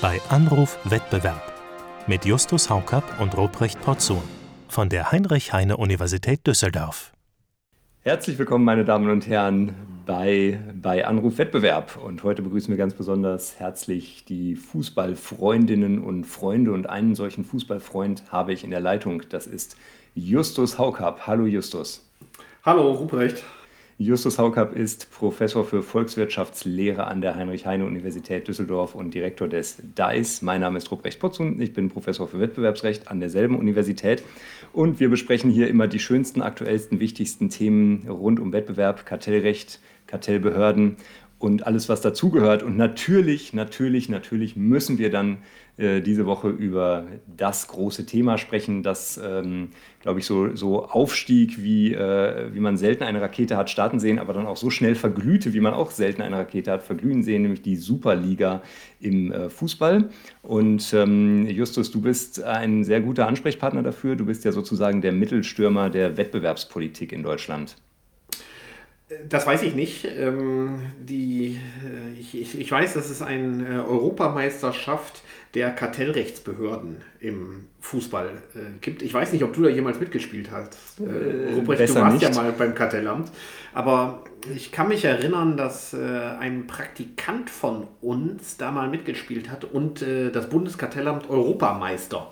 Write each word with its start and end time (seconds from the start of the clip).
bei 0.00 0.18
Anruf 0.30 0.78
Wettbewerb 0.84 1.52
mit 2.06 2.24
Justus 2.24 2.70
Haukapp 2.70 3.20
und 3.20 3.36
Ruprecht 3.36 3.80
Porzun 3.82 4.22
von 4.68 4.88
der 4.88 5.12
Heinrich-Heine-Universität 5.12 6.46
Düsseldorf. 6.46 7.12
Herzlich 8.00 8.38
willkommen, 8.38 8.64
meine 8.64 8.86
Damen 8.86 9.10
und 9.10 9.26
Herren, 9.26 9.74
bei, 10.06 10.58
bei 10.74 11.06
Anruf 11.06 11.36
Wettbewerb. 11.36 11.98
Und 12.02 12.22
heute 12.22 12.40
begrüßen 12.40 12.70
wir 12.70 12.78
ganz 12.78 12.94
besonders 12.94 13.60
herzlich 13.60 14.24
die 14.24 14.56
Fußballfreundinnen 14.56 16.02
und 16.02 16.24
Freunde. 16.24 16.72
Und 16.72 16.88
einen 16.88 17.14
solchen 17.14 17.44
Fußballfreund 17.44 18.22
habe 18.32 18.54
ich 18.54 18.64
in 18.64 18.70
der 18.70 18.80
Leitung. 18.80 19.22
Das 19.28 19.46
ist 19.46 19.76
Justus 20.14 20.78
Haukapp. 20.78 21.26
Hallo 21.26 21.44
Justus. 21.44 22.08
Hallo 22.64 22.92
Ruprecht. 22.92 23.44
Justus 24.00 24.38
Haukapp 24.38 24.74
ist 24.74 25.10
Professor 25.10 25.62
für 25.62 25.82
Volkswirtschaftslehre 25.82 27.06
an 27.06 27.20
der 27.20 27.34
Heinrich-Heine-Universität 27.34 28.48
Düsseldorf 28.48 28.94
und 28.94 29.12
Direktor 29.12 29.46
des 29.46 29.76
DICE. 29.82 30.40
Mein 30.40 30.62
Name 30.62 30.78
ist 30.78 30.90
Ruprecht 30.90 31.20
Potzun, 31.20 31.60
ich 31.60 31.74
bin 31.74 31.90
Professor 31.90 32.26
für 32.26 32.40
Wettbewerbsrecht 32.40 33.08
an 33.08 33.20
derselben 33.20 33.58
Universität 33.58 34.22
und 34.72 35.00
wir 35.00 35.10
besprechen 35.10 35.50
hier 35.50 35.68
immer 35.68 35.86
die 35.86 35.98
schönsten, 35.98 36.40
aktuellsten, 36.40 36.98
wichtigsten 36.98 37.50
Themen 37.50 38.08
rund 38.08 38.40
um 38.40 38.54
Wettbewerb, 38.54 39.04
Kartellrecht, 39.04 39.80
Kartellbehörden 40.06 40.96
und 41.40 41.66
alles, 41.66 41.88
was 41.88 42.02
dazugehört. 42.02 42.62
Und 42.62 42.76
natürlich, 42.76 43.54
natürlich, 43.54 44.08
natürlich 44.10 44.56
müssen 44.56 44.98
wir 44.98 45.10
dann 45.10 45.38
äh, 45.78 46.02
diese 46.02 46.26
Woche 46.26 46.50
über 46.50 47.06
das 47.34 47.66
große 47.68 48.04
Thema 48.04 48.36
sprechen, 48.36 48.82
das, 48.82 49.18
ähm, 49.24 49.70
glaube 50.00 50.20
ich, 50.20 50.26
so, 50.26 50.54
so 50.54 50.84
aufstieg, 50.84 51.62
wie, 51.62 51.94
äh, 51.94 52.52
wie 52.52 52.60
man 52.60 52.76
selten 52.76 53.04
eine 53.04 53.22
Rakete 53.22 53.56
hat 53.56 53.70
starten 53.70 53.98
sehen, 53.98 54.18
aber 54.18 54.34
dann 54.34 54.46
auch 54.46 54.58
so 54.58 54.68
schnell 54.68 54.94
verglühte, 54.94 55.54
wie 55.54 55.60
man 55.60 55.72
auch 55.72 55.90
selten 55.92 56.20
eine 56.20 56.36
Rakete 56.36 56.70
hat 56.70 56.82
verglühen 56.82 57.22
sehen, 57.22 57.40
nämlich 57.42 57.62
die 57.62 57.76
Superliga 57.76 58.60
im 59.00 59.32
äh, 59.32 59.48
Fußball. 59.48 60.10
Und 60.42 60.92
ähm, 60.92 61.46
Justus, 61.48 61.90
du 61.90 62.02
bist 62.02 62.42
ein 62.44 62.84
sehr 62.84 63.00
guter 63.00 63.26
Ansprechpartner 63.26 63.82
dafür. 63.82 64.14
Du 64.14 64.26
bist 64.26 64.44
ja 64.44 64.52
sozusagen 64.52 65.00
der 65.00 65.12
Mittelstürmer 65.12 65.88
der 65.88 66.18
Wettbewerbspolitik 66.18 67.12
in 67.12 67.22
Deutschland. 67.22 67.76
Das 69.28 69.46
weiß 69.46 69.62
ich 69.62 69.74
nicht. 69.74 70.04
Ähm, 70.04 70.92
die, 71.00 71.58
äh, 71.84 72.18
ich, 72.18 72.40
ich, 72.40 72.58
ich, 72.58 72.70
weiß, 72.70 72.94
dass 72.94 73.10
es 73.10 73.22
eine 73.22 73.66
äh, 73.66 73.78
Europameisterschaft 73.78 75.22
der 75.54 75.70
Kartellrechtsbehörden 75.70 76.98
im 77.18 77.66
Fußball 77.80 78.28
äh, 78.54 78.58
gibt. 78.80 79.02
Ich 79.02 79.12
weiß 79.12 79.32
nicht, 79.32 79.42
ob 79.42 79.52
du 79.52 79.62
da 79.62 79.68
jemals 79.68 79.98
mitgespielt 79.98 80.50
hast. 80.52 81.00
Äh, 81.00 81.54
Ruprecht, 81.54 81.88
du 81.88 81.94
warst 81.96 82.22
nicht. 82.22 82.34
ja 82.34 82.42
mal 82.42 82.52
beim 82.52 82.74
Kartellamt. 82.74 83.32
Aber 83.74 84.24
ich 84.54 84.70
kann 84.70 84.88
mich 84.88 85.04
erinnern, 85.04 85.56
dass 85.56 85.92
äh, 85.92 85.98
ein 86.38 86.66
Praktikant 86.66 87.50
von 87.50 87.88
uns 88.00 88.56
da 88.56 88.70
mal 88.70 88.88
mitgespielt 88.88 89.50
hat 89.50 89.64
und 89.64 90.02
äh, 90.02 90.30
das 90.30 90.48
Bundeskartellamt 90.48 91.28
Europameister 91.28 92.30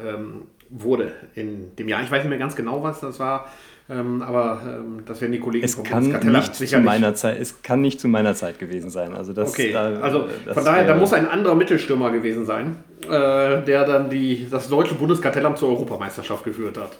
ähm, 0.00 0.42
wurde 0.68 1.14
in 1.34 1.74
dem 1.76 1.88
Jahr. 1.88 2.02
Ich 2.02 2.10
weiß 2.10 2.24
nicht 2.24 2.30
mehr 2.30 2.38
ganz 2.38 2.56
genau, 2.56 2.82
was 2.82 3.00
das 3.00 3.20
war. 3.20 3.50
Ähm, 3.88 4.20
aber 4.20 4.60
ähm, 4.66 5.04
das 5.06 5.20
werden 5.20 5.30
die 5.32 5.38
Kollegen 5.38 5.64
es 5.64 5.80
kann 5.80 6.08
nicht 6.08 6.54
zu 6.56 6.78
meiner 6.80 7.14
Zeit, 7.14 7.40
Es 7.40 7.62
kann 7.62 7.80
nicht 7.80 8.00
zu 8.00 8.08
meiner 8.08 8.34
Zeit 8.34 8.58
gewesen 8.58 8.90
sein. 8.90 9.14
Also 9.14 9.32
das, 9.32 9.50
okay, 9.50 9.72
da, 9.72 10.00
also 10.00 10.28
von 10.52 10.64
daher, 10.64 10.84
da 10.86 10.96
muss 10.96 11.12
ein 11.12 11.28
anderer 11.28 11.54
Mittelstürmer 11.54 12.10
gewesen 12.10 12.46
sein, 12.46 12.76
äh, 13.04 13.62
der 13.62 13.84
dann 13.84 14.10
die, 14.10 14.48
das 14.50 14.68
deutsche 14.68 14.94
Bundeskartellamt 14.94 15.58
zur 15.58 15.68
Europameisterschaft 15.68 16.42
geführt 16.42 16.78
hat. 16.78 16.98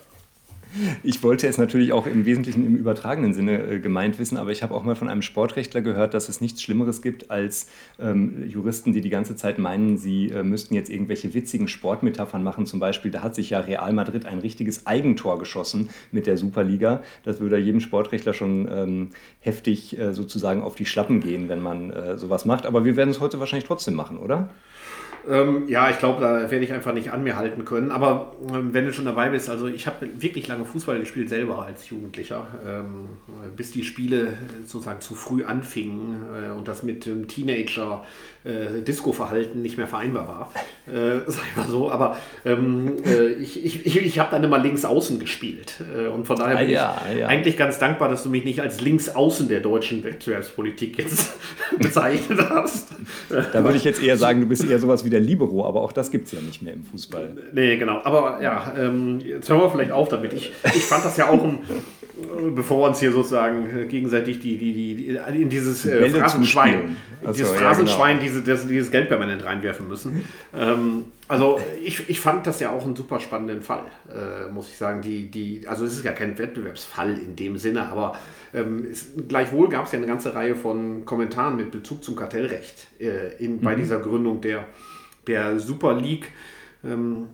Ich 1.02 1.22
wollte 1.22 1.46
es 1.46 1.58
natürlich 1.58 1.92
auch 1.92 2.06
im 2.06 2.24
Wesentlichen 2.24 2.66
im 2.66 2.76
übertragenen 2.76 3.34
Sinne 3.34 3.62
äh, 3.62 3.78
gemeint 3.80 4.18
wissen, 4.18 4.36
aber 4.36 4.50
ich 4.50 4.62
habe 4.62 4.74
auch 4.74 4.82
mal 4.82 4.96
von 4.96 5.08
einem 5.08 5.22
Sportrechtler 5.22 5.80
gehört, 5.80 6.14
dass 6.14 6.28
es 6.28 6.40
nichts 6.40 6.62
Schlimmeres 6.62 7.02
gibt 7.02 7.30
als 7.30 7.68
ähm, 7.98 8.48
Juristen, 8.48 8.92
die 8.92 9.00
die 9.00 9.10
ganze 9.10 9.36
Zeit 9.36 9.58
meinen, 9.58 9.98
sie 9.98 10.30
äh, 10.30 10.42
müssten 10.42 10.74
jetzt 10.74 10.90
irgendwelche 10.90 11.34
witzigen 11.34 11.68
Sportmetaphern 11.68 12.42
machen. 12.42 12.66
Zum 12.66 12.80
Beispiel, 12.80 13.10
da 13.10 13.22
hat 13.22 13.34
sich 13.34 13.50
ja 13.50 13.60
Real 13.60 13.92
Madrid 13.92 14.26
ein 14.26 14.38
richtiges 14.38 14.86
Eigentor 14.86 15.38
geschossen 15.38 15.90
mit 16.12 16.26
der 16.26 16.36
Superliga. 16.36 17.02
Das 17.24 17.40
würde 17.40 17.58
jedem 17.58 17.80
Sportrechtler 17.80 18.34
schon 18.34 18.68
ähm, 18.70 19.10
heftig 19.40 19.98
äh, 19.98 20.12
sozusagen 20.12 20.62
auf 20.62 20.74
die 20.74 20.86
Schlappen 20.86 21.20
gehen, 21.20 21.48
wenn 21.48 21.62
man 21.62 21.90
äh, 21.90 22.18
sowas 22.18 22.44
macht. 22.44 22.66
Aber 22.66 22.84
wir 22.84 22.96
werden 22.96 23.10
es 23.10 23.20
heute 23.20 23.40
wahrscheinlich 23.40 23.66
trotzdem 23.66 23.94
machen, 23.94 24.18
oder? 24.18 24.50
Ähm, 25.28 25.68
ja, 25.68 25.90
ich 25.90 25.98
glaube, 25.98 26.20
da 26.20 26.50
werde 26.50 26.64
ich 26.64 26.72
einfach 26.72 26.92
nicht 26.92 27.10
an 27.10 27.24
mir 27.24 27.36
halten 27.36 27.64
können. 27.64 27.90
Aber 27.90 28.34
ähm, 28.48 28.72
wenn 28.72 28.84
du 28.84 28.92
schon 28.92 29.04
dabei 29.04 29.30
bist, 29.30 29.50
also 29.50 29.66
ich 29.66 29.86
habe 29.86 30.08
wirklich 30.20 30.46
lange 30.46 30.64
Fußball 30.64 31.00
gespielt, 31.00 31.28
selber 31.28 31.64
als 31.64 31.88
Jugendlicher, 31.90 32.46
ähm, 32.64 33.08
bis 33.56 33.72
die 33.72 33.82
Spiele 33.82 34.34
sozusagen 34.64 35.00
zu 35.00 35.14
früh 35.14 35.44
anfingen 35.44 36.22
äh, 36.34 36.50
und 36.50 36.68
das 36.68 36.82
mit 36.82 37.06
dem 37.06 37.26
Teenager 37.26 38.04
äh, 38.46 38.82
Disco-Verhalten 38.82 39.60
nicht 39.62 39.76
mehr 39.76 39.86
vereinbar 39.86 40.28
war. 40.28 40.52
Äh, 40.86 41.20
sag 41.26 41.42
ich 41.50 41.56
mal 41.56 41.68
so. 41.68 41.90
Aber 41.90 42.16
ähm, 42.44 42.96
äh, 43.04 43.32
ich, 43.32 43.64
ich, 43.64 43.86
ich, 43.86 43.96
ich 43.96 44.18
habe 44.18 44.30
dann 44.30 44.44
immer 44.44 44.58
links 44.58 44.84
außen 44.84 45.18
gespielt. 45.18 45.74
Äh, 45.94 46.08
und 46.08 46.26
von 46.26 46.36
daher 46.36 46.56
bin 46.56 46.68
ah, 46.68 46.70
ja, 46.70 47.02
ich 47.12 47.18
ja. 47.18 47.26
eigentlich 47.26 47.56
ganz 47.56 47.78
dankbar, 47.78 48.08
dass 48.08 48.22
du 48.22 48.30
mich 48.30 48.44
nicht 48.44 48.60
als 48.60 48.80
links 48.80 49.08
außen 49.08 49.48
der 49.48 49.60
deutschen 49.60 50.04
Wettbewerbspolitik 50.04 50.98
jetzt 50.98 51.34
bezeichnet 51.78 52.40
hast. 52.48 52.88
Da 53.28 53.64
würde 53.64 53.76
ich 53.76 53.84
jetzt 53.84 54.02
eher 54.02 54.16
sagen, 54.16 54.40
du 54.40 54.46
bist 54.46 54.64
eher 54.64 54.78
sowas 54.78 55.04
wie 55.04 55.10
der 55.10 55.20
Libero, 55.20 55.66
aber 55.66 55.82
auch 55.82 55.92
das 55.92 56.10
gibt 56.10 56.26
es 56.26 56.32
ja 56.32 56.40
nicht 56.40 56.62
mehr 56.62 56.74
im 56.74 56.84
Fußball. 56.84 57.36
Nee, 57.52 57.76
genau. 57.76 58.00
Aber 58.04 58.40
ja, 58.42 58.72
ähm, 58.78 59.20
jetzt 59.20 59.48
hören 59.48 59.60
wir 59.60 59.70
vielleicht 59.70 59.92
auf 59.92 60.08
damit. 60.08 60.32
Ich, 60.32 60.52
ich 60.64 60.84
fand 60.84 61.04
das 61.04 61.16
ja 61.16 61.28
auch 61.28 61.42
ein, 61.42 61.60
bevor 62.54 62.82
wir 62.82 62.88
uns 62.88 63.00
hier 63.00 63.12
sozusagen 63.12 63.88
gegenseitig 63.88 64.40
die, 64.40 64.56
die, 64.56 64.72
die, 64.72 65.18
in 65.40 65.48
dieses 65.48 65.84
äh, 65.84 66.08
Phrasenschwein, 66.08 66.96
dieses 67.28 67.48
so, 67.48 67.54
Phrasenschwein, 67.54 68.16
ja, 68.16 68.22
genau. 68.22 68.34
Diese, 68.40 68.50
das, 68.50 68.66
dieses 68.66 68.90
Geld 68.90 69.08
permanent 69.08 69.44
reinwerfen 69.44 69.88
müssen. 69.88 70.24
ähm, 70.54 71.06
also 71.28 71.60
ich, 71.82 72.08
ich 72.08 72.20
fand 72.20 72.46
das 72.46 72.60
ja 72.60 72.70
auch 72.70 72.84
einen 72.84 72.96
super 72.96 73.20
spannenden 73.20 73.62
Fall, 73.62 73.86
äh, 74.08 74.50
muss 74.50 74.68
ich 74.68 74.76
sagen. 74.76 75.02
Die, 75.02 75.30
die, 75.30 75.66
also 75.66 75.84
es 75.84 75.94
ist 75.94 76.04
ja 76.04 76.12
kein 76.12 76.38
Wettbewerbsfall 76.38 77.18
in 77.18 77.36
dem 77.36 77.58
Sinne, 77.58 77.88
aber 77.88 78.16
ähm, 78.54 78.86
es, 78.90 79.08
gleichwohl 79.28 79.68
gab 79.68 79.86
es 79.86 79.92
ja 79.92 79.98
eine 79.98 80.06
ganze 80.06 80.34
Reihe 80.34 80.54
von 80.54 81.04
Kommentaren 81.04 81.56
mit 81.56 81.70
Bezug 81.70 82.04
zum 82.04 82.16
Kartellrecht 82.16 82.86
äh, 83.00 83.34
in, 83.42 83.60
bei 83.60 83.74
mhm. 83.74 83.80
dieser 83.80 83.98
Gründung 83.98 84.40
der, 84.40 84.66
der 85.26 85.58
Super 85.58 85.94
League. 85.94 86.32
Ähm, 86.84 87.28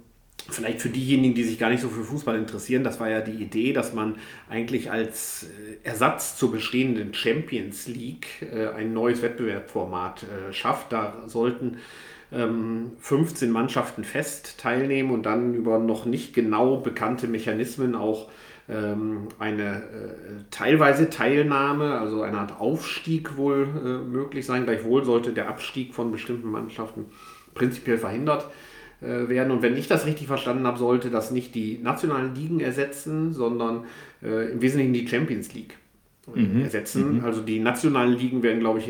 vielleicht 0.51 0.81
für 0.81 0.89
diejenigen, 0.89 1.35
die 1.35 1.45
sich 1.45 1.59
gar 1.59 1.71
nicht 1.71 1.81
so 1.81 1.89
für 1.89 2.05
Fußball 2.05 2.37
interessieren, 2.37 2.85
das 2.85 3.01
war 3.01 3.09
ja 3.09 3.21
die 3.21 3.43
Idee, 3.43 3.73
dass 3.73 3.93
man 3.93 4.17
eigentlich 4.49 4.91
als 4.91 5.45
äh, 5.45 5.87
Ersatz 5.87 6.37
zur 6.37 6.53
bestehenden 6.53 7.15
Champions 7.15 7.87
League 7.87 8.27
äh, 8.53 8.69
ein 8.69 8.93
neues 8.93 9.23
Wettbewerbsformat 9.23 10.25
äh, 10.25 10.53
schafft. 10.53 10.93
Da 10.93 11.23
sollten 11.27 11.79
15 12.31 13.49
ähm, 13.49 13.53
Mannschaften 13.53 14.05
fest 14.05 14.57
teilnehmen 14.59 15.11
und 15.11 15.25
dann 15.25 15.55
über 15.55 15.79
noch 15.79 16.07
nicht 16.07 16.33
genau 16.33 16.79
bekannte 16.79 17.29
Mechanismen 17.29 17.95
auch 17.95 18.31
ähm, 18.71 19.29
eine 19.39 19.83
teilweise 20.51 21.11
Teilnahme, 21.11 21.99
also 21.99 22.23
eine 22.23 22.39
Art 22.39 22.59
Aufstieg 22.59 23.37
wohl 23.37 23.67
möglich 23.67 24.47
sein. 24.47 24.65
Gleichwohl 24.65 25.05
sollte 25.05 25.35
der 25.35 25.51
Abstieg 25.51 25.93
von 25.93 26.11
bestimmten 26.11 26.51
Mannschaften 26.51 27.05
prinzipiell 27.53 27.99
verhindert 27.99 28.45
werden 28.45 28.72
äh, 29.03 29.29
werden. 29.29 29.51
Und 29.51 29.63
wenn 29.63 29.77
ich 29.77 29.89
das 29.89 30.07
richtig 30.07 30.29
verstanden 30.29 30.67
habe, 30.67 30.79
sollte 30.79 31.11
das 31.11 31.31
nicht 31.31 31.55
die 31.55 31.79
nationalen 31.79 32.35
Ligen 32.35 32.61
ersetzen, 32.61 33.33
sondern 33.33 33.85
äh, 34.23 34.53
im 34.53 34.63
Wesentlichen 34.63 34.93
die 34.93 35.09
Champions 35.09 35.53
League 35.55 35.77
äh, 36.35 36.41
mhm. 36.41 36.63
ersetzen. 36.63 37.19
Mhm. 37.19 37.25
Also 37.25 37.41
die 37.41 37.59
nationalen 37.59 38.17
Ligen 38.17 38.43
werden, 38.43 38.61
glaube 38.61 38.79
ich, 38.79 38.89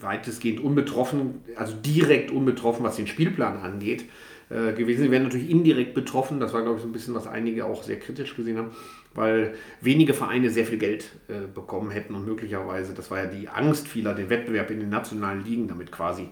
weitestgehend 0.00 0.60
unbetroffen, 0.60 1.42
also 1.56 1.74
direkt 1.74 2.30
unbetroffen, 2.30 2.84
was 2.84 2.96
den 2.96 3.06
Spielplan 3.06 3.58
angeht, 3.58 4.04
äh, 4.50 4.72
gewesen. 4.72 5.04
Sie 5.04 5.10
werden 5.10 5.24
natürlich 5.24 5.48
indirekt 5.48 5.94
betroffen. 5.94 6.40
Das 6.40 6.52
war, 6.52 6.62
glaube 6.62 6.76
ich, 6.76 6.82
so 6.82 6.88
ein 6.88 6.92
bisschen, 6.92 7.14
was 7.14 7.26
einige 7.26 7.64
auch 7.64 7.82
sehr 7.82 7.98
kritisch 7.98 8.36
gesehen 8.36 8.58
haben, 8.58 8.70
weil 9.14 9.54
wenige 9.80 10.12
Vereine 10.14 10.50
sehr 10.50 10.66
viel 10.66 10.78
Geld 10.78 11.10
äh, 11.28 11.46
bekommen 11.52 11.90
hätten 11.90 12.14
und 12.14 12.26
möglicherweise, 12.26 12.92
das 12.92 13.10
war 13.10 13.24
ja 13.24 13.26
die 13.26 13.48
Angst 13.48 13.88
vieler, 13.88 14.14
den 14.14 14.28
Wettbewerb 14.28 14.70
in 14.70 14.80
den 14.80 14.90
nationalen 14.90 15.42
Ligen 15.42 15.68
damit 15.68 15.90
quasi 15.90 16.28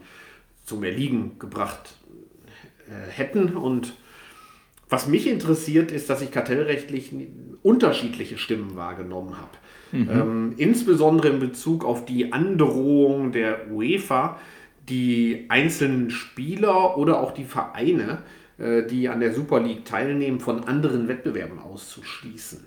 zu 0.65 0.77
mehr 0.77 0.93
Ligen 0.93 1.39
gebracht 1.39 1.97
hätten. 3.11 3.57
Und 3.57 3.95
was 4.89 5.09
mich 5.09 5.27
interessiert, 5.27 5.91
ist, 5.91 6.09
dass 6.11 6.23
ich 6.23 6.31
kartellrechtlich 6.31 7.13
unterschiedliche 7.63 8.39
Stimmen 8.39 8.77
wahrgenommen 8.77 9.37
habe. 9.37 9.51
Mhm. 9.93 10.11
Ähm, 10.11 10.55
insbesondere 10.57 11.29
in 11.29 11.41
Bezug 11.41 11.85
auf 11.85 12.05
die 12.05 12.33
Androhung 12.33 13.33
der 13.33 13.71
UEFA, 13.71 14.39
die 14.89 15.47
einzelnen 15.49 16.11
Spieler 16.11 16.97
oder 16.97 17.21
auch 17.21 17.33
die 17.33 17.45
Vereine, 17.45 18.23
äh, 18.59 18.85
die 18.85 19.09
an 19.09 19.21
der 19.21 19.35
Super 19.35 19.61
League 19.61 19.85
teilnehmen, 19.85 20.41
von 20.41 20.65
anderen 20.65 21.09
Wettbewerben 21.09 21.59
auszuschließen. 21.59 22.65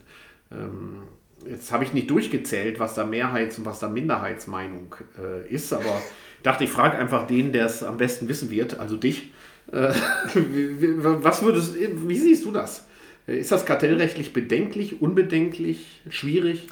Ähm, 0.51 1.03
jetzt 1.49 1.71
habe 1.71 1.83
ich 1.83 1.93
nicht 1.93 2.09
durchgezählt, 2.09 2.79
was 2.79 2.95
da 2.95 3.05
Mehrheits- 3.05 3.57
und 3.57 3.65
was 3.65 3.79
da 3.79 3.89
Minderheitsmeinung 3.89 4.95
äh, 5.17 5.47
ist, 5.49 5.71
aber 5.71 6.01
dachte, 6.43 6.65
ich 6.65 6.69
frage 6.69 6.97
einfach 6.97 7.27
den, 7.27 7.53
der 7.53 7.65
es 7.65 7.83
am 7.83 7.97
besten 7.97 8.27
wissen 8.27 8.49
wird, 8.49 8.79
also 8.79 8.97
dich. 8.97 9.31
Äh, 9.71 9.93
was 10.35 11.43
würdest, 11.43 11.75
wie 11.75 12.17
siehst 12.17 12.45
du 12.45 12.51
das? 12.51 12.85
Ist 13.27 13.51
das 13.51 13.65
kartellrechtlich 13.65 14.33
bedenklich, 14.33 15.01
unbedenklich, 15.01 16.01
schwierig? 16.09 16.67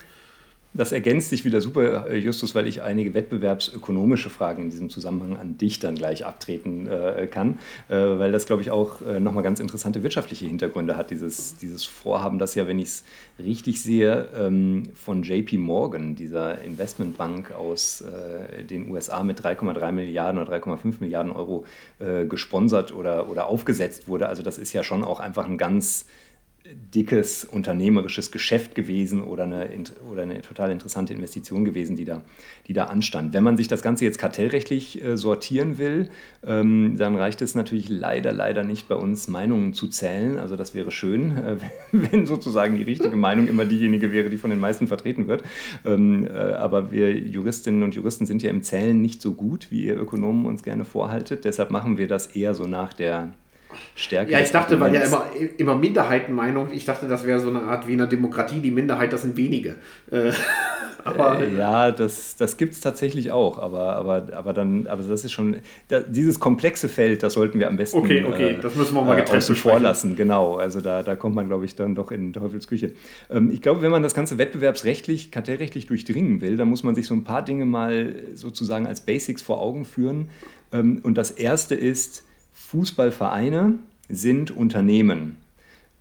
Das 0.77 0.91
ergänzt 0.91 1.29
sich 1.29 1.44
wieder 1.44 1.59
super, 1.59 2.09
äh, 2.09 2.18
Justus, 2.18 2.56
weil 2.56 2.68
ich 2.68 2.81
einige 2.81 3.13
wettbewerbsökonomische 3.13 4.29
Fragen 4.29 4.63
in 4.63 4.69
diesem 4.69 4.89
Zusammenhang 4.89 5.38
an 5.38 5.57
dich 5.57 5.79
dann 5.79 5.95
gleich 5.95 6.25
abtreten 6.25 6.88
äh, 6.88 7.27
kann, 7.27 7.59
äh, 7.89 7.95
weil 7.95 8.31
das, 8.31 8.45
glaube 8.45 8.62
ich, 8.62 8.71
auch 8.71 9.01
äh, 9.01 9.19
nochmal 9.19 9.44
ganz 9.44 9.59
interessante 9.59 10.03
wirtschaftliche 10.03 10.45
Hintergründe 10.45 10.95
hat, 10.95 11.09
dieses, 11.09 11.57
dieses 11.57 11.83
Vorhaben, 11.83 12.39
das 12.39 12.56
ja, 12.56 12.68
wenn 12.68 12.79
ich 12.79 12.88
es 12.89 13.03
richtig 13.39 13.81
sehe, 13.81 14.29
ähm, 14.38 14.89
von 14.95 15.24
JP 15.24 15.57
Morgan, 15.57 16.15
dieser 16.15 16.62
Investmentbank 16.62 17.51
aus 17.51 18.01
äh, 18.01 18.63
den 18.63 18.91
USA 18.91 19.23
mit 19.23 19.41
3,3 19.41 19.91
Milliarden 19.91 20.41
oder 20.41 20.56
3,5 20.57 20.95
Milliarden 21.00 21.31
Euro 21.31 21.65
äh, 22.00 22.25
gesponsert 22.25 22.94
oder, 22.94 23.30
oder 23.30 23.47
aufgesetzt 23.47 24.07
wurde. 24.07 24.30
Also 24.30 24.44
das 24.44 24.57
ist 24.57 24.73
ja 24.73 24.83
schon 24.83 25.03
auch 25.03 25.19
einfach 25.19 25.45
ein 25.45 25.57
ganz 25.57 26.06
dickes 26.94 27.46
unternehmerisches 27.46 28.31
Geschäft 28.31 28.75
gewesen 28.75 29.24
oder 29.24 29.44
eine, 29.44 29.69
oder 30.12 30.24
eine 30.24 30.42
total 30.42 30.72
interessante 30.72 31.14
Investition 31.14 31.66
gewesen, 31.66 31.96
die 31.96 32.06
da, 32.06 32.22
die 32.68 32.74
da 32.74 32.86
anstand. 32.86 33.34
Wenn 33.34 33.44
man 33.44 33.58
sich 33.58 33.68
das 33.68 33.81
Ganze 33.81 34.06
jetzt 34.06 34.19
kartellrechtlich 34.19 35.04
äh, 35.04 35.18
sortieren 35.18 35.78
will, 35.78 36.10
ähm, 36.46 36.96
dann 36.98 37.16
reicht 37.16 37.42
es 37.42 37.56
natürlich 37.56 37.90
leider, 37.90 38.31
leider 38.31 38.64
nicht 38.64 38.88
bei 38.88 38.96
uns 38.96 39.28
Meinungen 39.28 39.74
zu 39.74 39.88
zählen. 39.88 40.40
Also 40.40 40.56
das 40.56 40.74
wäre 40.74 40.92
schön, 40.92 41.38
äh, 41.38 41.58
wenn 41.92 42.25
sozusagen 42.25 42.78
die 42.78 42.84
richtige 42.84 43.16
Meinung 43.16 43.48
immer 43.48 43.66
diejenige 43.66 44.12
wäre, 44.12 44.30
die 44.30 44.38
von 44.38 44.50
den 44.50 44.60
meisten 44.60 44.88
vertreten 44.88 45.28
wird. 45.28 45.44
Ähm, 45.86 46.25
äh, 46.28 46.31
aber 46.31 46.92
wir 46.92 47.18
Juristinnen 47.18 47.84
und 47.84 47.96
Juristen 47.96 48.25
sind 48.25 48.42
ja 48.44 48.50
im 48.50 48.64
Zählen 48.64 49.02
nicht 49.02 49.22
so 49.22 49.34
gut, 49.34 49.68
wie 49.69 49.86
ihr 49.86 50.00
Ökonomen 50.00 50.46
uns 50.46 50.64
gerne 50.64 50.86
vorhaltet. 50.86 51.46
Deshalb 51.46 51.72
machen 51.72 51.98
wir 51.98 52.08
das 52.08 52.28
eher 52.28 52.54
so 52.54 52.66
nach 52.66 52.94
der 52.94 53.34
Stärke. 53.96 54.31
Ja, 54.31 54.40
ich 54.40 54.52
dachte, 54.52 54.80
weil 54.80 54.94
ja 54.94 55.02
immer, 55.02 55.25
immer 55.58 55.75
Minderheitenmeinung, 55.75 56.69
ich 56.72 56.86
dachte, 56.86 57.08
das 57.08 57.25
wäre 57.25 57.40
so 57.40 57.50
eine 57.50 57.64
Art 57.64 57.88
wie 57.88 57.94
in 57.94 57.98
der 57.98 58.08
Demokratie, 58.08 58.60
die 58.60 58.72
Minderheit, 58.72 59.12
das 59.12 59.24
sind 59.24 59.36
wenige. 59.38 59.75
Äh, 60.12 60.31
aber 61.04 61.40
äh, 61.42 61.56
ja, 61.56 61.92
das, 61.92 62.36
das 62.36 62.58
gibt 62.58 62.74
es 62.74 62.80
tatsächlich 62.80 63.31
auch, 63.31 63.58
aber, 63.58 63.96
aber, 63.96 64.28
aber 64.34 64.54
dann, 64.54 64.88
aber 64.88 65.04
das 65.04 65.25
ist 65.25 65.31
schon, 65.31 65.58
da, 65.88 66.02
dieses 66.02 66.40
komplexe 66.40 66.90
Feld, 66.90 67.24
das 67.24 67.34
sollten 67.34 67.60
wir 67.60 67.68
am 67.68 67.78
besten 67.78 67.98
okay, 67.98 68.24
okay, 68.24 68.52
äh, 68.52 68.60
das 68.60 68.75
müssen 68.75 68.94
wir 68.94 69.02
mal 69.02 69.16
getrennt 69.16 69.44
vorlassen, 69.44 70.16
genau. 70.16 70.56
Also 70.56 70.81
da, 70.81 71.04
da 71.04 71.16
kommt 71.16 71.36
man, 71.36 71.48
glaube 71.48 71.66
ich, 71.66 71.75
dann 71.75 71.96
doch 71.96 72.12
in 72.12 72.34
Teufelsküche. 72.34 72.94
Ähm, 73.30 73.52
ich 73.52 73.62
glaube, 73.62 73.81
wenn 73.81 73.92
man 73.92 74.04
das 74.04 74.14
Ganze 74.14 74.38
wettbewerbsrechtlich, 74.38 75.31
kartellrechtlich 75.31 75.88
durchdringen 75.88 76.42
will, 76.42 76.58
dann 76.58 76.68
muss 76.68 76.84
man 76.84 76.96
sich 76.96 77.08
so 77.08 77.16
ein 77.16 77.24
paar 77.24 77.44
Dinge 77.44 77.66
mal 77.66 78.16
sozusagen 78.36 78.86
als 78.86 79.02
Basics 79.02 79.42
vor 79.42 79.60
Augen 79.60 79.86
führen. 79.86 80.30
Ähm, 80.72 81.00
und 81.04 81.18
das 81.18 81.31
erste 81.31 81.75
ist, 81.75 82.26
Fußballvereine 82.57 83.75
sind 84.09 84.51
Unternehmen. 84.51 85.38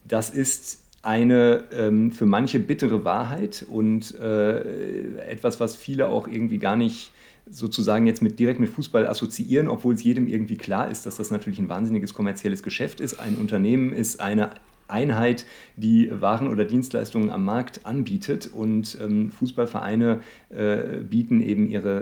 Das 0.05 0.31
ist 0.31 0.81
eine 1.03 1.65
ähm, 1.73 2.11
für 2.11 2.27
manche 2.27 2.59
bittere 2.59 3.05
Wahrheit 3.05 3.65
und 3.69 4.19
äh, 4.19 5.19
etwas, 5.29 5.61
was 5.61 5.77
viele 5.77 6.09
auch 6.09 6.27
irgendwie 6.27 6.59
gar 6.59 6.75
nicht 6.75 7.13
sozusagen 7.49 8.09
jetzt 8.09 8.23
mit, 8.23 8.41
direkt 8.41 8.59
mit 8.59 8.71
Fußball 8.71 9.07
assoziieren, 9.07 9.69
obwohl 9.69 9.95
es 9.95 10.03
jedem 10.03 10.27
irgendwie 10.27 10.57
klar 10.57 10.91
ist, 10.91 11.07
dass 11.07 11.17
das 11.17 11.31
natürlich 11.31 11.61
ein 11.61 11.69
wahnsinniges 11.69 12.13
kommerzielles 12.13 12.65
Geschäft 12.65 13.01
ist. 13.01 13.21
Ein 13.21 13.37
Unternehmen 13.37 13.93
ist 13.93 14.21
eine 14.21 14.51
Einheit, 14.89 15.47
die 15.77 16.11
Waren 16.21 16.49
oder 16.49 16.65
Dienstleistungen 16.65 17.31
am 17.31 17.45
Markt 17.45 17.85
anbietet. 17.85 18.51
Und 18.53 18.97
ähm, 19.01 19.31
Fußballvereine 19.31 20.21
äh, 20.51 20.99
bieten 20.99 21.41
eben 21.41 21.69
ihre 21.69 22.01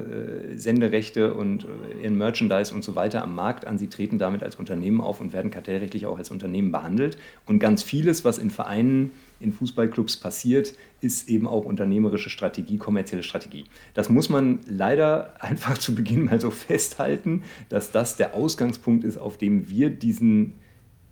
äh, 0.53 0.57
Senderechte 0.57 1.35
und 1.35 1.65
äh, 1.65 2.03
ihren 2.03 2.17
Merchandise 2.17 2.75
und 2.75 2.85
so 2.85 2.95
weiter 2.95 3.23
am 3.23 3.35
Markt 3.35 3.67
an. 3.67 3.79
Sie 3.79 3.89
treten 3.89 4.19
damit 4.19 4.43
als 4.43 4.57
Unternehmen 4.57 5.01
auf 5.01 5.21
und 5.21 5.33
werden 5.33 5.51
kartellrechtlich 5.51 6.07
auch 6.07 6.19
als 6.19 6.31
Unternehmen 6.31 6.73
behandelt. 6.73 7.17
Und 7.47 7.59
ganz 7.59 7.83
vieles, 7.83 8.25
was 8.25 8.39
in 8.39 8.51
Vereinen 8.51 9.13
in 9.41 9.53
Fußballclubs 9.53 10.17
passiert, 10.19 10.75
ist 11.01 11.29
eben 11.29 11.47
auch 11.47 11.65
unternehmerische 11.65 12.31
Strategie, 12.31 12.79
kommerzielle 12.79 13.23
Strategie. 13.23 13.65
Das 13.93 14.09
muss 14.09 14.29
man 14.29 14.61
leider 14.67 15.35
einfach 15.43 15.79
zu 15.79 15.95
Beginn 15.95 16.25
mal 16.25 16.41
so 16.41 16.51
festhalten, 16.51 17.43
dass 17.69 17.91
das 17.91 18.17
der 18.17 18.35
Ausgangspunkt 18.35 19.05
ist, 19.05 19.19
auf 19.19 19.39
dem 19.39 19.69
wir 19.69 19.91
diesen 19.91 20.55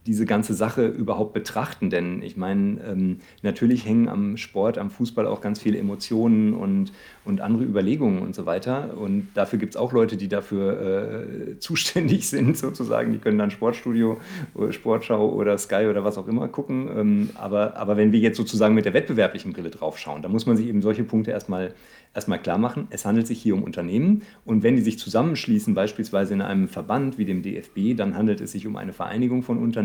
diese 0.06 0.24
ganze 0.24 0.54
Sache 0.54 0.86
überhaupt 0.86 1.32
betrachten. 1.32 1.90
Denn 1.90 2.22
ich 2.22 2.36
meine, 2.36 2.80
ähm, 2.84 3.20
natürlich 3.42 3.86
hängen 3.86 4.08
am 4.08 4.36
Sport, 4.36 4.78
am 4.78 4.90
Fußball 4.90 5.26
auch 5.26 5.40
ganz 5.40 5.60
viele 5.60 5.78
Emotionen 5.78 6.54
und, 6.54 6.92
und 7.24 7.40
andere 7.40 7.64
Überlegungen 7.64 8.20
und 8.20 8.34
so 8.34 8.46
weiter. 8.46 8.96
Und 8.96 9.28
dafür 9.34 9.58
gibt 9.58 9.74
es 9.74 9.76
auch 9.76 9.92
Leute, 9.92 10.16
die 10.16 10.28
dafür 10.28 11.20
äh, 11.20 11.58
zuständig 11.58 12.28
sind, 12.28 12.56
sozusagen. 12.56 13.12
Die 13.12 13.18
können 13.18 13.38
dann 13.38 13.50
Sportstudio, 13.50 14.18
oder 14.54 14.72
Sportschau 14.72 15.32
oder 15.32 15.56
Sky 15.58 15.86
oder 15.88 16.04
was 16.04 16.18
auch 16.18 16.28
immer 16.28 16.48
gucken. 16.48 16.88
Ähm, 16.96 17.30
aber, 17.34 17.76
aber 17.76 17.96
wenn 17.96 18.12
wir 18.12 18.20
jetzt 18.20 18.36
sozusagen 18.36 18.74
mit 18.74 18.84
der 18.84 18.94
wettbewerblichen 18.94 19.52
Brille 19.52 19.70
drauf 19.70 19.98
schauen, 19.98 20.22
dann 20.22 20.32
muss 20.32 20.46
man 20.46 20.56
sich 20.56 20.66
eben 20.66 20.82
solche 20.82 21.04
Punkte 21.04 21.30
erstmal 21.30 21.74
erstmal 22.14 22.38
klar 22.40 22.58
machen, 22.58 22.88
es 22.90 23.04
handelt 23.04 23.26
sich 23.26 23.40
hier 23.40 23.54
um 23.54 23.62
Unternehmen 23.62 24.22
und 24.44 24.62
wenn 24.62 24.76
die 24.76 24.82
sich 24.82 24.98
zusammenschließen, 24.98 25.74
beispielsweise 25.74 26.34
in 26.34 26.42
einem 26.42 26.68
Verband 26.68 27.18
wie 27.18 27.24
dem 27.24 27.42
DFB, 27.42 27.96
dann 27.96 28.16
handelt 28.16 28.40
es 28.40 28.52
sich 28.52 28.66
um 28.66 28.76
eine 28.76 28.92
Vereinigung 28.92 29.42
von 29.42 29.58
Unternehmen, 29.58 29.82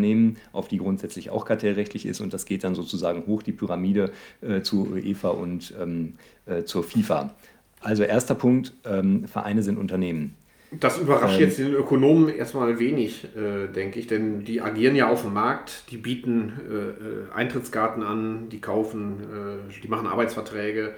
auf 0.52 0.68
die 0.68 0.78
grundsätzlich 0.78 1.30
auch 1.30 1.46
kartellrechtlich 1.46 2.06
ist 2.06 2.22
und 2.22 2.34
das 2.34 2.46
geht 2.46 2.64
dann 2.64 2.76
sozusagen 2.76 3.26
hoch 3.26 3.44
die 3.44 3.52
Pyramide 3.52 4.12
äh, 4.42 4.62
zu 4.62 4.88
UEFA 4.92 5.30
und 5.30 5.74
ähm, 5.82 6.14
äh, 6.46 6.64
zur 6.64 6.84
FIFA. 6.84 7.34
Also 7.82 8.04
erster 8.04 8.36
Punkt, 8.36 8.74
ähm, 8.86 9.28
Vereine 9.28 9.64
sind 9.64 9.78
Unternehmen. 9.78 10.36
Das 10.72 10.98
überrascht 11.00 11.40
ähm, 11.40 11.42
jetzt 11.42 11.60
den 11.60 11.74
Ökonomen 11.74 12.28
erstmal 12.30 12.78
wenig, 12.80 13.26
äh, 13.36 13.68
denke 13.68 14.00
ich, 14.00 14.08
denn 14.08 14.44
die 14.44 14.62
agieren 14.62 14.96
ja 14.96 15.08
auf 15.08 15.22
dem 15.22 15.34
Markt, 15.34 15.86
die 15.92 15.98
bieten 15.98 16.54
äh, 16.70 16.74
äh 16.74 17.34
Eintrittskarten 17.34 18.04
an, 18.04 18.50
die 18.50 18.60
kaufen, 18.60 19.22
äh, 19.22 19.82
die 19.82 19.88
machen 19.88 20.08
Arbeitsverträge, 20.08 20.94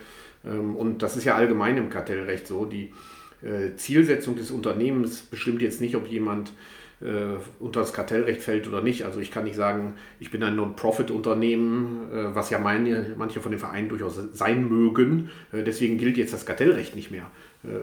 ähm, 0.45 0.75
und 0.75 1.03
das 1.03 1.17
ist 1.17 1.25
ja 1.25 1.35
allgemein 1.35 1.77
im 1.77 1.89
Kartellrecht 1.89 2.47
so. 2.47 2.65
Die 2.65 2.93
äh, 3.41 3.75
Zielsetzung 3.75 4.35
des 4.35 4.51
Unternehmens 4.51 5.21
bestimmt 5.21 5.61
jetzt 5.61 5.81
nicht, 5.81 5.95
ob 5.95 6.07
jemand 6.07 6.53
unter 7.59 7.79
das 7.79 7.93
Kartellrecht 7.93 8.41
fällt 8.41 8.67
oder 8.67 8.81
nicht. 8.81 9.05
Also 9.05 9.19
ich 9.19 9.31
kann 9.31 9.45
nicht 9.45 9.55
sagen, 9.55 9.95
ich 10.19 10.31
bin 10.31 10.43
ein 10.43 10.55
Non-Profit-Unternehmen, 10.55 12.11
äh, 12.11 12.35
was 12.35 12.49
ja 12.49 12.59
meine, 12.59 13.15
manche 13.17 13.39
von 13.39 13.51
den 13.51 13.59
Vereinen 13.59 13.89
durchaus 13.89 14.19
sein 14.33 14.67
mögen. 14.67 15.29
deswegen 15.53 15.97
gilt 15.97 16.17
jetzt 16.17 16.33
das 16.33 16.45
Kartellrecht 16.45 16.95
nicht 16.95 17.11
mehr 17.11 17.27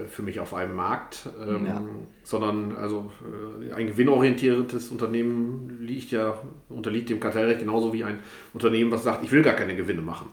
für 0.08 0.22
mich 0.22 0.40
auf 0.40 0.54
einem 0.54 0.74
Markt, 0.74 1.28
ähm, 1.46 1.66
ja. 1.66 1.82
sondern 2.22 2.74
also 2.76 3.12
ein 3.74 3.88
gewinnorientiertes 3.88 4.90
Unternehmen 4.90 5.76
liegt 5.82 6.12
ja, 6.12 6.40
unterliegt 6.70 7.10
dem 7.10 7.20
Kartellrecht 7.20 7.60
genauso 7.60 7.92
wie 7.92 8.02
ein 8.02 8.20
Unternehmen, 8.54 8.90
was 8.90 9.04
sagt, 9.04 9.22
ich 9.22 9.32
will 9.32 9.42
gar 9.42 9.52
keine 9.52 9.76
Gewinne 9.76 10.00
machen 10.00 10.30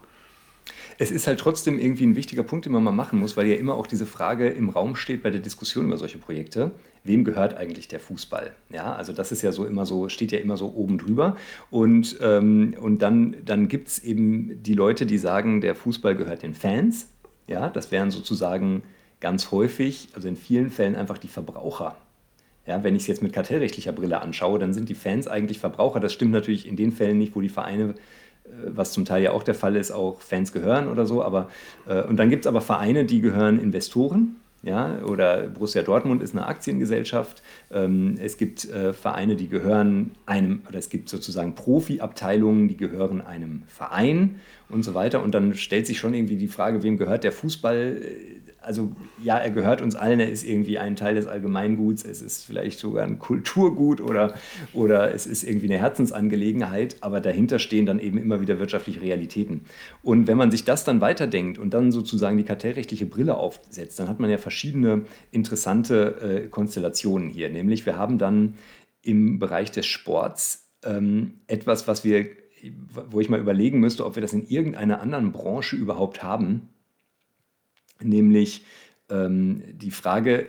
es 0.98 1.10
ist 1.10 1.26
halt 1.26 1.40
trotzdem 1.40 1.78
irgendwie 1.78 2.06
ein 2.06 2.16
wichtiger 2.16 2.42
Punkt, 2.42 2.66
den 2.66 2.72
man 2.72 2.84
mal 2.84 2.92
machen 2.92 3.18
muss, 3.18 3.36
weil 3.36 3.46
ja 3.46 3.56
immer 3.56 3.74
auch 3.74 3.86
diese 3.86 4.06
Frage 4.06 4.48
im 4.48 4.68
Raum 4.70 4.96
steht 4.96 5.22
bei 5.22 5.30
der 5.30 5.40
Diskussion 5.40 5.86
über 5.86 5.96
solche 5.96 6.18
Projekte. 6.18 6.72
Wem 7.02 7.24
gehört 7.24 7.56
eigentlich 7.56 7.88
der 7.88 8.00
Fußball? 8.00 8.54
Ja, 8.70 8.94
also 8.94 9.12
das 9.12 9.30
ist 9.30 9.42
ja 9.42 9.52
so 9.52 9.66
immer 9.66 9.84
so, 9.86 10.08
steht 10.08 10.32
ja 10.32 10.38
immer 10.38 10.56
so 10.56 10.72
oben 10.74 10.98
drüber. 10.98 11.36
Und, 11.70 12.16
ähm, 12.22 12.74
und 12.80 13.02
dann, 13.02 13.36
dann 13.44 13.68
gibt 13.68 13.88
es 13.88 13.98
eben 13.98 14.62
die 14.62 14.74
Leute, 14.74 15.04
die 15.04 15.18
sagen, 15.18 15.60
der 15.60 15.74
Fußball 15.74 16.16
gehört 16.16 16.42
den 16.42 16.54
Fans. 16.54 17.08
Ja, 17.46 17.68
das 17.68 17.92
wären 17.92 18.10
sozusagen 18.10 18.82
ganz 19.20 19.50
häufig, 19.50 20.08
also 20.14 20.28
in 20.28 20.36
vielen 20.36 20.70
Fällen 20.70 20.96
einfach 20.96 21.18
die 21.18 21.28
Verbraucher. 21.28 21.96
Ja, 22.66 22.82
wenn 22.82 22.96
ich 22.96 23.02
es 23.02 23.08
jetzt 23.08 23.22
mit 23.22 23.34
kartellrechtlicher 23.34 23.92
Brille 23.92 24.22
anschaue, 24.22 24.58
dann 24.58 24.72
sind 24.72 24.88
die 24.88 24.94
Fans 24.94 25.28
eigentlich 25.28 25.58
Verbraucher. 25.58 26.00
Das 26.00 26.14
stimmt 26.14 26.32
natürlich 26.32 26.66
in 26.66 26.76
den 26.76 26.92
Fällen 26.92 27.18
nicht, 27.18 27.36
wo 27.36 27.42
die 27.42 27.50
Vereine 27.50 27.94
was 28.66 28.92
zum 28.92 29.04
Teil 29.04 29.22
ja 29.22 29.32
auch 29.32 29.42
der 29.42 29.54
Fall 29.54 29.76
ist, 29.76 29.90
auch 29.90 30.20
Fans 30.20 30.52
gehören 30.52 30.88
oder 30.88 31.06
so. 31.06 31.22
Aber, 31.22 31.48
äh, 31.86 32.02
und 32.02 32.16
dann 32.16 32.30
gibt 32.30 32.44
es 32.44 32.46
aber 32.46 32.60
Vereine, 32.60 33.04
die 33.04 33.20
gehören 33.20 33.58
Investoren. 33.58 34.36
Ja, 34.62 35.02
oder 35.02 35.48
Borussia 35.48 35.82
Dortmund 35.82 36.22
ist 36.22 36.34
eine 36.34 36.46
Aktiengesellschaft. 36.46 37.42
Ähm, 37.70 38.16
es 38.18 38.38
gibt 38.38 38.64
äh, 38.64 38.94
Vereine, 38.94 39.36
die 39.36 39.50
gehören 39.50 40.12
einem, 40.24 40.62
oder 40.66 40.78
es 40.78 40.88
gibt 40.88 41.10
sozusagen 41.10 41.54
Profiabteilungen, 41.54 42.68
die 42.68 42.78
gehören 42.78 43.20
einem 43.20 43.64
Verein 43.66 44.40
und 44.70 44.82
so 44.82 44.94
weiter. 44.94 45.22
Und 45.22 45.34
dann 45.34 45.54
stellt 45.54 45.86
sich 45.86 45.98
schon 45.98 46.14
irgendwie 46.14 46.36
die 46.36 46.48
Frage, 46.48 46.82
wem 46.82 46.96
gehört 46.96 47.24
der 47.24 47.32
Fußball? 47.32 48.00
Also 48.64 48.92
ja, 49.22 49.38
er 49.38 49.50
gehört 49.50 49.80
uns 49.82 49.94
allen, 49.94 50.20
er 50.20 50.30
ist 50.30 50.44
irgendwie 50.44 50.78
ein 50.78 50.96
Teil 50.96 51.14
des 51.14 51.26
Allgemeinguts, 51.26 52.04
es 52.04 52.22
ist 52.22 52.44
vielleicht 52.44 52.78
sogar 52.78 53.04
ein 53.04 53.18
Kulturgut 53.18 54.00
oder, 54.00 54.34
oder 54.72 55.14
es 55.14 55.26
ist 55.26 55.44
irgendwie 55.44 55.66
eine 55.66 55.78
Herzensangelegenheit, 55.78 56.96
aber 57.00 57.20
dahinter 57.20 57.58
stehen 57.58 57.86
dann 57.86 57.98
eben 57.98 58.18
immer 58.18 58.40
wieder 58.40 58.58
wirtschaftliche 58.58 59.00
Realitäten. 59.00 59.62
Und 60.02 60.26
wenn 60.26 60.36
man 60.36 60.50
sich 60.50 60.64
das 60.64 60.84
dann 60.84 61.00
weiterdenkt 61.00 61.58
und 61.58 61.74
dann 61.74 61.92
sozusagen 61.92 62.36
die 62.36 62.44
kartellrechtliche 62.44 63.06
Brille 63.06 63.36
aufsetzt, 63.36 63.98
dann 63.98 64.08
hat 64.08 64.20
man 64.20 64.30
ja 64.30 64.38
verschiedene 64.38 65.02
interessante 65.30 66.44
äh, 66.44 66.48
Konstellationen 66.48 67.30
hier. 67.30 67.50
Nämlich 67.50 67.86
wir 67.86 67.96
haben 67.96 68.18
dann 68.18 68.54
im 69.02 69.38
Bereich 69.38 69.70
des 69.70 69.86
Sports 69.86 70.70
ähm, 70.84 71.40
etwas, 71.46 71.86
was 71.86 72.04
wir, 72.04 72.26
wo 73.10 73.20
ich 73.20 73.28
mal 73.28 73.40
überlegen 73.40 73.80
müsste, 73.80 74.06
ob 74.06 74.16
wir 74.16 74.22
das 74.22 74.32
in 74.32 74.46
irgendeiner 74.46 75.00
anderen 75.00 75.32
Branche 75.32 75.76
überhaupt 75.76 76.22
haben 76.22 76.73
nämlich 78.00 78.64
ähm, 79.10 79.62
die 79.72 79.90
Frage, 79.90 80.46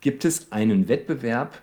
gibt 0.00 0.24
es 0.24 0.52
einen 0.52 0.88
Wettbewerb, 0.88 1.60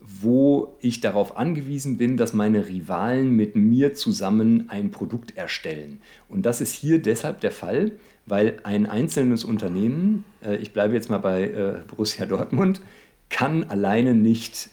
wo 0.00 0.76
ich 0.80 1.00
darauf 1.00 1.36
angewiesen 1.36 1.98
bin, 1.98 2.16
dass 2.16 2.32
meine 2.32 2.68
Rivalen 2.68 3.30
mit 3.30 3.56
mir 3.56 3.94
zusammen 3.94 4.68
ein 4.68 4.90
Produkt 4.90 5.36
erstellen. 5.36 6.00
Und 6.28 6.46
das 6.46 6.60
ist 6.60 6.72
hier 6.72 7.00
deshalb 7.00 7.40
der 7.40 7.50
Fall, 7.50 7.92
weil 8.26 8.58
ein 8.62 8.86
einzelnes 8.86 9.44
Unternehmen, 9.44 10.24
äh, 10.44 10.56
ich 10.56 10.72
bleibe 10.72 10.94
jetzt 10.94 11.10
mal 11.10 11.18
bei 11.18 11.44
äh, 11.44 11.82
Borussia 11.86 12.26
Dortmund, 12.26 12.80
kann 13.28 13.64
alleine 13.64 14.14
nicht 14.14 14.70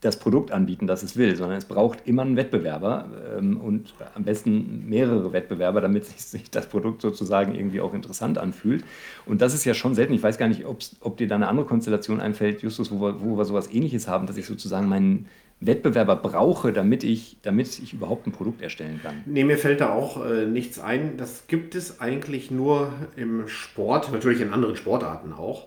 das 0.00 0.18
Produkt 0.18 0.50
anbieten, 0.50 0.86
das 0.86 1.02
es 1.02 1.16
will, 1.16 1.36
sondern 1.36 1.58
es 1.58 1.66
braucht 1.66 2.06
immer 2.06 2.22
einen 2.22 2.36
Wettbewerber 2.36 3.08
ähm, 3.38 3.60
und 3.60 3.94
am 4.14 4.24
besten 4.24 4.88
mehrere 4.88 5.32
Wettbewerber, 5.32 5.80
damit 5.80 6.04
sich 6.18 6.50
das 6.50 6.66
Produkt 6.66 7.02
sozusagen 7.02 7.54
irgendwie 7.54 7.80
auch 7.80 7.92
interessant 7.92 8.38
anfühlt. 8.38 8.84
Und 9.26 9.42
das 9.42 9.54
ist 9.54 9.64
ja 9.64 9.74
schon 9.74 9.94
selten. 9.94 10.14
Ich 10.14 10.22
weiß 10.22 10.38
gar 10.38 10.48
nicht, 10.48 10.64
ob 10.64 11.16
dir 11.16 11.28
da 11.28 11.34
eine 11.34 11.48
andere 11.48 11.66
Konstellation 11.66 12.20
einfällt, 12.20 12.62
Justus, 12.62 12.90
wo 12.90 13.00
wir, 13.00 13.20
wo 13.20 13.36
wir 13.36 13.44
sowas 13.44 13.72
ähnliches 13.72 14.08
haben, 14.08 14.26
dass 14.26 14.36
ich 14.36 14.46
sozusagen 14.46 14.88
meinen 14.88 15.26
Wettbewerber 15.60 16.16
brauche, 16.16 16.72
damit 16.72 17.04
ich, 17.04 17.36
damit 17.42 17.78
ich 17.78 17.92
überhaupt 17.92 18.26
ein 18.26 18.32
Produkt 18.32 18.62
erstellen 18.62 19.00
kann. 19.02 19.22
Nee, 19.26 19.44
mir 19.44 19.58
fällt 19.58 19.82
da 19.82 19.92
auch 19.92 20.24
äh, 20.24 20.46
nichts 20.46 20.80
ein. 20.80 21.18
Das 21.18 21.46
gibt 21.48 21.74
es 21.74 22.00
eigentlich 22.00 22.50
nur 22.50 22.92
im 23.16 23.46
Sport, 23.46 24.10
natürlich 24.10 24.40
in 24.40 24.54
anderen 24.54 24.76
Sportarten 24.76 25.34
auch. 25.34 25.66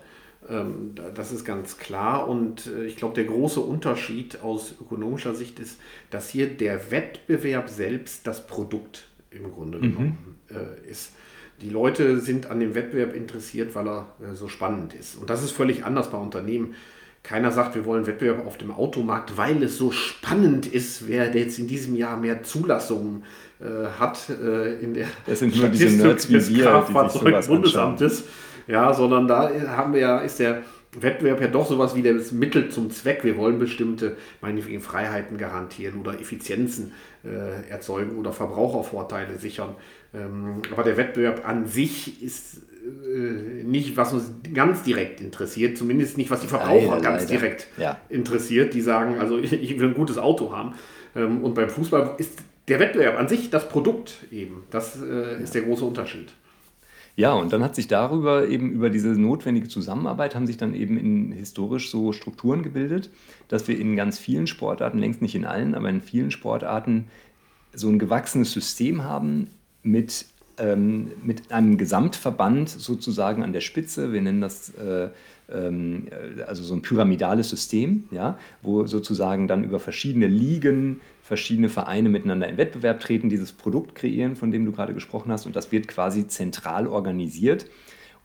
Ähm, 0.50 0.92
das 1.16 1.32
ist 1.32 1.46
ganz 1.46 1.78
klar. 1.78 2.28
Und 2.28 2.68
äh, 2.68 2.86
ich 2.86 2.96
glaube, 2.96 3.16
der 3.16 3.26
große 3.26 3.60
Unterschied 3.60 4.42
aus 4.42 4.74
ökonomischer 4.80 5.34
Sicht 5.36 5.60
ist, 5.60 5.80
dass 6.10 6.30
hier 6.30 6.48
der 6.48 6.92
Wettbewerb 6.92 7.70
selbst 7.70 8.28
das 8.28 8.46
Produkt 8.48 9.08
im 9.32 9.52
Grunde 9.52 9.80
mhm. 9.80 9.82
genommen 9.82 10.36
äh, 10.50 10.90
ist. 10.90 11.14
Die 11.62 11.70
Leute 11.70 12.20
sind 12.20 12.48
an 12.48 12.60
dem 12.60 12.76
Wettbewerb 12.76 13.16
interessiert, 13.16 13.76
weil 13.76 13.88
er 13.88 14.08
äh, 14.22 14.36
so 14.36 14.48
spannend 14.48 14.94
ist. 14.94 15.16
Und 15.16 15.30
das 15.30 15.44
ist 15.44 15.52
völlig 15.52 15.86
anders 15.86 16.12
bei 16.12 16.18
Unternehmen. 16.18 16.76
Keiner 17.24 17.52
sagt, 17.52 17.76
wir 17.76 17.86
wollen 17.86 18.06
Wettbewerb 18.06 18.46
auf 18.46 18.58
dem 18.58 18.72
Automarkt, 18.72 19.38
weil 19.38 19.64
es 19.64 19.78
so 19.78 19.92
spannend 19.92 20.66
ist, 20.66 21.08
wer 21.08 21.34
jetzt 21.34 21.58
in 21.58 21.68
diesem 21.68 21.96
Jahr 21.96 22.18
mehr 22.18 22.44
Zulassungen 22.44 23.24
äh, 23.62 23.98
hat 23.98 24.30
äh, 24.30 24.74
in 24.80 24.94
der 24.94 25.08
das 25.26 25.40
sind 25.40 25.56
nur 25.56 25.70
diese 25.70 25.96
Nerds 25.96 26.28
wie 26.28 26.34
wir, 26.34 26.40
die 26.40 26.46
sich 26.46 26.64
sowas 26.64 27.48
Bundesamtes. 27.48 28.26
Ja, 28.68 28.94
sondern 28.94 29.28
da 29.28 29.50
haben 29.68 29.94
wir 29.94 30.00
ja, 30.00 30.20
ist 30.20 30.40
der 30.40 30.64
Wettbewerb 31.00 31.42
ja 31.42 31.48
doch 31.48 31.68
sowas 31.68 31.96
wie 31.96 32.04
das 32.04 32.32
Mittel 32.32 32.70
zum 32.70 32.92
Zweck. 32.92 33.24
Wir 33.24 33.38
wollen 33.38 33.60
bestimmte 33.60 34.18
meinetwegen 34.42 34.82
Freiheiten 34.82 35.38
garantieren 35.38 36.00
oder 36.00 36.20
Effizienzen 36.20 36.94
äh, 37.24 37.70
erzeugen 37.70 38.18
oder 38.18 38.32
Verbrauchervorteile 38.32 39.38
sichern. 39.38 39.76
Ähm, 40.14 40.62
aber 40.72 40.84
der 40.84 40.98
Wettbewerb 40.98 41.48
an 41.48 41.66
sich 41.66 42.22
ist 42.22 42.62
äh, 42.84 43.64
nicht, 43.64 43.98
was 43.98 44.14
uns 44.14 44.32
ganz 44.54 44.84
direkt 44.84 45.22
interessiert, 45.22 45.78
zumindest 45.78 46.18
nicht, 46.18 46.30
was 46.30 46.42
die 46.42 46.48
Verbraucher 46.48 46.96
leider, 46.96 47.02
ganz 47.02 47.24
leider. 47.24 47.40
direkt 47.40 47.68
ja. 47.78 48.00
interessiert, 48.10 48.74
die 48.74 48.82
sagen, 48.82 49.20
also 49.20 49.40
ich, 49.40 49.54
ich, 49.64 49.80
will 49.80 49.90
ein 49.90 49.94
gutes 49.96 50.18
Auto 50.18 50.56
haben. 50.56 50.76
Ähm, 51.16 51.44
und 51.44 51.56
beim 51.56 51.70
Fußball 51.70 52.16
ist 52.18 52.40
der 52.68 52.80
Wettbewerb 52.80 53.20
an 53.20 53.28
sich 53.28 53.50
das 53.50 53.68
Produkt 53.68 54.18
eben. 54.32 54.64
Das 54.70 55.02
äh, 55.02 55.42
ist 55.42 55.56
der 55.56 55.64
große 55.64 55.84
Unterschied. 55.84 56.32
Ja, 57.16 57.34
und 57.34 57.54
dann 57.54 57.64
hat 57.64 57.76
sich 57.76 57.88
darüber 57.88 58.48
eben 58.48 58.72
über 58.72 58.90
diese 58.90 59.10
notwendige 59.10 59.68
Zusammenarbeit 59.68 60.34
haben 60.34 60.48
sich 60.48 60.58
dann 60.58 60.74
eben 60.74 60.98
in 60.98 61.32
historisch 61.32 61.92
so 61.92 62.12
Strukturen 62.12 62.64
gebildet, 62.64 63.12
dass 63.50 63.68
wir 63.68 63.78
in 63.78 63.96
ganz 63.96 64.18
vielen 64.18 64.48
Sportarten, 64.48 64.98
längst 64.98 65.22
nicht 65.22 65.36
in 65.36 65.46
allen, 65.46 65.76
aber 65.76 65.90
in 65.90 66.02
vielen 66.02 66.32
Sportarten 66.32 67.06
so 67.74 67.88
ein 67.88 68.00
gewachsenes 68.00 68.52
System 68.52 69.04
haben 69.04 69.52
mit 69.84 70.26
ähm, 70.58 71.12
mit 71.24 71.52
einem 71.52 71.78
Gesamtverband 71.78 72.70
sozusagen 72.70 73.44
an 73.44 73.54
der 73.54 73.62
Spitze. 73.62 74.14
Wir 74.14 74.22
nennen 74.22 74.42
das 74.42 74.70
äh, 74.76 75.10
ähm, 75.52 76.08
also 76.48 76.64
so 76.64 76.74
ein 76.74 76.82
pyramidales 76.82 77.50
System, 77.50 78.06
ja, 78.12 78.38
wo 78.62 78.86
sozusagen 78.86 79.48
dann 79.48 79.64
über 79.64 79.80
verschiedene 79.80 80.28
Ligen 80.28 81.02
verschiedene 81.34 81.70
Vereine 81.70 82.10
miteinander 82.10 82.48
in 82.48 82.58
Wettbewerb 82.58 83.00
treten, 83.00 83.28
dieses 83.28 83.54
Produkt 83.54 83.96
kreieren, 83.96 84.36
von 84.36 84.52
dem 84.52 84.66
du 84.66 84.72
gerade 84.72 84.94
gesprochen 84.94 85.32
hast. 85.32 85.48
Und 85.48 85.56
das 85.56 85.72
wird 85.72 85.88
quasi 85.88 86.28
zentral 86.28 86.86
organisiert. 86.86 87.66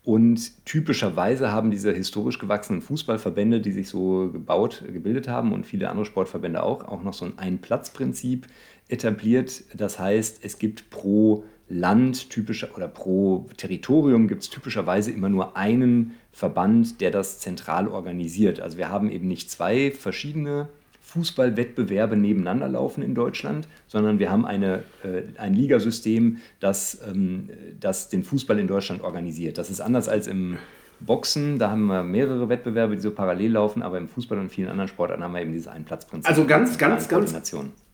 Und 0.04 0.66
typischerweise 0.66 1.50
haben 1.50 1.70
diese 1.70 1.90
historisch 1.90 2.38
gewachsenen 2.38 2.82
Fußballverbände, 2.82 3.62
die 3.62 3.72
sich 3.72 3.88
so 3.88 4.28
gebaut, 4.30 4.84
gebildet 4.92 5.26
haben 5.26 5.54
und 5.54 5.64
viele 5.64 5.88
andere 5.88 6.04
Sportverbände 6.04 6.62
auch, 6.62 6.86
auch 6.86 7.02
noch 7.02 7.14
so 7.14 7.24
ein 7.24 7.38
Ein-Platz-Prinzip 7.38 8.46
etabliert. 8.88 9.64
Das 9.72 9.98
heißt, 9.98 10.40
es 10.42 10.58
gibt 10.58 10.90
pro 10.90 11.44
Land 11.70 12.28
typischer 12.28 12.68
oder 12.76 12.88
pro 12.88 13.48
Territorium 13.56 14.28
gibt 14.28 14.42
es 14.42 14.50
typischerweise 14.50 15.12
immer 15.12 15.30
nur 15.30 15.56
einen 15.56 16.14
Verband, 16.30 17.00
der 17.00 17.10
das 17.10 17.40
zentral 17.40 17.88
organisiert. 17.88 18.60
Also 18.60 18.76
wir 18.76 18.90
haben 18.90 19.10
eben 19.10 19.28
nicht 19.28 19.50
zwei 19.50 19.92
verschiedene 19.92 20.68
Fußballwettbewerbe 21.08 22.16
nebeneinander 22.16 22.68
laufen 22.68 23.02
in 23.02 23.14
Deutschland, 23.14 23.66
sondern 23.86 24.18
wir 24.18 24.30
haben 24.30 24.44
eine, 24.44 24.84
äh, 25.02 25.22
ein 25.38 25.54
Ligasystem, 25.54 26.38
das, 26.60 27.00
ähm, 27.08 27.48
das 27.80 28.10
den 28.10 28.24
Fußball 28.24 28.58
in 28.58 28.68
Deutschland 28.68 29.02
organisiert. 29.02 29.56
Das 29.56 29.70
ist 29.70 29.80
anders 29.80 30.08
als 30.10 30.26
im 30.26 30.58
Boxen, 31.00 31.58
da 31.58 31.70
haben 31.70 31.86
wir 31.86 32.02
mehrere 32.02 32.50
Wettbewerbe, 32.50 32.96
die 32.96 33.00
so 33.00 33.12
parallel 33.12 33.52
laufen, 33.52 33.82
aber 33.82 33.96
im 33.96 34.08
Fußball 34.08 34.38
und 34.38 34.50
vielen 34.50 34.68
anderen 34.68 34.88
Sportarten 34.88 35.24
haben 35.24 35.32
wir 35.32 35.40
eben 35.40 35.52
dieses 35.52 35.68
Einplatzprinzip. 35.68 36.28
Also 36.28 36.44
ganz, 36.44 36.76
ganz, 36.76 37.08
ganz 37.08 37.32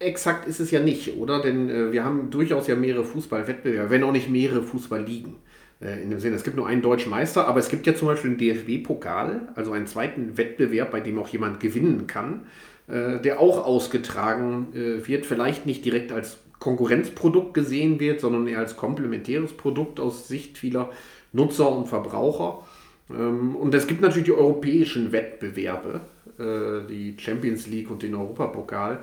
exakt 0.00 0.48
ist 0.48 0.58
es 0.58 0.72
ja 0.72 0.80
nicht, 0.80 1.16
oder? 1.16 1.40
Denn 1.40 1.70
äh, 1.70 1.92
wir 1.92 2.04
haben 2.04 2.30
durchaus 2.30 2.66
ja 2.66 2.74
mehrere 2.74 3.04
Fußballwettbewerbe, 3.04 3.90
wenn 3.90 4.02
auch 4.02 4.12
nicht 4.12 4.28
mehrere 4.28 4.62
Fußballligen. 4.62 5.36
Äh, 5.80 6.02
in 6.02 6.10
dem 6.10 6.18
Sinne, 6.18 6.34
es 6.34 6.42
gibt 6.42 6.56
nur 6.56 6.66
einen 6.66 6.82
deutschen 6.82 7.10
Meister, 7.10 7.46
aber 7.46 7.60
es 7.60 7.68
gibt 7.68 7.86
ja 7.86 7.94
zum 7.94 8.08
Beispiel 8.08 8.34
den 8.34 8.38
DFB-Pokal, 8.38 9.52
also 9.54 9.70
einen 9.70 9.86
zweiten 9.86 10.36
Wettbewerb, 10.36 10.90
bei 10.90 11.00
dem 11.00 11.18
auch 11.18 11.28
jemand 11.28 11.60
gewinnen 11.60 12.08
kann, 12.08 12.46
äh, 12.88 13.20
der 13.20 13.40
auch 13.40 13.64
ausgetragen 13.64 14.68
äh, 14.74 15.06
wird, 15.06 15.26
vielleicht 15.26 15.66
nicht 15.66 15.84
direkt 15.84 16.12
als 16.12 16.38
Konkurrenzprodukt 16.58 17.54
gesehen 17.54 18.00
wird, 18.00 18.20
sondern 18.20 18.46
eher 18.46 18.58
als 18.58 18.76
komplementäres 18.76 19.52
Produkt 19.52 20.00
aus 20.00 20.28
Sicht 20.28 20.58
vieler 20.58 20.90
Nutzer 21.32 21.70
und 21.70 21.88
Verbraucher. 21.88 22.62
Ähm, 23.10 23.56
und 23.56 23.74
es 23.74 23.86
gibt 23.86 24.00
natürlich 24.00 24.24
die 24.26 24.32
europäischen 24.32 25.12
Wettbewerbe, 25.12 26.00
äh, 26.38 26.88
die 26.88 27.16
Champions 27.18 27.66
League 27.66 27.90
und 27.90 28.02
den 28.02 28.14
Europapokal. 28.14 29.02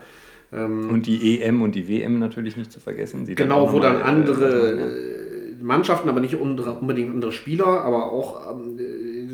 Ähm, 0.54 0.90
und 0.90 1.06
die 1.06 1.42
EM 1.42 1.62
und 1.62 1.76
die 1.76 1.88
WM 1.88 2.20
natürlich 2.20 2.58
nicht 2.58 2.72
zu 2.72 2.80
vergessen. 2.80 3.26
genau, 3.36 3.72
wo 3.72 3.80
dann 3.80 4.02
andere 4.02 5.21
Mannschaften, 5.62 6.10
aber 6.10 6.20
nicht 6.20 6.36
unbedingt 6.36 7.14
andere 7.14 7.32
Spieler, 7.32 7.66
aber 7.68 8.12
auch 8.12 8.52
ähm, 8.52 8.80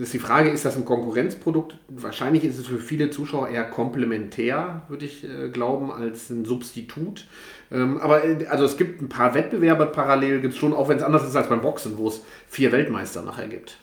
ist 0.02 0.14
die 0.14 0.20
Frage, 0.20 0.50
ist 0.50 0.66
das 0.66 0.76
ein 0.76 0.86
Konkurrenzprodukt? 0.86 1.78
Wahrscheinlich 1.88 2.44
ist 2.44 2.60
es 2.60 2.68
für 2.68 2.80
viele 2.80 3.10
Zuschauer 3.10 3.50
eher 3.50 3.64
komplementär, 3.64 4.84
würde 4.90 5.06
ich 5.06 5.26
glauben, 5.52 5.92
als 5.92 6.30
ein 6.30 6.46
Substitut. 6.46 7.28
aber 7.72 8.22
also 8.50 8.66
es 8.66 8.78
gibt 8.78 9.02
ein 9.02 9.10
paar 9.10 9.34
Wettbewerbe 9.34 9.88
parallel, 9.88 10.42
gibt 10.42 10.54
es 10.54 10.60
schon, 10.60 10.74
auch 10.74 10.88
wenn 10.88 10.98
es 10.98 11.04
anders 11.04 11.28
ist 11.28 11.36
als 11.36 11.50
beim 11.50 11.62
Boxen, 11.62 11.98
wo 11.98 12.08
es 12.10 12.24
vier 12.48 12.72
Weltmeister 12.72 13.24
nachher 13.24 13.48
gibt. 13.48 13.78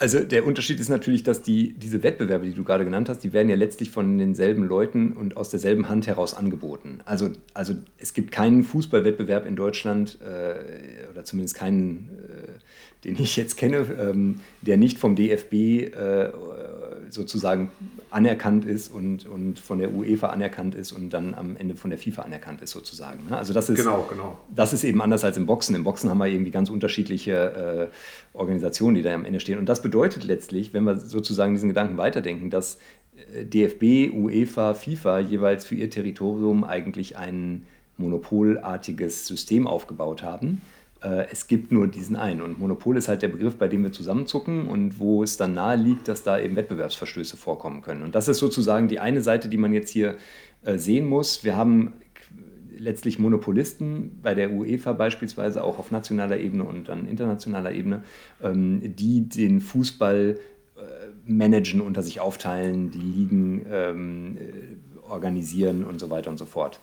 Also 0.00 0.20
der 0.20 0.46
Unterschied 0.46 0.78
ist 0.78 0.88
natürlich, 0.88 1.24
dass 1.24 1.42
die, 1.42 1.72
diese 1.72 2.04
Wettbewerbe, 2.04 2.46
die 2.46 2.54
du 2.54 2.62
gerade 2.62 2.84
genannt 2.84 3.08
hast, 3.08 3.24
die 3.24 3.32
werden 3.32 3.48
ja 3.48 3.56
letztlich 3.56 3.90
von 3.90 4.16
denselben 4.16 4.62
Leuten 4.62 5.12
und 5.12 5.36
aus 5.36 5.50
derselben 5.50 5.88
Hand 5.88 6.06
heraus 6.06 6.34
angeboten. 6.34 7.00
Also, 7.04 7.30
also 7.52 7.74
es 7.98 8.14
gibt 8.14 8.30
keinen 8.30 8.62
Fußballwettbewerb 8.62 9.44
in 9.44 9.56
Deutschland 9.56 10.18
äh, 10.20 11.10
oder 11.10 11.24
zumindest 11.24 11.56
keinen, 11.56 12.10
äh, 12.28 13.04
den 13.04 13.20
ich 13.20 13.36
jetzt 13.36 13.56
kenne, 13.56 13.86
ähm, 13.98 14.40
der 14.62 14.76
nicht 14.76 14.98
vom 14.98 15.16
DFB 15.16 15.52
äh, 15.52 16.30
sozusagen 17.10 17.72
anerkannt 18.10 18.64
ist 18.64 18.92
und, 18.92 19.26
und 19.26 19.58
von 19.58 19.78
der 19.78 19.92
UEFA 19.92 20.28
anerkannt 20.28 20.74
ist 20.74 20.92
und 20.92 21.10
dann 21.10 21.34
am 21.34 21.56
Ende 21.56 21.74
von 21.74 21.90
der 21.90 21.98
FIFA 21.98 22.22
anerkannt 22.22 22.62
ist 22.62 22.70
sozusagen. 22.70 23.26
Ne? 23.28 23.36
Also 23.36 23.52
das 23.52 23.68
ist, 23.68 23.78
genau, 23.78 24.06
genau. 24.08 24.38
das 24.54 24.72
ist 24.72 24.84
eben 24.84 25.02
anders 25.02 25.24
als 25.24 25.36
im 25.36 25.46
Boxen. 25.46 25.74
Im 25.74 25.84
Boxen 25.84 26.08
haben 26.08 26.18
wir 26.18 26.26
irgendwie 26.26 26.50
ganz 26.50 26.70
unterschiedliche 26.70 27.90
äh, 28.34 28.36
Organisationen, 28.36 28.94
die 28.94 29.02
da 29.02 29.14
am 29.14 29.24
Ende 29.24 29.40
stehen. 29.40 29.58
Und 29.58 29.68
das 29.68 29.82
bedeutet 29.82 30.24
letztlich, 30.24 30.72
wenn 30.72 30.84
wir 30.84 30.96
sozusagen 30.96 31.54
diesen 31.54 31.68
Gedanken 31.68 31.98
weiterdenken, 31.98 32.50
dass 32.50 32.78
äh, 33.34 33.44
DFB, 33.44 34.14
UEFA, 34.14 34.74
FIFA 34.74 35.20
jeweils 35.20 35.66
für 35.66 35.74
ihr 35.74 35.90
Territorium 35.90 36.64
eigentlich 36.64 37.16
ein 37.16 37.66
monopolartiges 37.98 39.26
System 39.26 39.66
aufgebaut 39.66 40.22
haben 40.22 40.62
es 41.00 41.46
gibt 41.46 41.70
nur 41.70 41.86
diesen 41.86 42.16
einen. 42.16 42.42
Und 42.42 42.58
Monopol 42.58 42.96
ist 42.96 43.08
halt 43.08 43.22
der 43.22 43.28
Begriff, 43.28 43.56
bei 43.56 43.68
dem 43.68 43.84
wir 43.84 43.92
zusammenzucken 43.92 44.66
und 44.66 44.98
wo 44.98 45.22
es 45.22 45.36
dann 45.36 45.54
nahe 45.54 45.76
liegt, 45.76 46.08
dass 46.08 46.24
da 46.24 46.40
eben 46.40 46.56
Wettbewerbsverstöße 46.56 47.36
vorkommen 47.36 47.82
können. 47.82 48.02
Und 48.02 48.14
das 48.14 48.26
ist 48.26 48.38
sozusagen 48.38 48.88
die 48.88 48.98
eine 48.98 49.22
Seite, 49.22 49.48
die 49.48 49.58
man 49.58 49.72
jetzt 49.72 49.90
hier 49.90 50.16
äh, 50.64 50.76
sehen 50.76 51.08
muss. 51.08 51.44
Wir 51.44 51.56
haben 51.56 51.92
letztlich 52.78 53.18
Monopolisten 53.18 54.20
bei 54.22 54.34
der 54.34 54.52
UEFA 54.52 54.92
beispielsweise 54.92 55.62
auch 55.62 55.78
auf 55.78 55.90
nationaler 55.90 56.38
Ebene 56.38 56.64
und 56.64 56.88
dann 56.88 57.06
internationaler 57.06 57.72
Ebene, 57.72 58.04
ähm, 58.42 58.80
die 58.96 59.28
den 59.28 59.60
Fußball 59.60 60.38
äh, 60.76 60.80
managen, 61.24 61.80
unter 61.80 62.02
sich 62.02 62.20
aufteilen, 62.20 62.90
die 62.90 62.98
Ligen 62.98 63.66
ähm, 63.70 64.38
organisieren 65.08 65.84
und 65.84 65.98
so 65.98 66.10
weiter 66.10 66.30
und 66.30 66.38
so 66.38 66.46
fort. 66.46 66.80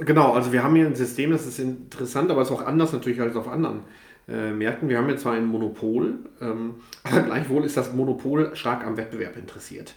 Genau, 0.00 0.32
also 0.34 0.52
wir 0.52 0.62
haben 0.62 0.76
hier 0.76 0.86
ein 0.86 0.94
System, 0.94 1.30
das 1.30 1.46
ist 1.46 1.58
interessant, 1.58 2.30
aber 2.30 2.42
es 2.42 2.50
ist 2.50 2.54
auch 2.54 2.64
anders 2.66 2.92
natürlich 2.92 3.20
als 3.20 3.34
auf 3.36 3.48
anderen 3.48 3.80
äh, 4.28 4.52
Märkten. 4.52 4.88
Wir 4.88 4.98
haben 4.98 5.06
hier 5.06 5.16
zwar 5.16 5.32
ein 5.32 5.46
Monopol, 5.46 6.18
ähm, 6.40 6.76
aber 7.02 7.22
gleichwohl 7.22 7.64
ist 7.64 7.76
das 7.76 7.92
Monopol 7.94 8.54
stark 8.54 8.86
am 8.86 8.96
Wettbewerb 8.96 9.36
interessiert. 9.36 9.94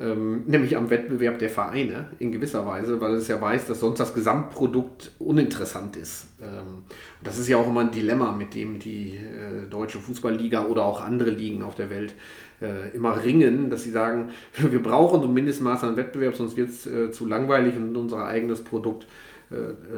ähm, 0.00 0.42
nämlich 0.46 0.76
am 0.76 0.90
Wettbewerb 0.90 1.38
der 1.38 1.50
Vereine 1.50 2.10
in 2.18 2.32
gewisser 2.32 2.66
Weise, 2.66 3.00
weil 3.00 3.14
es 3.14 3.28
ja 3.28 3.40
weiß, 3.40 3.66
dass 3.66 3.80
sonst 3.80 4.00
das 4.00 4.14
Gesamtprodukt 4.14 5.12
uninteressant 5.20 5.96
ist. 5.96 6.26
Ähm, 6.42 6.84
das 7.22 7.38
ist 7.38 7.48
ja 7.48 7.58
auch 7.58 7.68
immer 7.68 7.82
ein 7.82 7.92
Dilemma, 7.92 8.32
mit 8.32 8.54
dem 8.54 8.78
die 8.80 9.16
äh, 9.16 9.68
deutsche 9.70 9.98
Fußballliga 10.00 10.64
oder 10.66 10.84
auch 10.84 11.00
andere 11.00 11.30
Ligen 11.30 11.62
auf 11.62 11.76
der 11.76 11.90
Welt 11.90 12.14
äh, 12.60 12.90
immer 12.94 13.22
ringen, 13.22 13.70
dass 13.70 13.84
sie 13.84 13.90
sagen, 13.90 14.30
wir 14.58 14.82
brauchen 14.82 15.20
so 15.20 15.28
ein 15.28 15.34
Mindestmaß 15.34 15.84
an 15.84 15.96
Wettbewerb, 15.96 16.34
sonst 16.34 16.56
wird 16.56 16.70
es 16.70 16.86
äh, 16.86 17.12
zu 17.12 17.26
langweilig 17.26 17.76
und 17.76 17.96
unser 17.96 18.24
eigenes 18.26 18.64
Produkt 18.64 19.04
äh, 19.04 19.06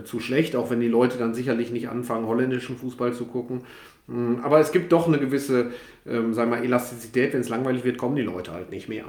zu 0.05 0.21
schlecht, 0.21 0.57
auch 0.57 0.71
wenn 0.71 0.81
die 0.81 0.89
Leute 0.89 1.19
dann 1.19 1.35
sicherlich 1.35 1.71
nicht 1.71 1.89
anfangen, 1.89 2.27
holländischen 2.27 2.77
Fußball 2.77 3.13
zu 3.13 3.27
gucken. 3.27 3.63
Mm, 4.07 4.37
aber 4.43 4.61
es 4.61 4.73
gibt 4.73 4.93
doch 4.93 5.09
eine 5.09 5.19
gewisse, 5.19 5.73
ähm, 6.07 6.35
sagen 6.35 6.51
wir, 6.51 6.63
Elastizität. 6.63 7.33
Wenn 7.33 7.41
es 7.41 7.49
langweilig 7.49 7.85
wird, 7.85 7.99
kommen 7.99 8.17
die 8.17 8.23
Leute 8.23 8.53
halt 8.53 8.71
nicht 8.71 8.89
mehr. 8.89 9.05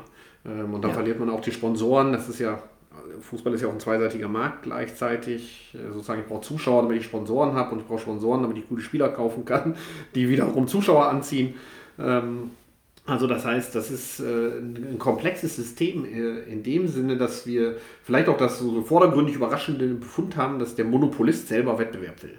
Ähm, 0.46 0.74
und 0.74 0.82
dann 0.84 0.92
ja. 0.92 0.96
verliert 0.96 1.20
man 1.20 1.30
auch 1.30 1.42
die 1.42 1.52
Sponsoren. 1.52 2.12
Das 2.12 2.30
ist 2.30 2.40
ja, 2.40 2.62
Fußball 3.22 3.54
ist 3.54 3.62
ja 3.62 3.68
auch 3.68 3.74
ein 3.74 3.80
zweiseitiger 3.80 4.28
Markt 4.28 4.64
gleichzeitig. 4.64 5.74
Äh, 5.74 5.92
sozusagen, 5.94 6.22
ich 6.22 6.28
brauche 6.28 6.42
Zuschauer, 6.42 6.84
damit 6.84 6.98
ich 6.98 7.06
Sponsoren 7.06 7.54
habe 7.54 7.74
und 7.74 7.82
ich 7.82 7.88
brauche 7.88 8.00
Sponsoren, 8.00 8.42
damit 8.42 8.58
ich 8.58 8.68
gute 8.68 8.82
Spieler 8.82 9.10
kaufen 9.10 9.46
kann, 9.46 9.76
die 10.16 10.30
wiederum 10.30 10.68
Zuschauer 10.68 11.08
anziehen. 11.08 11.56
Ähm, 12.00 12.52
also 13.08 13.26
das 13.26 13.46
heißt, 13.46 13.74
das 13.74 13.90
ist 13.90 14.20
äh, 14.20 14.24
ein 14.60 14.98
komplexes 15.00 15.56
System 15.56 16.04
äh, 16.06 16.40
in 16.52 16.62
dem 16.62 16.90
Sinne, 16.90 17.18
dass 17.18 17.48
wir 17.48 17.78
vielleicht 18.04 18.28
auch 18.28 18.38
das 18.38 18.60
so 18.60 18.82
vordergründig 18.82 19.36
überraschende 19.36 19.88
Befund 19.88 20.36
haben, 20.36 20.60
dass 20.60 20.76
der 20.76 20.84
Monopolist 20.84 21.48
selber 21.48 21.80
Wettbewerb 21.80 22.22
will. 22.22 22.38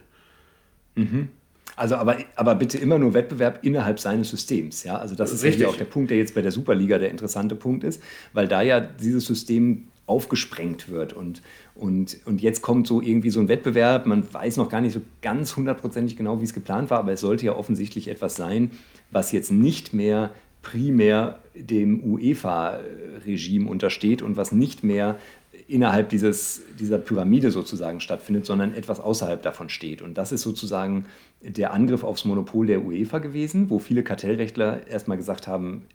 Mhm. 0.95 1.29
Also 1.75 1.95
aber, 1.95 2.19
aber 2.37 2.55
bitte 2.55 2.77
immer 2.77 2.99
nur 2.99 3.15
Wettbewerb 3.15 3.61
innerhalb 3.63 3.99
seines 3.99 4.29
Systems. 4.29 4.85
Ja? 4.85 4.99
Also 4.99 5.15
das 5.15 5.33
ist 5.33 5.43
Richtig. 5.43 5.67
auch 5.67 5.77
der 5.77 5.87
Punkt, 5.87 6.11
der 6.11 6.19
jetzt 6.19 6.35
bei 6.35 6.43
der 6.43 6.53
Superliga 6.53 6.99
der 6.99 7.11
interessante 7.11 7.55
Punkt 7.55 7.83
ist, 7.83 8.03
weil 8.35 8.47
da 8.47 8.61
ja 8.61 8.81
dieses 8.81 9.25
System 9.25 9.89
aufgesprengt 10.07 10.89
wird 10.91 11.13
und, 11.13 11.43
und, 11.75 12.19
und 12.25 12.43
jetzt 12.43 12.63
kommt 12.63 12.87
so 12.87 13.01
irgendwie 13.01 13.31
so 13.31 13.41
ein 13.41 13.49
Wettbewerb, 13.49 14.07
man 14.07 14.27
weiß 14.33 14.57
noch 14.57 14.71
gar 14.71 14.81
nicht 14.81 14.95
so 14.95 15.03
ganz 15.23 15.57
hundertprozentig 15.57 16.17
genau, 16.17 16.41
wie 16.41 16.45
es 16.45 16.55
geplant 16.55 16.91
war, 16.91 16.99
aber 16.99 17.13
es 17.13 17.21
sollte 17.21 17.47
ja 17.47 17.55
offensichtlich 17.55 18.09
etwas 18.09 18.35
sein, 18.35 18.71
was 19.11 19.33
jetzt 19.33 19.53
nicht 19.53 19.95
mehr 19.95 20.31
primär 20.63 21.39
dem 21.55 22.03
UEFA-Regime 22.03 23.69
untersteht 23.69 24.23
und 24.23 24.37
was 24.37 24.53
nicht 24.53 24.85
mehr 24.85 25.19
innerhalb 25.67 26.09
dieses, 26.09 26.63
dieser 26.79 26.99
Pyramide 26.99 27.51
sozusagen 27.51 28.01
stattfindet, 28.01 28.47
sondern 28.47 28.75
etwas 28.75 29.01
außerhalb 29.01 29.43
davon 29.43 29.69
steht. 29.69 30.03
Und 30.03 30.17
das 30.17 30.33
ist 30.33 30.43
sozusagen 30.43 31.07
der 31.43 31.73
Angriff 31.73 32.05
aufs 32.05 32.25
Monopol 32.25 32.67
der 32.67 32.85
UEFA 32.85 33.19
gewesen, 33.19 33.71
wo 33.71 33.79
viele 33.79 34.03
Kartellrechtler 34.03 34.87
erstmal 34.87 35.17
gesagt 35.17 35.47
haben, 35.47 35.87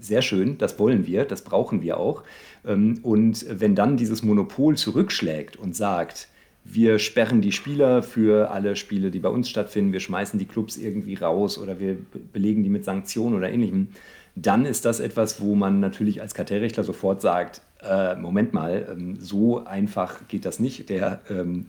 sehr 0.00 0.22
schön, 0.22 0.58
das 0.58 0.78
wollen 0.78 1.06
wir, 1.06 1.24
das 1.24 1.42
brauchen 1.42 1.82
wir 1.82 1.96
auch. 1.96 2.22
Ähm, 2.64 3.00
und 3.02 3.44
wenn 3.48 3.74
dann 3.74 3.96
dieses 3.96 4.22
Monopol 4.22 4.76
zurückschlägt 4.76 5.56
und 5.56 5.74
sagt, 5.74 6.28
wir 6.64 6.98
sperren 6.98 7.40
die 7.40 7.52
Spieler 7.52 8.02
für 8.02 8.50
alle 8.50 8.76
Spiele, 8.76 9.10
die 9.10 9.18
bei 9.18 9.28
uns 9.28 9.48
stattfinden, 9.48 9.92
wir 9.92 10.00
schmeißen 10.00 10.38
die 10.38 10.46
Clubs 10.46 10.76
irgendwie 10.76 11.14
raus 11.14 11.58
oder 11.58 11.80
wir 11.80 11.96
belegen 12.32 12.62
die 12.62 12.70
mit 12.70 12.84
Sanktionen 12.84 13.36
oder 13.36 13.50
ähnlichem, 13.50 13.88
dann 14.36 14.64
ist 14.64 14.84
das 14.84 15.00
etwas, 15.00 15.40
wo 15.40 15.54
man 15.54 15.80
natürlich 15.80 16.20
als 16.20 16.34
Kartellrechtler 16.34 16.84
sofort 16.84 17.20
sagt, 17.20 17.62
äh, 17.82 18.14
Moment 18.14 18.52
mal, 18.52 18.86
ähm, 18.90 19.16
so 19.18 19.64
einfach 19.64 20.28
geht 20.28 20.44
das 20.44 20.60
nicht. 20.60 20.88
Der, 20.88 21.20
ähm, 21.30 21.66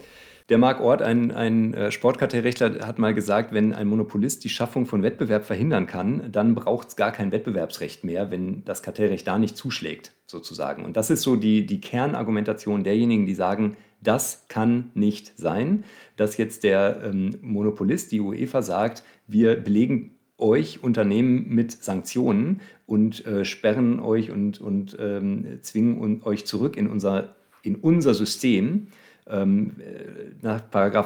der 0.50 0.58
Marc 0.58 0.82
Ort, 0.82 1.02
ein, 1.02 1.32
ein 1.32 1.74
äh, 1.74 1.92
Sportkartellrechtler, 1.92 2.86
hat 2.86 3.00
mal 3.00 3.14
gesagt, 3.14 3.54
wenn 3.54 3.74
ein 3.74 3.88
Monopolist 3.88 4.44
die 4.44 4.50
Schaffung 4.50 4.86
von 4.86 5.02
Wettbewerb 5.02 5.46
verhindern 5.46 5.88
kann, 5.88 6.32
dann 6.32 6.56
braucht 6.56 6.90
es 6.90 6.96
gar 6.96 7.12
kein 7.12 7.32
Wettbewerbsrecht 7.32 8.04
mehr, 8.04 8.32
wenn 8.32 8.64
das 8.66 8.84
Kartellrecht 8.84 9.26
da 9.28 9.40
nicht 9.40 9.56
zuschlägt, 9.56 10.12
sozusagen. 10.26 10.84
Und 10.84 10.98
das 10.98 11.10
ist 11.10 11.22
so 11.22 11.38
die, 11.38 11.66
die 11.66 11.80
Kernargumentation 11.80 12.84
derjenigen, 12.84 13.26
die 13.26 13.36
sagen, 13.36 13.78
das 14.02 14.46
kann 14.48 14.92
nicht 14.94 15.38
sein, 15.38 15.84
dass 16.18 16.38
jetzt 16.38 16.64
der 16.64 17.02
ähm, 17.04 17.38
Monopolist, 17.42 18.12
die 18.12 18.20
UEFA, 18.20 18.62
sagt, 18.62 19.04
wir 19.28 19.56
belegen 19.56 20.16
euch 20.38 20.84
Unternehmen 20.84 21.48
mit 21.50 21.72
Sanktionen 21.72 22.62
und 22.88 23.26
äh, 23.26 23.46
sperren 23.46 24.00
euch 24.00 24.32
und, 24.32 24.60
und 24.60 24.98
ähm, 25.00 25.60
zwingen 25.62 26.24
euch 26.24 26.46
zurück 26.46 26.76
in 26.76 26.88
unser, 26.88 27.36
in 27.62 27.76
unser 27.76 28.14
System. 28.14 28.88
Ähm, 29.32 29.78
äh, 29.80 30.32
nach 30.42 30.62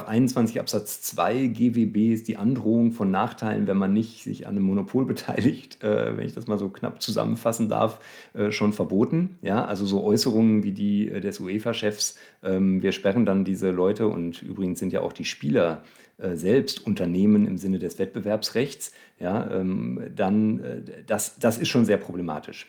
21 0.08 0.58
Absatz 0.58 1.00
2 1.02 1.46
GWB 1.46 2.12
ist 2.12 2.26
die 2.26 2.36
Androhung 2.36 2.90
von 2.90 3.10
Nachteilen, 3.12 3.68
wenn 3.68 3.76
man 3.76 3.92
nicht 3.92 4.24
sich 4.24 4.48
an 4.48 4.56
einem 4.56 4.64
Monopol 4.64 5.04
beteiligt, 5.06 5.82
äh, 5.84 6.16
wenn 6.16 6.26
ich 6.26 6.34
das 6.34 6.48
mal 6.48 6.58
so 6.58 6.68
knapp 6.68 7.00
zusammenfassen 7.00 7.68
darf, 7.68 8.00
äh, 8.34 8.50
schon 8.50 8.72
verboten. 8.72 9.38
Ja, 9.42 9.64
also 9.64 9.86
so 9.86 10.02
Äußerungen 10.02 10.64
wie 10.64 10.72
die 10.72 11.08
äh, 11.08 11.20
des 11.20 11.38
UEFA-Chefs, 11.38 12.16
ähm, 12.42 12.82
wir 12.82 12.90
sperren 12.90 13.24
dann 13.24 13.44
diese 13.44 13.70
Leute 13.70 14.08
und 14.08 14.42
übrigens 14.42 14.80
sind 14.80 14.92
ja 14.92 15.02
auch 15.02 15.12
die 15.12 15.24
Spieler 15.24 15.84
äh, 16.18 16.34
selbst 16.34 16.84
Unternehmen 16.84 17.46
im 17.46 17.58
Sinne 17.58 17.78
des 17.78 17.98
Wettbewerbsrechts, 18.00 18.90
ja, 19.20 19.48
ähm, 19.52 20.00
dann 20.16 20.60
äh, 20.60 20.82
das, 21.06 21.38
das 21.38 21.58
ist 21.58 21.68
schon 21.68 21.84
sehr 21.84 21.98
problematisch. 21.98 22.66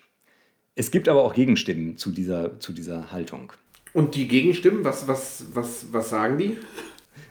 Es 0.75 0.91
gibt 0.91 1.10
aber 1.10 1.23
auch 1.23 1.34
Gegenstimmen 1.34 1.97
zu 1.97 2.12
dieser, 2.12 2.60
zu 2.60 2.71
dieser 2.71 3.12
Haltung. 3.12 3.53
Und 3.93 4.15
die 4.15 4.28
Gegenstimmen, 4.28 4.84
was, 4.84 5.08
was, 5.08 5.45
was, 5.54 5.88
was 5.91 6.10
sagen 6.10 6.38
die? 6.38 6.58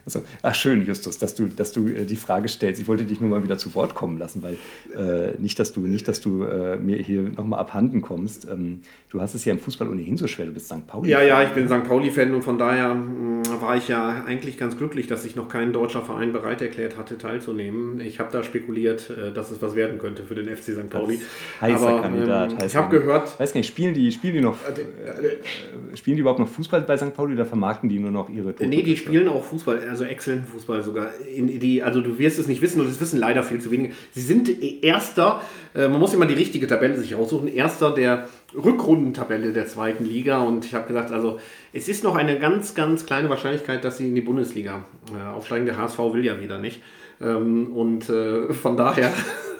Also, 0.05 0.23
ach 0.41 0.55
schön, 0.55 0.85
Justus, 0.85 1.17
dass 1.17 1.35
du, 1.35 1.47
dass 1.47 1.71
du 1.71 1.87
äh, 1.87 2.05
die 2.05 2.15
Frage 2.15 2.47
stellst. 2.47 2.81
Ich 2.81 2.87
wollte 2.87 3.05
dich 3.05 3.19
nur 3.19 3.29
mal 3.29 3.43
wieder 3.43 3.57
zu 3.57 3.73
Wort 3.75 3.95
kommen 3.95 4.17
lassen, 4.17 4.43
weil 4.43 4.57
äh, 4.95 5.33
nicht, 5.39 5.59
dass 5.59 5.73
du, 5.73 5.81
nicht, 5.81 6.07
dass 6.07 6.21
du 6.21 6.43
äh, 6.43 6.77
mir 6.77 6.97
hier 6.97 7.23
nochmal 7.23 7.59
abhanden 7.59 8.01
kommst. 8.01 8.47
Ähm, 8.49 8.81
du 9.09 9.21
hast 9.21 9.33
es 9.33 9.45
ja 9.45 9.53
im 9.53 9.59
Fußball 9.59 9.89
ohnehin 9.89 10.17
so 10.17 10.27
schwer. 10.27 10.45
Du 10.45 10.53
bist 10.53 10.67
St. 10.67 10.87
Pauli. 10.87 11.09
Ja, 11.09 11.21
ja, 11.21 11.43
ich 11.43 11.49
bin 11.49 11.67
St. 11.67 11.83
Pauli-Fan 11.83 12.33
und 12.33 12.43
von 12.43 12.57
daher 12.57 12.93
mh, 12.93 13.41
mm, 13.49 13.61
war 13.61 13.77
ich 13.77 13.87
ja 13.87 14.23
eigentlich 14.25 14.57
ganz 14.57 14.77
glücklich, 14.77 15.07
dass 15.07 15.23
sich 15.23 15.35
noch 15.35 15.49
kein 15.49 15.73
deutscher 15.73 16.01
Verein 16.01 16.33
bereit 16.33 16.61
erklärt 16.61 16.97
hatte, 16.97 17.17
teilzunehmen. 17.17 17.99
Ich 18.01 18.19
habe 18.19 18.31
da 18.31 18.43
spekuliert, 18.43 19.09
äh, 19.09 19.31
dass 19.31 19.51
es 19.51 19.61
was 19.61 19.75
werden 19.75 19.97
könnte 19.97 20.23
für 20.23 20.35
den 20.35 20.47
FC 20.55 20.73
St. 20.73 20.89
Pauli. 20.89 21.19
Heißer 21.61 21.87
Aber, 21.87 22.01
Kandidat. 22.01 22.51
Ähm, 22.53 22.57
ich 22.65 22.75
habe 22.75 22.97
gehört. 22.97 23.39
Weiß 23.39 23.53
gar 23.53 23.59
nicht, 23.59 23.67
spielen 23.67 23.93
die, 23.93 24.11
spielen 24.11 24.33
die 24.33 24.41
noch, 24.41 24.57
äh, 24.65 24.81
äh, 24.81 25.97
spielen 25.97 26.17
die 26.17 26.21
überhaupt 26.21 26.39
noch 26.39 26.49
Fußball 26.49 26.81
bei 26.81 26.97
St. 26.97 27.13
Pauli 27.13 27.33
oder 27.33 27.45
vermarkten 27.45 27.89
die 27.89 27.99
nur 27.99 28.11
noch 28.11 28.29
ihre 28.29 28.53
Tote 28.53 28.67
Nee, 28.67 28.83
die 28.83 28.97
spielen 28.97 29.27
auch 29.27 29.43
Fußball 29.43 29.76
also 29.79 30.03
exzellenten 30.03 30.49
Fußball 30.51 30.83
sogar. 30.83 31.11
In 31.33 31.59
die, 31.59 31.83
also 31.83 32.01
du 32.01 32.17
wirst 32.19 32.39
es 32.39 32.47
nicht 32.47 32.61
wissen 32.61 32.81
und 32.81 32.87
es 32.87 32.99
wissen 32.99 33.19
leider 33.19 33.43
viel 33.43 33.59
zu 33.59 33.71
wenige. 33.71 33.93
Sie 34.11 34.21
sind 34.21 34.49
erster, 34.83 35.41
äh, 35.75 35.87
man 35.87 35.99
muss 35.99 36.13
immer 36.13 36.25
die 36.25 36.33
richtige 36.33 36.67
Tabelle 36.67 36.97
sich 36.97 37.15
raussuchen, 37.15 37.47
erster 37.47 37.93
der 37.93 38.27
Rückrundentabelle 38.55 39.53
der 39.53 39.67
zweiten 39.67 40.05
Liga 40.05 40.41
und 40.41 40.65
ich 40.65 40.73
habe 40.73 40.87
gesagt, 40.87 41.11
also 41.11 41.39
es 41.73 41.87
ist 41.87 42.03
noch 42.03 42.15
eine 42.15 42.39
ganz, 42.39 42.75
ganz 42.75 43.05
kleine 43.05 43.29
Wahrscheinlichkeit, 43.29 43.83
dass 43.83 43.97
sie 43.97 44.07
in 44.07 44.15
die 44.15 44.21
Bundesliga 44.21 44.85
äh, 45.13 45.35
aufsteigen. 45.35 45.65
Der 45.65 45.77
HSV 45.77 45.99
will 46.13 46.25
ja 46.25 46.39
wieder 46.39 46.57
nicht. 46.57 46.81
Ähm, 47.19 47.71
und 47.73 48.09
äh, 48.09 48.53
von 48.53 48.77
daher 48.77 49.11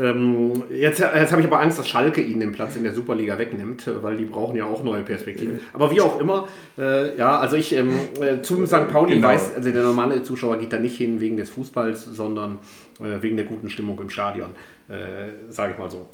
ähm, 0.00 0.62
jetzt 0.70 1.00
jetzt 1.00 1.30
habe 1.30 1.42
ich 1.42 1.46
aber 1.46 1.60
Angst, 1.60 1.78
dass 1.78 1.88
Schalke 1.88 2.22
ihnen 2.22 2.40
den 2.40 2.52
Platz 2.52 2.76
in 2.76 2.84
der 2.84 2.94
Superliga 2.94 3.38
wegnimmt, 3.38 3.88
weil 4.02 4.16
die 4.16 4.24
brauchen 4.24 4.56
ja 4.56 4.64
auch 4.64 4.82
neue 4.82 5.02
Perspektiven. 5.02 5.60
Aber 5.72 5.90
wie 5.90 6.00
auch 6.00 6.18
immer, 6.20 6.48
äh, 6.78 7.16
ja, 7.16 7.38
also 7.38 7.56
ich 7.56 7.74
ähm, 7.74 7.92
äh, 8.20 8.40
zu 8.40 8.64
St. 8.66 8.88
Pauli 8.88 9.16
genau. 9.16 9.28
weiß, 9.28 9.56
also 9.56 9.70
der 9.70 9.82
normale 9.82 10.22
Zuschauer 10.22 10.58
geht 10.58 10.72
da 10.72 10.78
nicht 10.78 10.96
hin 10.96 11.20
wegen 11.20 11.36
des 11.36 11.50
Fußballs, 11.50 12.04
sondern 12.04 12.58
äh, 13.00 13.20
wegen 13.20 13.36
der 13.36 13.46
guten 13.46 13.68
Stimmung 13.68 14.00
im 14.00 14.10
Stadion, 14.10 14.50
äh, 14.88 15.50
sage 15.50 15.72
ich 15.74 15.78
mal 15.78 15.90
so 15.90 16.08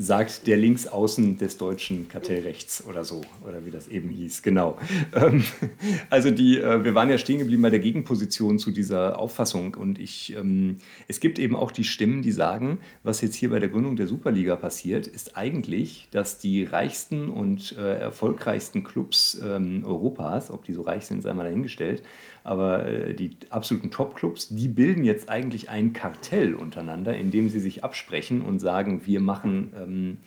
sagt 0.00 0.46
der 0.46 0.56
Linksaußen 0.56 1.36
des 1.36 1.58
deutschen 1.58 2.08
Kartellrechts 2.08 2.82
oder 2.88 3.04
so, 3.04 3.20
oder 3.46 3.66
wie 3.66 3.70
das 3.70 3.86
eben 3.86 4.08
hieß, 4.08 4.40
genau. 4.42 4.78
Ähm, 5.14 5.44
also 6.10 6.30
die, 6.30 6.58
äh, 6.58 6.82
wir 6.82 6.94
waren 6.94 7.10
ja 7.10 7.18
stehen 7.18 7.38
geblieben 7.38 7.60
bei 7.60 7.68
der 7.68 7.80
Gegenposition 7.80 8.58
zu 8.58 8.70
dieser 8.70 9.18
Auffassung 9.18 9.74
und 9.74 9.98
ich, 9.98 10.34
ähm, 10.34 10.78
es 11.06 11.20
gibt 11.20 11.38
eben 11.38 11.54
auch 11.54 11.70
die 11.70 11.84
Stimmen, 11.84 12.22
die 12.22 12.32
sagen, 12.32 12.78
was 13.02 13.20
jetzt 13.20 13.34
hier 13.34 13.50
bei 13.50 13.58
der 13.58 13.68
Gründung 13.68 13.96
der 13.96 14.06
Superliga 14.06 14.56
passiert, 14.56 15.06
ist 15.06 15.36
eigentlich, 15.36 16.08
dass 16.12 16.38
die 16.38 16.64
reichsten 16.64 17.28
und 17.28 17.76
äh, 17.76 17.98
erfolgreichsten 17.98 18.84
Clubs 18.84 19.38
ähm, 19.44 19.84
Europas, 19.84 20.50
ob 20.50 20.64
die 20.64 20.72
so 20.72 20.80
reich 20.80 21.04
sind, 21.04 21.20
sei 21.20 21.34
mal 21.34 21.44
dahingestellt, 21.44 22.02
aber 22.42 22.86
äh, 22.86 23.14
die 23.14 23.36
absoluten 23.50 23.90
Top-Clubs, 23.90 24.48
die 24.48 24.68
bilden 24.68 25.04
jetzt 25.04 25.28
eigentlich 25.28 25.68
ein 25.68 25.92
Kartell 25.92 26.54
untereinander, 26.54 27.14
indem 27.16 27.50
sie 27.50 27.60
sich 27.60 27.84
absprechen 27.84 28.40
und 28.40 28.60
sagen, 28.60 29.02
wir 29.04 29.20
machen, 29.20 29.72
ähm, 29.90 30.18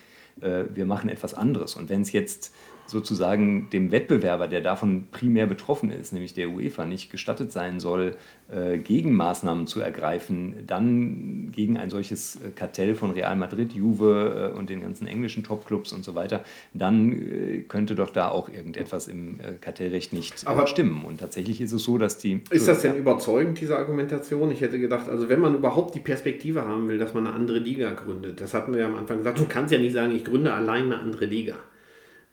äh, 0.42 0.66
wir 0.74 0.86
machen 0.86 1.10
etwas 1.10 1.34
anderes. 1.34 1.76
Und 1.76 1.90
wenn 1.90 2.02
es 2.02 2.12
jetzt 2.12 2.54
sozusagen 2.86 3.70
dem 3.72 3.92
Wettbewerber, 3.92 4.48
der 4.48 4.62
davon 4.62 5.08
primär 5.12 5.46
betroffen 5.46 5.92
ist, 5.92 6.14
nämlich 6.14 6.34
der 6.34 6.50
UEFA, 6.50 6.86
nicht 6.86 7.12
gestattet 7.12 7.52
sein 7.52 7.80
soll, 7.80 8.16
äh, 8.52 8.78
Gegenmaßnahmen 8.78 9.68
zu 9.68 9.80
ergreifen, 9.80 10.56
dann 10.68 11.52
gegen 11.52 11.78
ein 11.78 11.90
solches 11.90 12.36
äh, 12.36 12.50
Kartell 12.54 12.94
von 12.96 13.12
Real 13.12 13.36
Madrid, 13.36 13.74
Juve 13.74 14.52
äh, 14.54 14.58
und 14.58 14.70
den 14.70 14.82
ganzen 14.82 15.08
englischen 15.08 15.44
Topclubs 15.44 15.94
und 15.94 16.04
so 16.04 16.14
weiter, 16.14 16.44
dann 16.74 17.66
könnte 17.68 17.96
doch 17.96 18.10
da 18.10 18.30
auch 18.30 18.50
irgendetwas 18.50 19.08
im 19.08 19.40
Kartellrecht 19.62 20.14
nicht 20.14 20.46
Aber 20.46 20.68
stimmen. 20.68 21.04
Und 21.06 21.20
tatsächlich 21.20 21.62
ist 21.62 21.72
es 21.72 21.84
so, 21.84 21.98
dass 21.98 22.18
die. 22.18 22.42
Ist 22.50 22.68
das 22.68 22.82
denn 22.82 22.96
überzeugend, 22.96 23.60
diese 23.60 23.78
Argumentation? 23.78 24.52
Ich 24.52 24.62
hätte 24.62 24.80
gedacht, 24.80 25.10
also 25.10 25.30
wenn 25.30 25.40
man 25.40 25.56
überhaupt 25.56 25.96
die 25.96 26.00
Perspektive 26.00 26.66
haben 26.66 26.88
will, 26.88 26.98
dass 26.98 27.14
man 27.14 27.28
eine 27.28 27.36
andere 27.36 27.60
Liga 27.60 27.92
gründet, 27.92 28.42
das 28.42 28.54
hatten 28.54 28.74
wir 28.74 28.82
ja 28.82 28.88
am 28.88 28.96
Anfang 28.96 29.18
gesagt, 29.20 29.40
du 29.40 29.46
kannst 29.46 29.72
ja 29.74 29.80
nicht 29.80 29.94
sagen, 29.94 30.14
ich 30.14 30.26
gründe 30.26 30.54
allein 30.54 30.86
eine 30.86 31.00
andere 31.00 31.26
Liga 31.26 31.56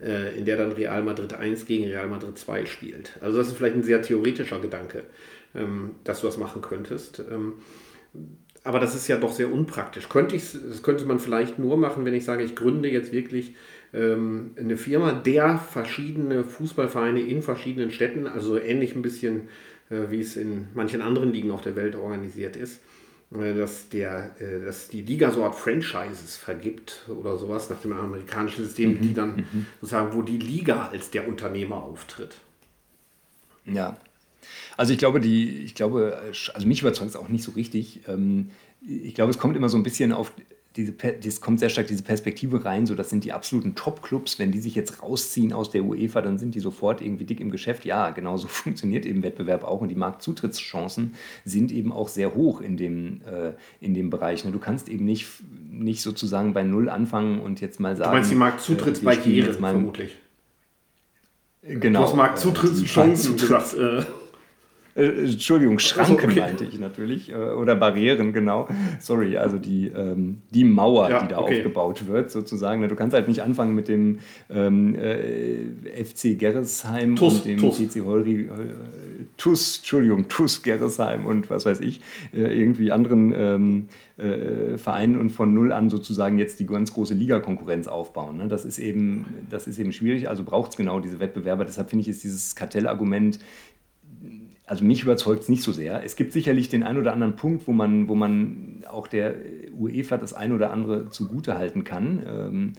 in 0.00 0.44
der 0.46 0.56
dann 0.56 0.72
Real 0.72 1.02
Madrid 1.02 1.34
1 1.34 1.66
gegen 1.66 1.84
Real 1.84 2.08
Madrid 2.08 2.38
2 2.38 2.66
spielt. 2.66 3.18
Also 3.20 3.38
das 3.38 3.48
ist 3.48 3.56
vielleicht 3.56 3.76
ein 3.76 3.82
sehr 3.82 4.00
theoretischer 4.00 4.58
Gedanke 4.58 5.04
ähm, 5.54 5.92
dass 6.04 6.20
du 6.20 6.26
das 6.26 6.38
machen 6.38 6.62
könntest. 6.62 7.22
Ähm, 7.30 7.54
aber 8.62 8.78
das 8.78 8.94
ist 8.94 9.08
ja 9.08 9.16
doch 9.16 9.32
sehr 9.32 9.52
unpraktisch. 9.52 10.08
Könnte 10.08 10.36
ich, 10.36 10.52
das 10.52 10.82
könnte 10.82 11.06
man 11.06 11.18
vielleicht 11.18 11.58
nur 11.58 11.76
machen, 11.76 12.04
wenn 12.04 12.14
ich 12.14 12.24
sage, 12.24 12.42
ich 12.42 12.54
gründe 12.54 12.90
jetzt 12.90 13.12
wirklich 13.12 13.54
ähm, 13.94 14.52
eine 14.58 14.76
Firma, 14.76 15.12
der 15.12 15.58
verschiedene 15.58 16.44
Fußballvereine 16.44 17.20
in 17.20 17.42
verschiedenen 17.42 17.90
Städten, 17.90 18.26
also 18.26 18.58
ähnlich 18.58 18.94
ein 18.94 19.02
bisschen 19.02 19.48
äh, 19.88 20.10
wie 20.10 20.20
es 20.20 20.36
in 20.36 20.68
manchen 20.74 21.00
anderen 21.00 21.32
Ligen 21.32 21.50
auf 21.50 21.62
der 21.62 21.74
Welt 21.74 21.96
organisiert 21.96 22.56
ist, 22.56 22.76
äh, 22.76 22.80
dass, 23.30 23.88
der, 23.88 24.34
äh, 24.40 24.64
dass 24.64 24.88
die 24.88 25.02
Liga 25.02 25.30
so 25.30 25.44
Art 25.44 25.54
Franchises 25.54 26.36
vergibt 26.36 27.06
oder 27.08 27.38
sowas 27.38 27.70
nach 27.70 27.80
dem 27.80 27.92
amerikanischen 27.92 28.64
System, 28.64 28.94
mhm. 28.94 29.00
die 29.00 29.14
dann 29.14 29.36
mhm. 29.36 29.66
sozusagen, 29.80 30.12
wo 30.14 30.22
die 30.22 30.38
Liga 30.38 30.88
als 30.88 31.10
der 31.10 31.28
Unternehmer 31.28 31.76
auftritt. 31.76 32.36
Ja, 33.64 33.96
also 34.76 34.92
ich 34.92 34.98
glaube, 34.98 35.20
die, 35.20 35.62
ich 35.62 35.74
glaube, 35.74 36.20
also 36.54 36.66
mich 36.66 36.80
überzeugt 36.80 37.10
es 37.10 37.16
auch 37.16 37.28
nicht 37.28 37.44
so 37.44 37.52
richtig. 37.52 38.00
Ähm, 38.08 38.50
ich 38.80 39.14
glaube, 39.14 39.30
es 39.30 39.38
kommt 39.38 39.56
immer 39.56 39.68
so 39.68 39.76
ein 39.76 39.82
bisschen 39.82 40.12
auf 40.12 40.32
diese, 40.76 40.92
das 40.92 41.40
kommt 41.40 41.58
sehr 41.58 41.68
stark 41.68 41.88
diese 41.88 42.04
Perspektive 42.04 42.64
rein, 42.64 42.86
so 42.86 42.94
das 42.94 43.10
sind 43.10 43.24
die 43.24 43.32
absoluten 43.32 43.74
Top-Clubs. 43.74 44.38
Wenn 44.38 44.52
die 44.52 44.60
sich 44.60 44.76
jetzt 44.76 45.02
rausziehen 45.02 45.52
aus 45.52 45.70
der 45.70 45.82
UEFA, 45.82 46.22
dann 46.22 46.38
sind 46.38 46.54
die 46.54 46.60
sofort 46.60 47.00
irgendwie 47.00 47.24
dick 47.24 47.40
im 47.40 47.50
Geschäft. 47.50 47.84
Ja, 47.84 48.10
genau 48.10 48.36
so 48.36 48.46
funktioniert 48.48 49.04
eben 49.04 49.22
Wettbewerb 49.22 49.64
auch 49.64 49.80
und 49.80 49.88
die 49.88 49.96
Marktzutrittschancen 49.96 51.14
sind 51.44 51.72
eben 51.72 51.92
auch 51.92 52.08
sehr 52.08 52.34
hoch 52.34 52.60
in 52.60 52.76
dem, 52.76 53.22
äh, 53.22 53.52
in 53.80 53.94
dem 53.94 54.10
Bereich. 54.10 54.44
Ne? 54.44 54.52
Du 54.52 54.60
kannst 54.60 54.88
eben 54.88 55.04
nicht, 55.04 55.26
nicht 55.70 56.02
sozusagen 56.02 56.52
bei 56.52 56.62
Null 56.62 56.88
anfangen 56.88 57.40
und 57.40 57.60
jetzt 57.60 57.80
mal 57.80 57.96
sagen. 57.96 58.10
Du 58.10 58.16
meinst 58.16 58.30
die 58.30 58.36
Marktzutrittsbarriere 58.36 59.50
äh, 59.50 59.54
vermutlich? 59.54 60.16
Genau. 61.62 62.00
Du 62.00 62.06
hast 62.06 62.16
Marktzutrittschancen 62.16 63.36
gesagt. 63.36 63.74
Äh. 63.74 64.04
Äh, 65.00 65.24
Entschuldigung, 65.24 65.78
Schranken 65.78 66.30
okay. 66.30 66.40
meinte 66.40 66.64
ich 66.64 66.78
natürlich. 66.78 67.30
Äh, 67.30 67.34
oder 67.34 67.74
Barrieren, 67.74 68.32
genau. 68.32 68.68
Sorry, 68.98 69.36
also 69.36 69.58
die, 69.58 69.88
ähm, 69.88 70.42
die 70.50 70.64
Mauer, 70.64 71.10
ja, 71.10 71.22
die 71.22 71.28
da 71.28 71.38
okay. 71.38 71.58
aufgebaut 71.58 72.06
wird, 72.06 72.30
sozusagen. 72.30 72.86
Du 72.88 72.94
kannst 72.94 73.14
halt 73.14 73.28
nicht 73.28 73.42
anfangen 73.42 73.74
mit 73.74 73.88
dem 73.88 74.18
ähm, 74.50 74.94
äh, 74.94 76.04
FC 76.04 76.38
Gerresheim 76.38 77.16
Tuss, 77.16 77.36
und 77.36 77.44
dem 77.46 77.58
Tuss. 77.58 77.78
TC 77.78 78.04
Holri, 78.04 78.48
TUS, 79.36 79.78
Entschuldigung, 79.78 80.28
TUS 80.28 80.62
Gerresheim 80.62 81.26
und 81.26 81.50
was 81.50 81.64
weiß 81.64 81.80
ich, 81.80 82.00
irgendwie 82.32 82.92
anderen 82.92 83.32
ähm, 83.36 83.88
äh, 84.20 84.76
Vereinen 84.76 85.18
und 85.18 85.30
von 85.30 85.54
null 85.54 85.72
an 85.72 85.88
sozusagen 85.88 86.38
jetzt 86.38 86.60
die 86.60 86.66
ganz 86.66 86.92
große 86.92 87.14
Ligakonkurrenz 87.14 87.86
aufbauen. 87.86 88.36
Ne? 88.36 88.48
Das, 88.48 88.66
ist 88.66 88.78
eben, 88.78 89.24
das 89.48 89.66
ist 89.66 89.78
eben 89.78 89.92
schwierig, 89.92 90.28
also 90.28 90.44
braucht 90.44 90.72
es 90.72 90.76
genau 90.76 91.00
diese 91.00 91.20
Wettbewerber. 91.20 91.64
Deshalb 91.64 91.88
finde 91.88 92.02
ich, 92.02 92.08
ist 92.08 92.22
dieses 92.22 92.54
Kartellargument 92.54 93.38
also 94.70 94.84
mich 94.84 95.02
überzeugt 95.02 95.42
es 95.42 95.48
nicht 95.48 95.64
so 95.64 95.72
sehr. 95.72 96.04
Es 96.04 96.14
gibt 96.14 96.32
sicherlich 96.32 96.68
den 96.68 96.84
einen 96.84 97.00
oder 97.00 97.12
anderen 97.12 97.34
Punkt, 97.34 97.66
wo 97.66 97.72
man, 97.72 98.06
wo 98.06 98.14
man 98.14 98.84
auch 98.88 99.08
der 99.08 99.34
UEFA 99.76 100.16
das 100.16 100.32
ein 100.32 100.52
oder 100.52 100.70
andere 100.70 101.10
zugute 101.10 101.58
halten 101.58 101.82
kann. 101.82 102.24
Ähm, 102.24 102.72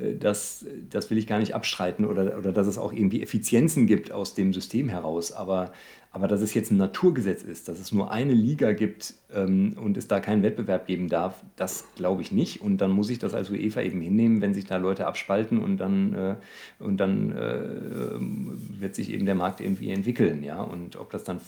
äh, 0.00 0.14
das, 0.14 0.64
das 0.88 1.10
will 1.10 1.18
ich 1.18 1.26
gar 1.26 1.40
nicht 1.40 1.56
abstreiten 1.56 2.04
oder, 2.04 2.38
oder 2.38 2.52
dass 2.52 2.68
es 2.68 2.78
auch 2.78 2.92
irgendwie 2.92 3.24
Effizienzen 3.24 3.88
gibt 3.88 4.12
aus 4.12 4.34
dem 4.36 4.54
System 4.54 4.88
heraus. 4.88 5.32
Aber, 5.32 5.72
aber 6.12 6.28
dass 6.28 6.40
es 6.40 6.54
jetzt 6.54 6.70
ein 6.70 6.76
Naturgesetz 6.76 7.42
ist, 7.42 7.68
dass 7.68 7.80
es 7.80 7.92
nur 7.92 8.10
eine 8.10 8.34
Liga 8.34 8.72
gibt, 8.72 9.14
ähm, 9.34 9.76
und 9.82 9.96
es 9.96 10.08
da 10.08 10.20
keinen 10.20 10.42
Wettbewerb 10.42 10.86
geben 10.86 11.08
darf, 11.08 11.34
das 11.56 11.84
glaube 11.96 12.22
ich 12.22 12.32
nicht. 12.32 12.60
Und 12.60 12.78
dann 12.78 12.90
muss 12.90 13.10
ich 13.10 13.18
das 13.18 13.34
als 13.34 13.50
UEFA 13.50 13.82
eben 13.82 14.00
hinnehmen, 14.00 14.40
wenn 14.40 14.54
sich 14.54 14.66
da 14.66 14.76
Leute 14.76 15.06
abspalten 15.06 15.58
und 15.62 15.78
dann, 15.78 16.14
äh, 16.14 16.34
und 16.78 16.98
dann 16.98 17.32
äh, 17.32 18.80
wird 18.80 18.94
sich 18.94 19.10
eben 19.12 19.26
der 19.26 19.34
Markt 19.34 19.60
irgendwie 19.60 19.90
entwickeln. 19.90 20.42
Ja? 20.42 20.62
Und 20.62 20.96
ob 20.96 21.10
das 21.10 21.24
dann 21.24 21.40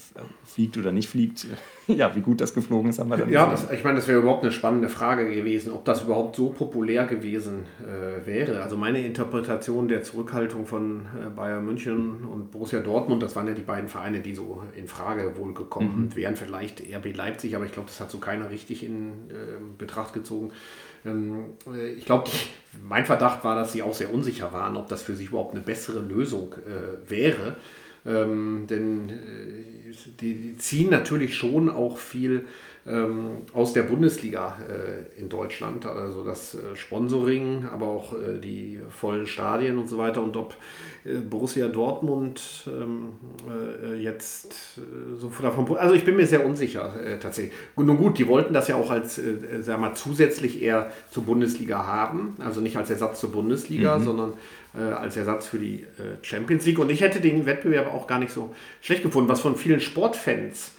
fliegt 0.44 0.76
oder 0.78 0.92
nicht 0.92 1.08
fliegt, 1.08 1.46
ja, 1.86 2.14
wie 2.14 2.20
gut 2.20 2.40
das 2.40 2.54
geflogen 2.54 2.90
ist, 2.90 2.98
haben 2.98 3.10
wir 3.10 3.18
dann 3.18 3.30
Ja, 3.30 3.50
das, 3.50 3.70
ich 3.70 3.84
meine, 3.84 3.96
das 3.96 4.08
wäre 4.08 4.20
überhaupt 4.20 4.42
eine 4.42 4.52
spannende 4.52 4.88
Frage 4.88 5.32
gewesen, 5.32 5.72
ob 5.72 5.84
das 5.84 6.02
überhaupt 6.02 6.36
so 6.36 6.50
populär 6.50 7.06
gewesen 7.06 7.64
äh, 7.82 8.26
wäre. 8.26 8.62
Also 8.62 8.76
meine 8.76 9.04
Interpretation 9.04 9.88
der 9.88 10.02
Zurückhaltung 10.02 10.66
von 10.66 11.00
äh, 11.00 11.30
Bayern 11.34 11.64
München 11.64 12.24
und 12.24 12.50
Borussia 12.50 12.80
Dortmund, 12.80 13.22
das 13.22 13.36
waren 13.36 13.46
ja 13.48 13.54
die 13.54 13.62
beiden 13.62 13.88
Vereine, 13.88 14.20
die 14.20 14.34
so 14.34 14.53
in 14.76 14.88
Frage 14.88 15.36
wohl 15.36 15.54
gekommen 15.54 16.06
mhm. 16.06 16.16
wären, 16.16 16.36
vielleicht 16.36 16.80
RB 16.80 17.14
Leipzig, 17.14 17.56
aber 17.56 17.66
ich 17.66 17.72
glaube, 17.72 17.88
das 17.88 18.00
hat 18.00 18.10
so 18.10 18.18
keiner 18.18 18.50
richtig 18.50 18.84
in 18.84 19.30
äh, 19.30 19.58
Betracht 19.78 20.12
gezogen. 20.14 20.52
Ähm, 21.04 21.54
äh, 21.72 21.92
ich 21.92 22.04
glaube, 22.04 22.30
mein 22.82 23.04
Verdacht 23.04 23.44
war, 23.44 23.54
dass 23.56 23.72
sie 23.72 23.82
auch 23.82 23.94
sehr 23.94 24.12
unsicher 24.12 24.52
waren, 24.52 24.76
ob 24.76 24.88
das 24.88 25.02
für 25.02 25.14
sich 25.14 25.28
überhaupt 25.28 25.54
eine 25.54 25.62
bessere 25.62 26.00
Lösung 26.00 26.54
äh, 26.66 27.10
wäre. 27.10 27.56
Ähm, 28.06 28.66
denn 28.68 29.08
äh, 29.08 29.92
die, 30.20 30.34
die, 30.34 30.56
ziehen 30.58 30.90
natürlich 30.90 31.36
schon 31.36 31.70
auch 31.70 31.96
viel 31.96 32.46
ähm, 32.86 33.38
aus 33.54 33.72
der 33.72 33.84
Bundesliga 33.84 34.58
äh, 34.68 35.18
in 35.18 35.30
Deutschland, 35.30 35.86
also 35.86 36.22
das 36.22 36.54
äh, 36.54 36.76
Sponsoring, 36.76 37.66
aber 37.72 37.86
auch 37.86 38.12
äh, 38.12 38.38
die 38.38 38.78
vollen 38.90 39.26
Stadien 39.26 39.78
und 39.78 39.88
so 39.88 39.96
weiter. 39.96 40.22
Und 40.22 40.36
ob 40.36 40.54
äh, 41.04 41.14
Borussia 41.14 41.68
Dortmund 41.68 42.42
ähm, 42.66 43.14
äh, 43.82 43.94
jetzt 43.94 44.78
so 45.18 45.32
davon, 45.40 45.76
also 45.78 45.94
ich 45.94 46.04
bin 46.04 46.16
mir 46.16 46.26
sehr 46.26 46.44
unsicher 46.44 46.92
tatsächlich. 47.20 47.54
Nun 47.76 47.96
gut, 47.96 48.18
die 48.18 48.28
wollten 48.28 48.52
das 48.52 48.68
ja 48.68 48.76
auch 48.76 48.90
als, 48.90 49.18
äh, 49.18 49.62
sag 49.62 49.80
mal, 49.80 49.94
zusätzlich 49.94 50.60
eher 50.60 50.92
zur 51.10 51.24
Bundesliga 51.24 51.86
haben, 51.86 52.36
also 52.38 52.60
nicht 52.60 52.76
als 52.76 52.90
Ersatz 52.90 53.20
zur 53.20 53.32
Bundesliga, 53.32 53.98
mhm. 53.98 54.04
sondern 54.04 54.32
als 54.74 55.16
Ersatz 55.16 55.46
für 55.46 55.60
die 55.60 55.86
Champions 56.22 56.66
League. 56.66 56.80
Und 56.80 56.90
ich 56.90 57.00
hätte 57.00 57.20
den 57.20 57.46
Wettbewerb 57.46 57.94
auch 57.94 58.08
gar 58.08 58.18
nicht 58.18 58.32
so 58.32 58.52
schlecht 58.80 59.04
gefunden, 59.04 59.28
was 59.28 59.40
von 59.40 59.54
vielen 59.54 59.80
Sportfans, 59.80 60.72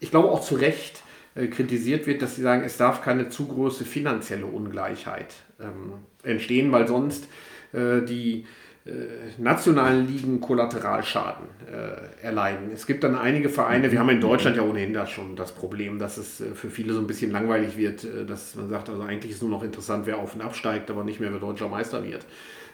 ich 0.00 0.10
glaube 0.10 0.28
auch 0.28 0.42
zu 0.42 0.56
Recht, 0.56 0.98
äh, 0.98 1.07
kritisiert 1.34 2.06
wird, 2.06 2.22
dass 2.22 2.36
sie 2.36 2.42
sagen, 2.42 2.62
es 2.64 2.76
darf 2.76 3.02
keine 3.02 3.28
zu 3.28 3.46
große 3.46 3.84
finanzielle 3.84 4.46
Ungleichheit 4.46 5.34
ähm, 5.60 5.94
entstehen, 6.22 6.72
weil 6.72 6.88
sonst 6.88 7.28
äh, 7.72 8.02
die 8.02 8.46
äh, 8.88 8.90
nationalen 9.36 10.06
Ligen 10.06 10.40
Kollateralschaden 10.40 11.46
äh, 11.70 12.24
erleiden. 12.24 12.70
Es 12.72 12.86
gibt 12.86 13.04
dann 13.04 13.16
einige 13.16 13.50
Vereine, 13.50 13.92
wir 13.92 13.98
haben 13.98 14.08
in 14.08 14.20
Deutschland 14.20 14.56
ja 14.56 14.62
ohnehin 14.62 14.94
da 14.94 15.06
schon 15.06 15.36
das 15.36 15.52
Problem, 15.52 15.98
dass 15.98 16.16
es 16.16 16.40
äh, 16.40 16.54
für 16.54 16.70
viele 16.70 16.94
so 16.94 17.00
ein 17.00 17.06
bisschen 17.06 17.30
langweilig 17.30 17.76
wird, 17.76 18.04
äh, 18.04 18.24
dass 18.24 18.54
man 18.54 18.70
sagt, 18.70 18.88
also 18.88 19.02
eigentlich 19.02 19.32
ist 19.32 19.42
nur 19.42 19.50
noch 19.50 19.62
interessant, 19.62 20.06
wer 20.06 20.18
auf 20.18 20.34
und 20.34 20.40
absteigt, 20.40 20.90
aber 20.90 21.04
nicht 21.04 21.20
mehr, 21.20 21.30
wer 21.32 21.38
deutscher 21.40 21.68
Meister 21.68 22.02
wird. 22.02 22.24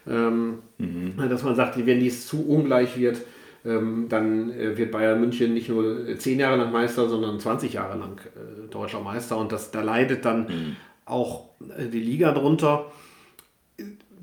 Ähm, 0.07 0.59
mhm. 0.77 1.15
Dass 1.29 1.43
man 1.43 1.55
sagt, 1.55 1.83
wenn 1.85 1.99
dies 1.99 2.27
zu 2.27 2.47
ungleich 2.47 2.97
wird, 2.97 3.17
dann 3.65 4.51
äh, 4.51 4.77
wird 4.77 4.91
Bayern 4.91 5.19
München 5.19 5.53
nicht 5.53 5.69
nur 5.69 6.05
zehn 6.19 6.39
Jahre 6.39 6.57
lang 6.57 6.71
Meister, 6.71 7.09
sondern 7.09 7.39
20 7.39 7.73
Jahre 7.73 7.97
lang 7.97 8.21
äh, 8.35 8.67
deutscher 8.69 9.01
Meister. 9.01 9.37
Und 9.37 9.51
das, 9.51 9.71
da 9.71 9.81
leidet 9.81 10.23
dann 10.23 10.41
mhm. 10.41 10.75
auch 11.05 11.49
äh, 11.77 11.87
die 11.87 11.99
Liga 11.99 12.31
drunter. 12.31 12.91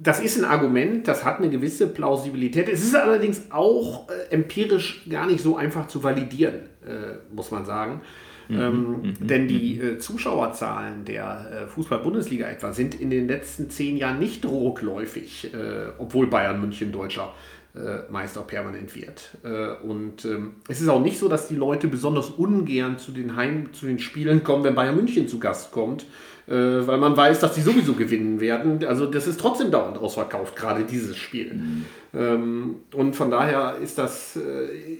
Das 0.01 0.21
ist 0.21 0.39
ein 0.39 0.45
Argument, 0.45 1.07
das 1.07 1.25
hat 1.25 1.39
eine 1.39 1.51
gewisse 1.51 1.89
Plausibilität. 1.89 2.69
Es 2.69 2.85
ist 2.85 2.95
allerdings 2.95 3.51
auch 3.51 4.09
äh, 4.09 4.33
empirisch 4.33 5.03
gar 5.09 5.27
nicht 5.27 5.43
so 5.43 5.57
einfach 5.57 5.89
zu 5.89 6.05
validieren, 6.05 6.69
äh, 6.87 7.35
muss 7.35 7.51
man 7.51 7.65
sagen. 7.65 8.01
Mhm. 8.49 8.61
Ähm, 8.61 9.03
mhm. 9.03 9.27
Denn 9.27 9.49
die 9.49 9.81
äh, 9.81 9.99
Zuschauerzahlen 9.99 11.05
der 11.05 11.67
Fußball-Bundesliga 11.75 12.47
etwa 12.47 12.73
sind 12.73 12.95
in 12.95 13.11
den 13.11 13.27
letzten 13.27 13.71
zehn 13.71 13.97
Jahren 13.97 14.21
nicht 14.21 14.45
rückläufig, 14.47 15.51
obwohl 15.99 16.29
Bayern 16.29 16.61
München 16.61 16.93
Deutscher 16.93 17.33
äh, 17.75 18.11
Meister 18.11 18.43
permanent 18.43 18.95
wird. 18.95 19.31
Äh, 19.45 19.83
und 19.83 20.27
ähm, 20.27 20.57
es 20.69 20.83
ist 20.83 20.89
auch 20.89 21.01
nicht 21.01 21.19
so, 21.19 21.29
dass 21.29 21.49
die 21.49 21.55
Leute 21.55 21.89
besonders 21.89 22.29
ungern 22.29 22.99
zu 22.99 23.13
den 23.13 23.35
Heim, 23.35 23.73
zu 23.73 23.87
den 23.87 23.99
Spielen 23.99 24.45
kommen, 24.45 24.63
wenn 24.63 24.75
Bayern 24.75 24.95
München 24.95 25.27
zu 25.27 25.39
Gast 25.39 25.73
kommt, 25.73 26.05
äh, 26.47 26.53
weil 26.53 26.99
man 26.99 27.17
weiß, 27.17 27.41
dass 27.41 27.55
sie 27.55 27.63
sowieso 27.63 27.95
gewinnen 27.95 28.41
werden. 28.41 28.85
Also 28.85 29.07
das 29.07 29.27
ist 29.27 29.41
trotzdem 29.41 29.71
dauernd 29.71 29.97
ausverkauft, 29.97 30.55
gerade 30.55 30.85
dieses 30.85 31.17
Spiel. 31.17 31.55
Mhm. 31.55 31.85
Ähm, 32.13 32.75
und 32.93 33.17
von 33.17 33.31
daher 33.31 33.77
ist 33.83 33.97
das, 33.97 34.39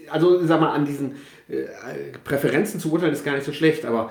also 0.09 0.43
sag 0.43 0.59
mal, 0.59 0.71
an 0.71 0.85
diesen 0.85 1.11
Präferenzen 2.23 2.79
zu 2.79 2.91
urteilen 2.91 3.13
ist 3.13 3.23
gar 3.23 3.35
nicht 3.35 3.45
so 3.45 3.53
schlecht, 3.53 3.85
aber 3.85 4.09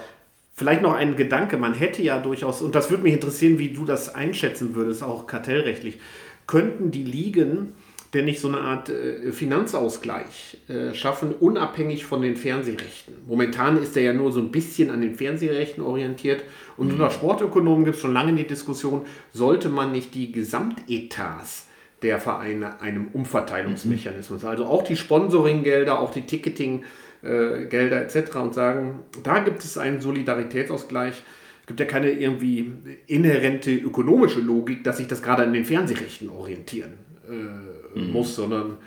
Vielleicht 0.55 0.83
noch 0.83 0.92
ein 0.92 1.16
Gedanke, 1.16 1.57
man 1.57 1.72
hätte 1.72 2.03
ja 2.03 2.18
durchaus, 2.18 2.61
und 2.61 2.75
das 2.75 2.90
würde 2.90 3.03
mich 3.03 3.14
interessieren, 3.14 3.59
wie 3.59 3.70
du 3.70 3.87
das 3.87 4.14
einschätzen 4.14 4.75
würdest, 4.75 5.03
auch 5.03 5.27
kartellrechtlich, 5.27 5.98
könnten 6.46 6.90
die 6.90 7.05
Ligen 7.05 7.72
der 8.12 8.22
nicht 8.22 8.40
so 8.40 8.48
eine 8.48 8.61
Art 8.61 8.90
äh, 8.90 9.33
Finanzausgleich 9.33 10.59
äh, 10.68 10.94
schaffen, 10.94 11.33
unabhängig 11.33 12.05
von 12.05 12.20
den 12.20 12.37
Fernsehrechten. 12.37 13.14
Momentan 13.27 13.83
ist 13.83 13.96
er 13.96 14.03
ja 14.03 14.12
nur 14.12 14.33
so 14.33 14.40
ein 14.40 14.51
bisschen 14.51 14.90
an 14.90 15.01
den 15.01 15.14
Fernsehrechten 15.14 15.83
orientiert. 15.83 16.42
Und 16.77 16.88
mhm. 16.88 16.94
unter 16.94 17.11
Sportökonomen 17.11 17.85
gibt 17.85 17.96
es 17.96 18.03
schon 18.03 18.12
lange 18.12 18.35
die 18.35 18.46
Diskussion, 18.46 19.07
sollte 19.33 19.70
man 19.70 19.92
nicht 19.92 20.14
die 20.14 20.31
Gesamtetats 20.31 21.68
der 22.03 22.18
Vereine 22.18 22.81
einem 22.81 23.09
Umverteilungsmechanismus, 23.12 24.42
mhm. 24.42 24.48
also 24.48 24.66
auch 24.66 24.83
die 24.83 24.96
Sponsoringgelder, 24.96 25.98
auch 25.98 26.12
die 26.12 26.22
Ticketinggelder 26.22 28.03
etc. 28.03 28.37
und 28.37 28.55
sagen, 28.55 29.01
da 29.22 29.38
gibt 29.38 29.64
es 29.64 29.79
einen 29.79 30.01
Solidaritätsausgleich. 30.01 31.22
Es 31.61 31.66
gibt 31.66 31.79
ja 31.81 31.87
keine 31.87 32.11
irgendwie 32.11 32.72
inhärente 33.07 33.70
ökonomische 33.70 34.40
Logik, 34.40 34.83
dass 34.83 34.96
sich 34.98 35.07
das 35.07 35.22
gerade 35.22 35.44
an 35.44 35.53
den 35.53 35.64
Fernsehrechten 35.64 36.29
orientieren 36.29 36.94
äh, 37.28 37.98
mhm. 37.98 38.12
muss, 38.12 38.35
sondern 38.35 38.78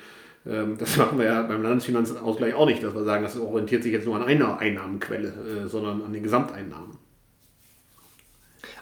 ähm, 0.46 0.78
das 0.78 0.98
machen 0.98 1.18
wir 1.18 1.26
ja 1.26 1.42
beim 1.42 1.64
Landesfinanzausgleich 1.64 2.54
auch 2.54 2.68
nicht, 2.68 2.84
dass 2.84 2.94
wir 2.94 3.04
sagen, 3.04 3.24
das 3.24 3.38
orientiert 3.38 3.84
sich 3.84 3.94
jetzt 3.94 4.06
nur 4.06 4.16
an 4.16 4.24
einer 4.24 4.60
Einnahmenquelle, 4.60 5.28
äh, 5.66 5.68
sondern 5.68 6.02
an 6.04 6.14
den 6.14 6.24
Gesamteinnahmen. 6.24 6.98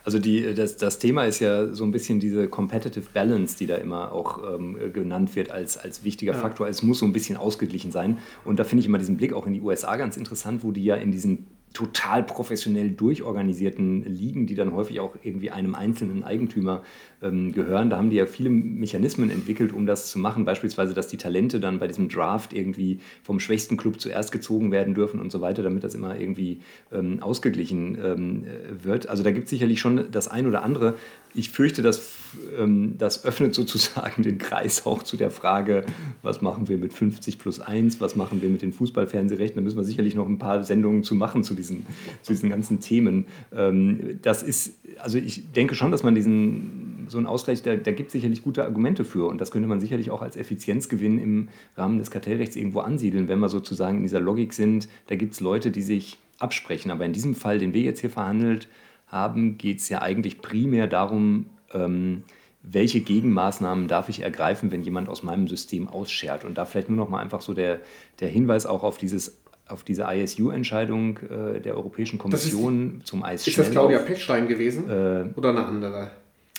Also 0.06 0.20
die, 0.20 0.54
das, 0.54 0.76
das 0.76 1.00
Thema 1.00 1.24
ist 1.26 1.40
ja 1.40 1.68
so 1.74 1.86
ein 1.86 1.92
bisschen 1.92 2.20
diese 2.20 2.50
Competitive 2.50 3.06
Balance, 3.14 3.58
die 3.58 3.68
da 3.68 3.76
immer 3.76 4.12
auch 4.12 4.56
ähm, 4.56 4.92
genannt 4.92 5.36
wird 5.36 5.50
als, 5.50 5.78
als 5.78 6.04
wichtiger 6.04 6.34
ja. 6.34 6.40
Faktor. 6.40 6.68
Es 6.68 6.84
muss 6.84 7.00
so 7.00 7.06
ein 7.06 7.14
bisschen 7.14 7.38
ausgeglichen 7.38 7.92
sein. 7.92 8.18
Und 8.44 8.60
da 8.60 8.66
finde 8.66 8.82
ich 8.82 8.88
immer 8.88 8.98
diesen 8.98 9.16
Blick 9.16 9.32
auch 9.32 9.48
in 9.48 9.54
die 9.54 9.62
USA 9.62 9.96
ganz 9.96 10.18
interessant, 10.18 10.64
wo 10.64 10.72
die 10.72 10.84
ja 10.84 10.96
in 10.96 11.12
diesen 11.12 11.48
total 11.74 12.24
professionell 12.24 12.92
durchorganisierten 12.92 14.06
Ligen, 14.06 14.46
die 14.46 14.56
dann 14.56 14.74
häufig 14.74 15.00
auch 15.00 15.16
irgendwie 15.24 15.50
einem 15.50 15.74
einzelnen 15.76 16.24
Eigentümer 16.24 16.84
ähm, 17.24 17.52
gehören. 17.52 17.90
Da 17.90 17.98
haben 17.98 18.10
die 18.10 18.18
ja 18.18 18.26
viele 18.26 18.50
Mechanismen 18.50 19.32
entwickelt, 19.32 19.74
um 19.74 19.86
das 19.86 20.12
zu 20.12 20.20
machen. 20.20 20.46
Beispielsweise, 20.46 20.94
dass 20.94 21.08
die 21.08 21.18
Talente 21.18 21.60
dann 21.60 21.80
bei 21.80 21.88
diesem 21.88 22.10
Draft 22.10 22.54
irgendwie 22.54 23.00
vom 23.24 23.40
schwächsten 23.40 23.78
Club 23.78 24.00
zuerst 24.00 24.32
gezogen 24.32 24.72
werden 24.72 24.94
dürfen 24.94 25.20
und 25.20 25.32
so 25.32 25.42
weiter, 25.42 25.64
damit 25.64 25.84
das 25.84 25.96
immer 25.96 26.20
irgendwie 26.20 26.62
ähm, 26.92 27.24
ausgeglichen 27.24 27.98
ähm, 28.04 28.46
wird. 28.84 29.08
Also 29.08 29.24
da 29.24 29.32
gibt 29.32 29.46
es 29.46 29.50
sicherlich 29.50 29.80
schon 29.80 30.12
das 30.12 30.28
ein 30.28 30.46
oder 30.46 30.64
andere. 30.64 30.96
Ich 31.36 31.50
fürchte, 31.50 31.82
dass 31.82 32.12
ähm, 32.60 32.96
das 32.98 33.26
öffnet 33.26 33.56
sozusagen 33.56 34.22
den 34.22 34.38
Kreis 34.38 34.86
auch 34.86 35.02
zu 35.02 35.18
der 35.18 35.32
Frage, 35.32 35.86
was 36.22 36.42
machen 36.42 36.68
wir 36.68 36.78
mit 36.78 36.94
50 36.94 37.40
plus 37.40 37.60
1, 37.60 38.00
was 38.02 38.16
machen 38.16 38.42
wir 38.42 38.50
mit 38.50 38.62
den 38.62 38.74
Fußballfernsehrechten. 38.74 39.56
Da 39.56 39.64
müssen 39.64 39.78
wir 39.78 39.84
sicherlich 39.84 40.14
noch 40.14 40.28
ein 40.28 40.38
paar 40.38 40.64
Sendungen 40.64 41.04
zu 41.04 41.16
machen 41.16 41.44
zu 41.44 41.56
diesen, 41.64 41.86
zu 42.22 42.34
diesen 42.34 42.50
ganzen 42.50 42.80
Themen. 42.80 43.26
Ähm, 43.56 44.20
das 44.22 44.44
ist, 44.44 44.76
also 45.00 45.18
ich 45.18 45.52
denke 45.52 45.76
schon, 45.76 45.92
dass 45.92 46.04
man 46.04 46.16
diesen 46.16 46.94
so 47.10 47.18
einen 47.18 47.28
Ausgleich, 47.28 47.62
da, 47.62 47.76
da 47.76 47.92
gibt 47.92 48.08
es 48.08 48.14
sicherlich 48.14 48.44
gute 48.44 48.64
Argumente 48.64 49.06
für. 49.06 49.28
Und 49.28 49.40
das 49.40 49.52
könnte 49.52 49.68
man 49.68 49.80
sicherlich 49.80 50.12
auch 50.12 50.22
als 50.22 50.36
Effizienzgewinn 50.36 51.20
im 51.20 51.50
Rahmen 51.76 52.00
des 52.00 52.12
Kartellrechts 52.12 52.56
irgendwo 52.56 52.80
ansiedeln, 52.80 53.28
wenn 53.28 53.40
wir 53.40 53.50
sozusagen 53.50 53.98
in 53.98 54.04
dieser 54.04 54.20
Logik 54.20 54.54
sind, 54.54 54.88
da 55.08 55.16
gibt 55.16 55.34
es 55.34 55.40
Leute, 55.40 55.72
die 55.72 55.82
sich 55.82 56.18
absprechen. 56.40 56.92
Aber 56.92 57.06
in 57.06 57.14
diesem 57.14 57.36
Fall, 57.36 57.60
den 57.60 57.74
wir 57.74 57.82
jetzt 57.82 58.02
hier 58.02 58.10
verhandelt 58.10 58.68
haben, 59.08 59.58
geht 59.58 59.80
es 59.80 59.90
ja 59.90 60.02
eigentlich 60.02 60.42
primär 60.42 60.88
darum, 60.88 61.48
ähm, 61.74 62.24
welche 62.64 63.02
Gegenmaßnahmen 63.02 63.88
darf 63.88 64.08
ich 64.08 64.22
ergreifen, 64.22 64.72
wenn 64.72 64.84
jemand 64.84 65.10
aus 65.10 65.22
meinem 65.22 65.48
System 65.48 65.88
ausschert. 65.90 66.46
Und 66.46 66.58
da 66.58 66.66
vielleicht 66.66 66.90
nur 66.90 66.98
noch 66.98 67.10
mal 67.10 67.20
einfach 67.20 67.42
so 67.42 67.54
der, 67.54 67.82
der 68.22 68.30
Hinweis 68.30 68.66
auch 68.66 68.84
auf 68.84 68.98
dieses 68.98 69.38
auf 69.68 69.84
diese 69.84 70.04
ISU-Entscheidung 70.04 71.20
äh, 71.20 71.60
der 71.60 71.76
Europäischen 71.76 72.18
Kommission 72.20 72.98
ist, 73.00 73.08
zum 73.08 73.24
Eis 73.24 73.48
Ist 73.48 73.58
das 73.58 73.72
Claudia 73.72 74.00
Pechstein 74.00 74.48
gewesen 74.48 74.90
äh, 74.90 75.26
oder 75.38 75.50
eine 75.50 75.66
andere? 75.66 76.12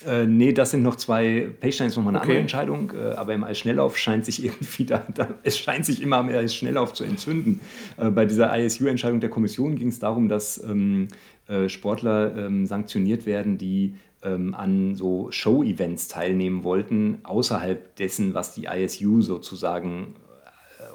Äh, 0.06 0.26
nee, 0.26 0.52
das 0.52 0.72
sind 0.72 0.82
noch 0.82 0.96
zwei, 0.96 1.48
Pechstein 1.60 1.88
ist 1.88 1.96
nochmal 1.96 2.12
eine 2.12 2.18
okay. 2.18 2.28
andere 2.28 2.40
Entscheidung, 2.40 2.92
äh, 2.92 3.14
aber 3.14 3.34
im 3.34 3.44
Eisschnelllauf 3.44 3.96
scheint 3.96 4.24
sich 4.24 4.44
irgendwie 4.44 4.84
da, 4.84 5.06
da, 5.14 5.28
es 5.42 5.58
scheint 5.58 5.86
sich 5.86 6.02
immer 6.02 6.22
mehr 6.22 6.40
Eisschnelllauf 6.40 6.92
zu 6.92 7.04
entzünden. 7.04 7.60
Äh, 7.96 8.10
bei 8.10 8.26
dieser 8.26 8.56
ISU-Entscheidung 8.56 9.20
der 9.20 9.30
Kommission 9.30 9.76
ging 9.76 9.88
es 9.88 9.98
darum, 9.98 10.28
dass 10.28 10.62
ähm, 10.62 11.08
äh, 11.46 11.68
Sportler 11.68 12.36
ähm, 12.36 12.66
sanktioniert 12.66 13.24
werden, 13.26 13.56
die 13.56 13.94
ähm, 14.22 14.54
an 14.54 14.94
so 14.94 15.30
Show-Events 15.30 16.08
teilnehmen 16.08 16.64
wollten, 16.64 17.18
außerhalb 17.22 17.96
dessen, 17.96 18.34
was 18.34 18.54
die 18.54 18.64
ISU 18.64 19.20
sozusagen 19.20 20.16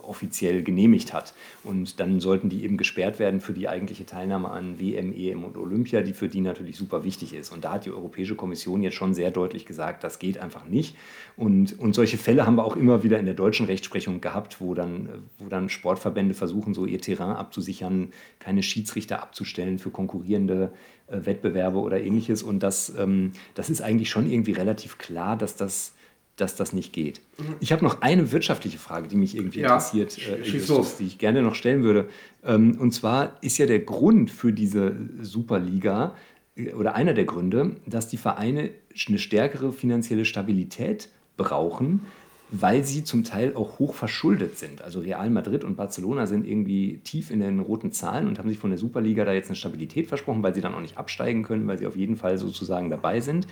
offiziell 0.04 0.64
genehmigt 0.64 1.14
hat. 1.14 1.34
Und 1.64 2.00
dann 2.00 2.20
sollten 2.20 2.50
die 2.50 2.64
eben 2.64 2.78
gesperrt 2.78 3.20
werden 3.20 3.42
für 3.42 3.54
die 3.54 3.68
eigentliche 3.68 4.06
Teilnahme 4.06 4.50
an 4.50 4.80
WM, 4.80 5.14
EM 5.14 5.44
und 5.44 5.58
Olympia, 5.58 6.02
die 6.02 6.14
für 6.14 6.28
die 6.28 6.42
natürlich 6.42 6.78
super 6.78 7.04
wichtig 7.04 7.34
ist. 7.34 7.52
Und 7.52 7.64
da 7.64 7.74
hat 7.74 7.86
die 7.86 7.92
Europäische 7.92 8.36
Kommission 8.36 8.82
jetzt 8.82 8.96
schon 8.96 9.14
sehr 9.14 9.32
deutlich 9.32 9.66
gesagt, 9.66 10.04
das 10.04 10.20
geht 10.20 10.38
einfach 10.38 10.66
nicht. 10.66 10.96
Und, 11.36 11.78
und 11.80 11.94
solche 11.96 12.18
Fälle 12.18 12.46
haben 12.46 12.56
wir 12.56 12.66
auch 12.66 12.76
immer 12.76 13.04
wieder 13.04 13.20
in 13.20 13.26
der 13.26 13.36
deutschen 13.36 13.66
Rechtsprechung 13.66 14.22
gehabt, 14.22 14.60
wo 14.60 14.74
dann, 14.74 15.10
wo 15.38 15.48
dann 15.48 15.70
Sportverbände 15.70 16.34
versuchen, 16.34 16.74
so 16.74 16.86
ihr 16.86 17.02
Terrain 17.02 17.36
abzusichern, 17.36 18.12
keine 18.40 18.64
Schiedsrichter 18.64 19.22
abzustellen 19.22 19.80
für 19.80 19.90
konkurrierende 19.90 20.72
äh, 21.08 21.26
Wettbewerbe 21.26 21.80
oder 21.80 22.02
ähnliches. 22.02 22.44
Und 22.44 22.62
das, 22.62 22.94
ähm, 22.98 23.34
das 23.56 23.70
ist 23.70 23.82
eigentlich 23.82 24.10
schon 24.10 24.30
irgendwie 24.30 24.54
relativ 24.54 24.98
klar, 24.98 25.38
dass 25.38 25.56
das 25.56 25.94
dass 26.42 26.56
das 26.56 26.74
nicht 26.74 26.94
geht. 26.94 27.22
Mhm. 27.38 27.56
Ich 27.60 27.72
habe 27.72 27.84
noch 27.84 28.02
eine 28.02 28.32
wirtschaftliche 28.32 28.80
Frage, 28.80 29.08
die 29.08 29.16
mich 29.16 29.36
irgendwie 29.36 29.60
ja, 29.60 29.68
interessiert, 29.68 30.18
äh, 30.18 30.42
Justus, 30.42 30.98
die 30.98 31.06
ich 31.06 31.18
gerne 31.18 31.42
noch 31.42 31.56
stellen 31.56 31.84
würde. 31.84 32.10
Ähm, 32.44 32.78
und 32.80 32.94
zwar 32.94 33.38
ist 33.42 33.58
ja 33.58 33.66
der 33.66 33.80
Grund 33.80 34.32
für 34.32 34.54
diese 34.54 34.96
Superliga 35.22 36.16
äh, 36.56 36.74
oder 36.74 36.96
einer 36.96 37.14
der 37.14 37.26
Gründe, 37.26 37.78
dass 37.86 38.08
die 38.08 38.18
Vereine 38.18 38.72
eine 39.08 39.20
stärkere 39.20 39.74
finanzielle 39.74 40.26
Stabilität 40.26 41.10
brauchen, 41.38 42.06
weil 42.52 42.84
sie 42.84 43.04
zum 43.04 43.24
Teil 43.24 43.56
auch 43.56 43.80
hoch 43.80 43.94
verschuldet 43.94 44.58
sind. 44.58 44.82
Also 44.82 45.02
Real 45.02 45.30
Madrid 45.30 45.64
und 45.64 45.76
Barcelona 45.76 46.26
sind 46.26 46.48
irgendwie 46.48 47.00
tief 47.04 47.30
in 47.30 47.42
den 47.42 47.60
roten 47.60 47.92
Zahlen 47.92 48.28
und 48.28 48.40
haben 48.40 48.50
sich 48.50 48.58
von 48.58 48.72
der 48.72 48.80
Superliga 48.80 49.24
da 49.24 49.34
jetzt 49.34 49.50
eine 49.50 49.56
Stabilität 49.56 50.08
versprochen, 50.08 50.42
weil 50.42 50.56
sie 50.56 50.62
dann 50.62 50.74
auch 50.74 50.82
nicht 50.82 50.98
absteigen 50.98 51.44
können, 51.44 51.68
weil 51.68 51.78
sie 51.78 51.86
auf 51.86 51.96
jeden 51.96 52.16
Fall 52.16 52.38
sozusagen 52.38 52.90
dabei 52.90 53.22
sind. 53.22 53.48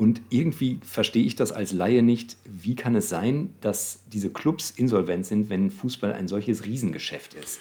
Und 0.00 0.22
irgendwie 0.30 0.80
verstehe 0.82 1.26
ich 1.26 1.36
das 1.36 1.52
als 1.52 1.74
Laie 1.74 2.02
nicht. 2.02 2.38
Wie 2.46 2.74
kann 2.74 2.94
es 2.96 3.10
sein, 3.10 3.52
dass 3.60 4.00
diese 4.10 4.30
Clubs 4.30 4.70
insolvent 4.70 5.26
sind, 5.26 5.50
wenn 5.50 5.70
Fußball 5.70 6.14
ein 6.14 6.26
solches 6.26 6.64
Riesengeschäft 6.64 7.34
ist? 7.34 7.60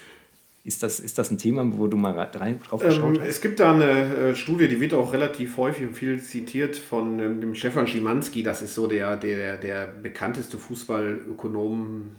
Ist 0.64 0.82
das, 0.82 1.02
ist 1.02 1.18
das 1.18 1.32
ein 1.32 1.38
Thema, 1.38 1.66
wo 1.78 1.88
du 1.88 1.98
mal 1.98 2.18
rein, 2.18 2.62
drauf 2.62 2.82
geschaut 2.82 3.18
ähm, 3.18 3.22
hast? 3.22 3.28
Es 3.28 3.42
gibt 3.42 3.60
da 3.60 3.74
eine 3.74 3.90
äh, 3.90 4.36
Studie, 4.36 4.70
die 4.70 4.80
wird 4.80 4.94
auch 4.94 5.12
relativ 5.12 5.58
häufig 5.58 5.88
und 5.88 5.96
viel 5.96 6.22
zitiert 6.22 6.78
von 6.78 7.20
ähm, 7.20 7.42
dem 7.42 7.56
Stefan 7.56 7.88
Schimanski. 7.88 8.42
Das 8.42 8.62
ist 8.62 8.74
so 8.74 8.88
der, 8.88 9.18
der, 9.18 9.58
der 9.58 9.88
bekannteste 9.88 10.58
Fußballökonom, 10.58 12.12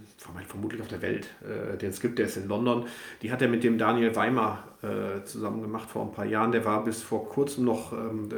vermutlich 0.46 0.80
auf 0.80 0.88
der 0.88 1.02
Welt, 1.02 1.28
äh, 1.42 1.76
den 1.76 1.90
es 1.90 2.00
gibt. 2.00 2.18
Der 2.18 2.26
ist 2.26 2.36
in 2.36 2.48
London. 2.48 2.86
Die 3.22 3.32
hat 3.32 3.42
er 3.42 3.48
mit 3.48 3.64
dem 3.64 3.78
Daniel 3.78 4.14
Weimer 4.16 4.64
äh, 4.82 5.24
zusammen 5.24 5.62
gemacht 5.62 5.90
vor 5.90 6.02
ein 6.02 6.12
paar 6.12 6.24
Jahren. 6.24 6.52
Der 6.52 6.64
war 6.64 6.84
bis 6.84 7.02
vor 7.02 7.28
kurzem 7.28 7.64
noch 7.64 7.92
ähm, 7.92 8.28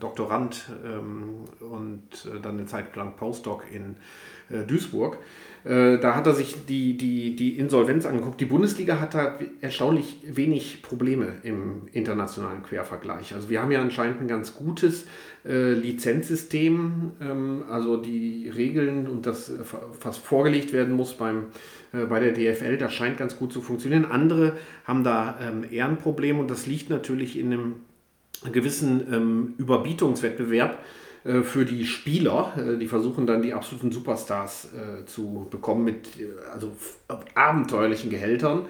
Doktorand 0.00 0.70
ähm, 0.84 1.44
und 1.60 2.26
äh, 2.26 2.40
dann 2.40 2.58
eine 2.58 2.66
Zeit 2.66 2.94
lang 2.96 3.16
Postdoc 3.16 3.64
in 3.70 3.96
äh, 4.50 4.64
Duisburg. 4.64 5.18
Äh, 5.64 5.98
da 5.98 6.16
hat 6.16 6.26
er 6.26 6.34
sich 6.34 6.66
die, 6.66 6.96
die, 6.96 7.36
die 7.36 7.58
Insolvenz 7.58 8.04
angeguckt. 8.04 8.40
Die 8.40 8.46
Bundesliga 8.46 8.98
hat 9.00 9.14
da 9.14 9.38
erstaunlich 9.60 10.18
wenig 10.24 10.82
Probleme 10.82 11.34
im 11.44 11.82
internationalen 11.92 12.62
Quervergleich. 12.62 13.34
Also 13.34 13.48
wir 13.48 13.62
haben 13.62 13.70
ja 13.70 13.80
anscheinend 13.80 14.20
ein 14.20 14.28
ganz 14.28 14.54
gutes 14.54 15.06
äh, 15.44 15.72
Lizenzsystem, 15.72 17.12
ähm, 17.20 17.62
also 17.70 17.96
die 17.96 18.50
Regeln 18.54 19.06
und 19.06 19.26
das, 19.26 19.52
was 20.00 20.18
vorgelegt 20.18 20.72
werden 20.72 20.94
muss 20.94 21.14
beim, 21.14 21.46
äh, 21.92 22.06
bei 22.06 22.18
der 22.18 22.32
DFL, 22.32 22.76
das 22.76 22.92
scheint 22.92 23.18
ganz 23.18 23.36
gut 23.36 23.52
zu 23.52 23.60
funktionieren. 23.60 24.04
Andere 24.04 24.56
haben 24.84 25.04
da 25.04 25.38
ähm, 25.40 25.64
eher 25.70 25.86
ein 25.86 25.98
Problem 25.98 26.40
und 26.40 26.50
das 26.50 26.66
liegt 26.66 26.90
natürlich 26.90 27.38
in 27.38 27.52
einem 27.52 27.74
gewissen 28.50 29.06
ähm, 29.12 29.54
Überbietungswettbewerb 29.58 30.72
äh, 30.72 31.01
für 31.24 31.64
die 31.64 31.86
Spieler. 31.86 32.52
Äh, 32.56 32.78
die 32.78 32.88
versuchen 32.88 33.26
dann 33.26 33.42
die 33.42 33.54
absoluten 33.54 33.92
Superstars 33.92 34.70
äh, 34.72 35.04
zu 35.06 35.46
bekommen 35.50 35.84
mit 35.84 36.08
also 36.52 36.72
abenteuerlichen 37.34 38.10
Gehältern. 38.10 38.66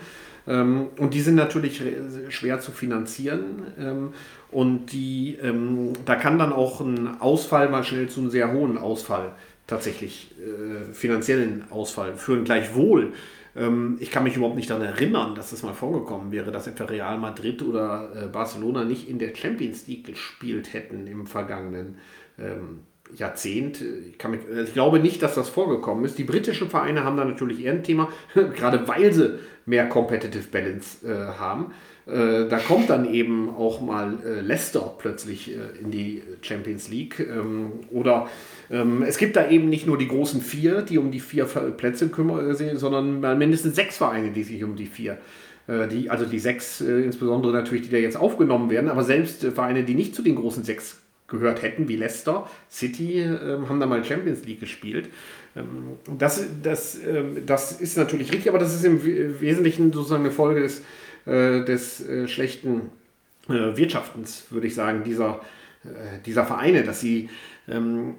Ähm, 0.46 0.88
und 0.98 1.14
die 1.14 1.20
sind 1.20 1.36
natürlich 1.36 1.82
schwer 2.28 2.60
zu 2.60 2.72
finanzieren. 2.72 3.66
Ähm, 3.78 4.12
und 4.50 4.92
die, 4.92 5.38
ähm, 5.42 5.94
da 6.04 6.16
kann 6.16 6.38
dann 6.38 6.52
auch 6.52 6.80
ein 6.80 7.20
Ausfall 7.20 7.70
mal 7.70 7.84
schnell 7.84 8.08
zu 8.08 8.20
einem 8.20 8.30
sehr 8.30 8.52
hohen 8.52 8.76
Ausfall 8.76 9.32
tatsächlich 9.66 10.34
finanziellen 10.92 11.64
Ausfall 11.70 12.16
führen. 12.16 12.44
Gleichwohl 12.44 13.12
ich 14.00 14.10
kann 14.10 14.24
mich 14.24 14.36
überhaupt 14.36 14.56
nicht 14.56 14.68
daran 14.68 14.82
erinnern, 14.82 15.34
dass 15.34 15.50
das 15.50 15.62
mal 15.62 15.72
vorgekommen 15.72 16.32
wäre, 16.32 16.50
dass 16.50 16.66
etwa 16.66 16.84
Real 16.84 17.16
Madrid 17.18 17.62
oder 17.62 18.28
Barcelona 18.32 18.84
nicht 18.84 19.08
in 19.08 19.18
der 19.18 19.34
Champions 19.34 19.86
League 19.86 20.04
gespielt 20.04 20.72
hätten 20.72 21.06
im 21.06 21.26
vergangenen 21.26 21.98
ähm, 22.42 22.80
Jahrzehnt. 23.16 23.80
Ich, 23.80 24.28
mich, 24.28 24.40
ich, 24.64 24.72
glaube 24.72 24.98
nicht, 24.98 25.22
dass 25.22 25.34
das 25.34 25.48
vorgekommen 25.48 26.04
ist. 26.04 26.18
Die 26.18 26.24
britischen 26.24 26.70
Vereine 26.70 27.04
haben 27.04 27.16
da 27.16 27.24
natürlich 27.24 27.64
eher 27.64 27.72
ein 27.72 27.82
Thema, 27.82 28.08
gerade 28.34 28.86
weil 28.88 29.12
sie 29.12 29.38
mehr 29.66 29.88
Competitive 29.88 30.48
Balance 30.50 31.06
äh, 31.06 31.38
haben. 31.38 31.72
Äh, 32.06 32.48
da 32.48 32.58
kommt 32.58 32.90
dann 32.90 33.12
eben 33.12 33.50
auch 33.50 33.80
mal 33.80 34.18
äh, 34.24 34.40
Leicester 34.40 34.94
plötzlich 34.98 35.52
äh, 35.52 35.78
in 35.80 35.90
die 35.90 36.22
Champions 36.40 36.88
League. 36.88 37.20
Ähm, 37.20 37.72
oder 37.90 38.28
ähm, 38.70 39.02
es 39.02 39.18
gibt 39.18 39.36
da 39.36 39.48
eben 39.48 39.68
nicht 39.68 39.86
nur 39.86 39.98
die 39.98 40.08
großen 40.08 40.40
vier, 40.40 40.82
die 40.82 40.98
um 40.98 41.12
die 41.12 41.20
vier 41.20 41.44
Plätze 41.44 42.08
kümmern, 42.08 42.50
äh, 42.50 42.76
sondern 42.76 43.20
mindestens 43.38 43.76
sechs 43.76 43.98
Vereine, 43.98 44.30
die 44.30 44.42
sich 44.42 44.64
um 44.64 44.74
die 44.74 44.86
vier 44.86 45.18
äh, 45.68 45.86
die, 45.86 46.10
also 46.10 46.24
die 46.24 46.40
sechs, 46.40 46.80
insbesondere 46.80 47.52
natürlich, 47.52 47.84
die 47.84 47.92
da 47.92 47.98
jetzt 47.98 48.16
aufgenommen 48.16 48.68
werden, 48.68 48.90
aber 48.90 49.04
selbst 49.04 49.44
Vereine, 49.44 49.84
die 49.84 49.94
nicht 49.94 50.16
zu 50.16 50.22
den 50.22 50.34
großen 50.34 50.64
sechs 50.64 51.01
gehört 51.38 51.62
hätten, 51.62 51.88
wie 51.88 51.96
Leicester, 51.96 52.48
City, 52.70 53.20
ähm, 53.20 53.68
haben 53.68 53.80
da 53.80 53.86
mal 53.86 54.04
Champions 54.04 54.44
League 54.44 54.60
gespielt. 54.60 55.08
Ähm, 55.56 55.98
das, 56.18 56.44
das, 56.62 56.98
ähm, 57.04 57.44
das 57.44 57.80
ist 57.80 57.96
natürlich 57.96 58.32
richtig, 58.32 58.48
aber 58.48 58.58
das 58.58 58.74
ist 58.74 58.84
im 58.84 59.02
Wesentlichen 59.40 59.92
sozusagen 59.92 60.24
eine 60.24 60.32
Folge 60.32 60.60
des, 60.60 60.82
äh, 61.26 61.64
des 61.64 62.06
äh, 62.06 62.28
schlechten 62.28 62.90
äh, 63.48 63.76
Wirtschaftens, 63.76 64.46
würde 64.50 64.68
ich 64.68 64.74
sagen, 64.74 65.02
dieser, 65.04 65.40
dieser 66.26 66.44
Vereine, 66.44 66.84
dass 66.84 67.00
sie 67.00 67.28
ähm, 67.68 68.14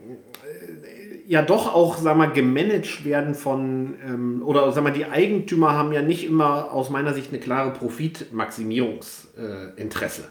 ja 1.28 1.42
doch 1.42 1.74
auch, 1.74 1.98
sag 1.98 2.16
mal, 2.18 2.32
gemanagt 2.32 3.06
werden 3.06 3.36
von, 3.36 3.96
ähm, 4.06 4.42
oder 4.44 4.70
sag 4.72 4.84
mal, 4.84 4.92
die 4.92 5.06
Eigentümer 5.06 5.74
haben 5.74 5.94
ja 5.94 6.02
nicht 6.02 6.26
immer 6.26 6.72
aus 6.72 6.90
meiner 6.90 7.14
Sicht 7.14 7.30
eine 7.32 7.40
klare 7.40 7.72
Profitmaximierungsinteresse. 7.72 10.22
Äh, 10.22 10.26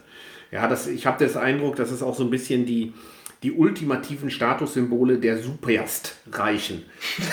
ja, 0.53 0.67
das, 0.67 0.87
ich 0.87 1.07
habe 1.07 1.25
den 1.25 1.35
Eindruck, 1.35 1.75
das 1.75 1.91
ist 1.91 2.03
auch 2.03 2.15
so 2.15 2.23
ein 2.23 2.29
bisschen 2.29 2.65
die, 2.65 2.93
die 3.41 3.51
ultimativen 3.51 4.29
Statussymbole 4.29 5.17
der 5.17 5.39
Superst-Reichen 5.39 6.83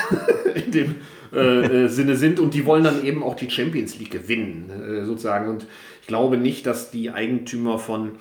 in 0.55 0.71
dem 0.73 0.95
äh, 1.33 1.85
äh, 1.85 1.89
Sinne 1.89 2.17
sind 2.17 2.41
und 2.41 2.55
die 2.55 2.65
wollen 2.65 2.83
dann 2.83 3.05
eben 3.05 3.23
auch 3.23 3.37
die 3.37 3.51
Champions 3.51 3.99
League 3.99 4.11
gewinnen, 4.11 4.71
äh, 4.71 5.05
sozusagen. 5.05 5.49
Und 5.49 5.67
ich 6.01 6.07
glaube 6.07 6.39
nicht, 6.39 6.65
dass 6.65 6.91
die 6.91 7.11
Eigentümer 7.11 7.79
von 7.79 8.13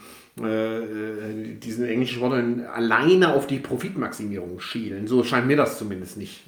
äh, 0.42 0.80
äh, 0.80 1.56
diesen 1.56 1.86
englischen 1.86 2.18
Sportlern 2.18 2.66
alleine 2.66 3.34
auf 3.34 3.48
die 3.48 3.60
Profitmaximierung 3.60 4.60
schielen. 4.60 5.08
So 5.08 5.24
scheint 5.24 5.48
mir 5.48 5.58
das 5.58 5.78
zumindest 5.78 6.18
nicht 6.18 6.42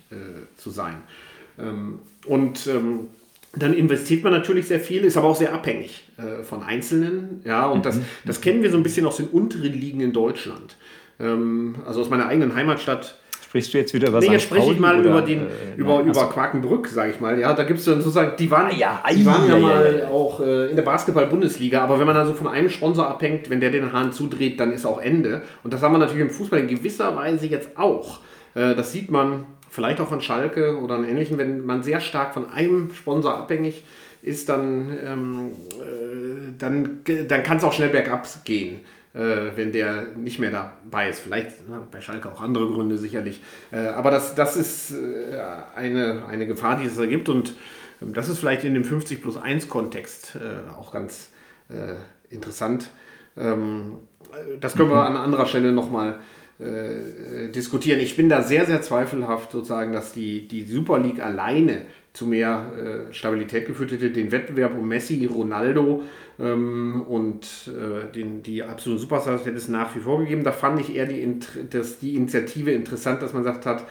zu 0.57 0.69
sein. 0.71 0.97
Ähm, 1.57 1.99
und 2.25 2.67
ähm, 2.67 3.07
dann 3.53 3.73
investiert 3.73 4.23
man 4.23 4.31
natürlich 4.31 4.67
sehr 4.67 4.79
viel, 4.79 5.03
ist 5.03 5.17
aber 5.17 5.27
auch 5.27 5.35
sehr 5.35 5.53
abhängig 5.53 6.07
äh, 6.17 6.43
von 6.43 6.63
Einzelnen. 6.63 7.41
Ja, 7.43 7.65
und 7.67 7.85
das, 7.85 7.97
mhm. 7.97 8.05
das 8.25 8.39
kennen 8.39 8.63
wir 8.63 8.71
so 8.71 8.77
ein 8.77 8.83
bisschen 8.83 9.05
aus 9.05 9.17
den 9.17 9.27
unteren 9.27 9.73
Ligen 9.73 9.99
in 9.99 10.13
Deutschland. 10.13 10.77
Ähm, 11.19 11.75
also 11.85 12.01
aus 12.01 12.09
meiner 12.09 12.27
eigenen 12.27 12.55
Heimatstadt. 12.55 13.17
Sprichst 13.43 13.73
du 13.73 13.77
jetzt 13.79 13.93
wieder 13.93 14.13
was 14.13 14.23
nee, 14.23 14.31
jetzt 14.31 14.43
spreche 14.43 14.71
ich 14.71 14.79
mal 14.79 14.97
oder, 14.97 15.09
über, 15.09 15.21
den, 15.21 15.41
äh, 15.41 15.75
über, 15.75 15.97
nein, 15.97 16.07
über 16.07 16.29
Quakenbrück, 16.29 16.87
sage 16.87 17.11
ich 17.11 17.19
mal. 17.19 17.37
Ja, 17.37 17.53
da 17.53 17.63
gibt 17.65 17.79
es 17.79 17.85
dann 17.85 17.97
sozusagen, 17.97 18.37
die 18.37 18.49
waren, 18.49 18.73
ja, 18.77 19.03
die 19.13 19.25
waren 19.25 19.45
ja, 19.45 19.55
ja 19.55 19.59
mal 19.59 19.99
ja, 19.99 20.07
auch 20.07 20.39
äh, 20.39 20.69
in 20.69 20.77
der 20.77 20.83
Basketball-Bundesliga, 20.83 21.81
aber 21.81 21.99
wenn 21.99 22.05
man 22.05 22.15
dann 22.15 22.27
so 22.27 22.33
von 22.33 22.47
einem 22.47 22.69
Sponsor 22.69 23.09
abhängt, 23.09 23.49
wenn 23.49 23.59
der 23.59 23.71
den 23.71 23.91
Hahn 23.91 24.13
zudreht, 24.13 24.57
dann 24.61 24.71
ist 24.71 24.85
auch 24.85 25.01
Ende. 25.01 25.41
Und 25.63 25.73
das 25.73 25.81
haben 25.81 25.93
wir 25.93 25.97
natürlich 25.97 26.21
im 26.21 26.29
Fußball 26.29 26.61
in 26.61 26.69
gewisser 26.69 27.13
Weise 27.17 27.47
jetzt 27.47 27.77
auch. 27.77 28.21
Äh, 28.53 28.75
das 28.75 28.93
sieht 28.93 29.11
man 29.11 29.45
vielleicht 29.71 30.01
auch 30.01 30.12
an 30.12 30.21
Schalke 30.21 30.77
oder 30.79 30.95
an 30.95 31.05
ähnlichen, 31.05 31.38
wenn 31.38 31.65
man 31.65 31.81
sehr 31.81 32.01
stark 32.01 32.34
von 32.34 32.51
einem 32.51 32.93
Sponsor 32.93 33.36
abhängig 33.36 33.84
ist, 34.21 34.49
dann, 34.49 34.97
ähm, 35.03 35.51
äh, 35.79 36.51
dann, 36.60 36.99
dann 37.27 37.43
kann 37.43 37.57
es 37.57 37.63
auch 37.63 37.73
schnell 37.73 37.89
bergab 37.89 38.27
gehen. 38.43 38.81
Äh, 39.13 39.57
wenn 39.57 39.73
der 39.73 40.07
nicht 40.15 40.39
mehr 40.39 40.51
dabei 40.51 41.10
ist. 41.10 41.19
Vielleicht 41.19 41.67
na, 41.69 41.86
bei 41.91 41.99
Schalke 41.99 42.31
auch 42.31 42.39
andere 42.39 42.67
Gründe 42.67 42.97
sicherlich. 42.97 43.41
Äh, 43.69 43.88
aber 43.88 44.10
das, 44.10 44.36
das 44.36 44.55
ist 44.55 44.91
äh, 44.91 45.38
eine, 45.75 46.23
eine 46.29 46.47
Gefahr, 46.47 46.77
die 46.77 46.86
es 46.86 46.95
da 46.95 47.05
gibt. 47.05 47.27
Und 47.27 47.53
ähm, 48.01 48.13
das 48.13 48.29
ist 48.29 48.39
vielleicht 48.39 48.63
in 48.63 48.73
dem 48.73 48.86
50 48.86 49.21
plus 49.21 49.36
1 49.36 49.67
Kontext 49.67 50.38
äh, 50.38 50.71
auch 50.71 50.93
ganz 50.93 51.29
äh, 51.67 51.95
interessant. 52.34 52.89
Ähm, 53.36 53.97
das 54.62 54.75
können 54.75 54.91
wir 54.91 55.05
an 55.05 55.17
anderer 55.17 55.45
Stelle 55.45 55.73
nochmal 55.73 56.19
äh, 56.62 57.50
diskutieren. 57.50 58.00
Ich 58.00 58.15
bin 58.15 58.30
da 58.30 58.43
sehr, 58.43 58.65
sehr 58.65 58.82
zweifelhaft, 58.82 59.52
sozusagen, 59.52 59.93
dass 59.93 60.13
die, 60.13 60.47
die 60.47 60.63
Super 60.63 61.00
League 61.00 61.19
alleine 61.19 61.84
zu 62.13 62.28
mehr 62.28 63.08
äh, 63.10 63.13
Stabilität 63.13 63.65
geführt 63.65 63.91
hätte. 63.91 64.12
Den 64.12 64.32
Wettbewerb 64.32 64.78
um 64.78 64.88
Messi, 64.88 65.26
Ronaldo 65.26 66.04
ähm, 66.39 67.04
und 67.08 67.47
äh, 67.67 68.12
den, 68.12 68.43
die 68.43 68.63
absoluten 68.63 69.02
Superstars 69.02 69.45
hätte 69.45 69.58
es 69.58 69.69
nach 69.69 69.95
wie 69.95 70.00
vor 70.02 70.19
gegeben. 70.19 70.43
Da 70.43 70.52
fand 70.52 70.82
ich 70.82 70.95
eher 70.95 71.06
die, 71.06 71.39
das, 71.69 72.00
die 72.00 72.15
Initiative 72.15 72.71
interessant, 72.71 73.21
dass 73.21 73.34
man 73.34 73.43
sagt 73.43 73.65
hat, 73.65 73.86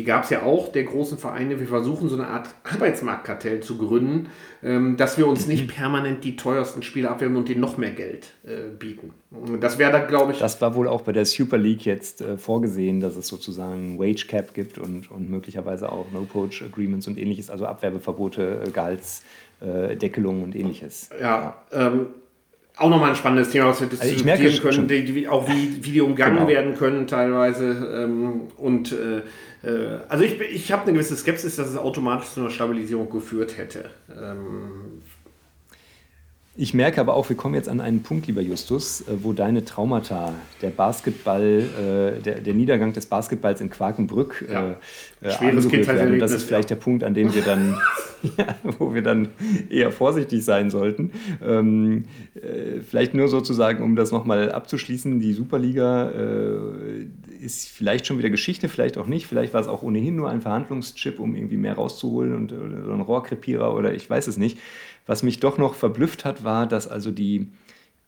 die 0.00 0.06
gab 0.06 0.24
es 0.24 0.30
ja 0.30 0.44
auch, 0.44 0.72
der 0.72 0.84
großen 0.84 1.18
Vereine. 1.18 1.60
Wir 1.60 1.66
versuchen 1.66 2.08
so 2.08 2.16
eine 2.16 2.26
Art 2.26 2.48
Arbeitsmarktkartell 2.64 3.60
zu 3.60 3.76
gründen, 3.76 4.30
ähm, 4.62 4.96
dass 4.96 5.18
wir 5.18 5.26
uns 5.26 5.46
nicht 5.46 5.68
permanent 5.76 6.24
die 6.24 6.36
teuersten 6.36 6.82
Spiele 6.82 7.10
abwerben 7.10 7.36
und 7.36 7.50
denen 7.50 7.60
noch 7.60 7.76
mehr 7.76 7.90
Geld 7.90 8.32
äh, 8.42 8.70
bieten. 8.78 9.12
Das 9.60 9.76
wäre 9.76 9.92
da, 9.92 9.98
glaube 9.98 10.32
ich. 10.32 10.38
Das 10.38 10.58
war 10.62 10.74
wohl 10.74 10.88
auch 10.88 11.02
bei 11.02 11.12
der 11.12 11.26
Super 11.26 11.58
League 11.58 11.84
jetzt 11.84 12.22
äh, 12.22 12.38
vorgesehen, 12.38 13.00
dass 13.00 13.14
es 13.14 13.28
sozusagen 13.28 13.98
Wage 13.98 14.26
Cap 14.26 14.54
gibt 14.54 14.78
und, 14.78 15.10
und 15.10 15.28
möglicherweise 15.28 15.92
auch 15.92 16.06
No-Poach 16.10 16.62
Agreements 16.62 17.06
und 17.06 17.18
ähnliches, 17.18 17.50
also 17.50 17.66
Abwerbeverbote, 17.66 18.62
äh, 18.66 18.70
Gehaltsdeckelungen 18.70 20.44
und 20.44 20.56
ähnliches. 20.56 21.10
Ja, 21.20 21.56
ja. 21.70 21.86
Ähm, 21.88 22.06
auch 22.76 22.88
nochmal 22.88 23.10
ein 23.10 23.16
spannendes 23.16 23.50
Thema, 23.50 23.66
was 23.66 23.80
wir 23.80 23.88
also 23.90 24.06
diskutieren 24.06 24.62
können, 24.62 24.88
die, 24.88 25.04
die, 25.04 25.28
auch 25.28 25.48
wie, 25.48 25.84
wie 25.84 25.90
die 25.92 26.00
umgangen 26.00 26.36
genau. 26.36 26.48
werden 26.48 26.74
können 26.76 27.06
teilweise. 27.06 28.04
Ähm, 28.04 28.48
und 28.56 28.92
äh, 28.92 29.22
äh, 29.62 29.98
also 30.08 30.24
ich, 30.24 30.40
ich 30.40 30.72
habe 30.72 30.82
eine 30.82 30.92
gewisse 30.92 31.16
Skepsis, 31.16 31.56
dass 31.56 31.68
es 31.68 31.76
automatisch 31.76 32.30
zu 32.30 32.40
einer 32.40 32.50
Stabilisierung 32.50 33.10
geführt 33.10 33.58
hätte. 33.58 33.90
Ähm, 34.10 34.79
ich 36.60 36.74
merke 36.74 37.00
aber 37.00 37.14
auch, 37.14 37.26
wir 37.30 37.36
kommen 37.36 37.54
jetzt 37.54 37.70
an 37.70 37.80
einen 37.80 38.02
Punkt, 38.02 38.26
lieber 38.26 38.42
Justus, 38.42 39.00
äh, 39.00 39.04
wo 39.22 39.32
deine 39.32 39.64
Traumata, 39.64 40.34
der 40.60 40.68
Basketball, 40.68 41.42
äh, 41.42 42.20
der, 42.20 42.40
der 42.40 42.52
Niedergang 42.52 42.92
des 42.92 43.06
Basketballs 43.06 43.62
in 43.62 43.70
Quakenbrück 43.70 44.44
ja. 44.46 44.76
äh, 45.22 45.30
Schweres 45.30 45.72
werden. 45.72 46.12
Und 46.12 46.18
das 46.18 46.32
ist 46.32 46.42
vielleicht 46.42 46.68
ja. 46.68 46.76
der 46.76 46.82
Punkt, 46.82 47.02
an 47.02 47.14
dem 47.14 47.34
wir 47.34 47.40
dann, 47.40 47.78
ja, 48.36 48.56
wo 48.78 48.92
wir 48.92 49.00
dann 49.00 49.28
eher 49.70 49.90
vorsichtig 49.90 50.44
sein 50.44 50.68
sollten. 50.68 51.12
Ähm, 51.42 52.04
äh, 52.34 52.80
vielleicht 52.86 53.14
nur 53.14 53.28
sozusagen, 53.28 53.82
um 53.82 53.96
das 53.96 54.12
nochmal 54.12 54.52
abzuschließen, 54.52 55.18
die 55.18 55.32
Superliga 55.32 56.10
äh, 56.10 57.06
ist 57.42 57.70
vielleicht 57.70 58.06
schon 58.06 58.18
wieder 58.18 58.28
Geschichte, 58.28 58.68
vielleicht 58.68 58.98
auch 58.98 59.06
nicht. 59.06 59.26
Vielleicht 59.26 59.54
war 59.54 59.62
es 59.62 59.66
auch 59.66 59.82
ohnehin 59.82 60.14
nur 60.14 60.28
ein 60.28 60.42
Verhandlungschip, 60.42 61.20
um 61.20 61.34
irgendwie 61.34 61.56
mehr 61.56 61.74
rauszuholen 61.74 62.34
und 62.34 62.52
oder 62.52 62.92
ein 62.92 63.00
Rohrkrepierer 63.00 63.74
oder 63.74 63.94
ich 63.94 64.10
weiß 64.10 64.26
es 64.26 64.36
nicht. 64.36 64.58
Was 65.10 65.24
mich 65.24 65.40
doch 65.40 65.58
noch 65.58 65.74
verblüfft 65.74 66.24
hat, 66.24 66.44
war, 66.44 66.68
dass 66.68 66.86
also 66.86 67.10
die 67.10 67.48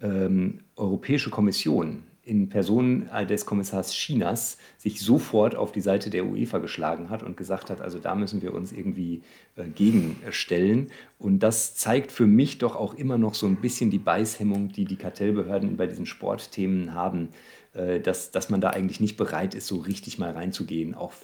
ähm, 0.01 0.61
Europäische 0.77 1.31
Kommission 1.31 2.05
in 2.23 2.49
Person 2.49 3.11
des 3.29 3.45
Kommissars 3.45 3.93
Chinas 3.93 4.57
sich 4.79 5.01
sofort 5.01 5.57
auf 5.57 5.73
die 5.73 5.81
Seite 5.81 6.11
der 6.11 6.25
UEFA 6.25 6.59
geschlagen 6.59 7.11
hat 7.11 7.25
und 7.25 7.37
gesagt 7.37 7.71
hat, 7.71 7.81
also 7.81 7.99
da 7.99 8.15
müssen 8.15 8.41
wir 8.41 8.55
uns 8.55 8.71
irgendwie 8.71 9.23
äh, 9.57 9.65
gegenstellen. 9.65 10.93
Und 11.19 11.41
das 11.41 11.75
zeigt 11.75 12.13
für 12.13 12.29
mich 12.29 12.59
doch 12.59 12.77
auch 12.77 12.95
immer 12.95 13.19
noch 13.19 13.35
so 13.35 13.49
ein 13.49 13.57
bisschen 13.57 13.91
die 13.91 13.99
Beißhemmung, 13.99 14.69
die 14.69 14.85
die 14.85 14.95
Kartellbehörden 14.95 15.77
bei 15.77 15.89
diesen 15.89 16.07
Sportthemen 16.07 16.95
haben. 16.95 17.31
Äh, 17.75 18.01
dass, 18.01 18.31
dass 18.31 18.51
man 18.51 18.61
da 18.61 18.69
eigentlich 18.69 19.01
nicht 19.01 19.17
bereit 19.17 19.55
ist, 19.55 19.67
so 19.67 19.79
richtig 19.79 20.19
mal 20.19 20.33
reinzugehen, 20.33 20.95
auch 20.95 21.15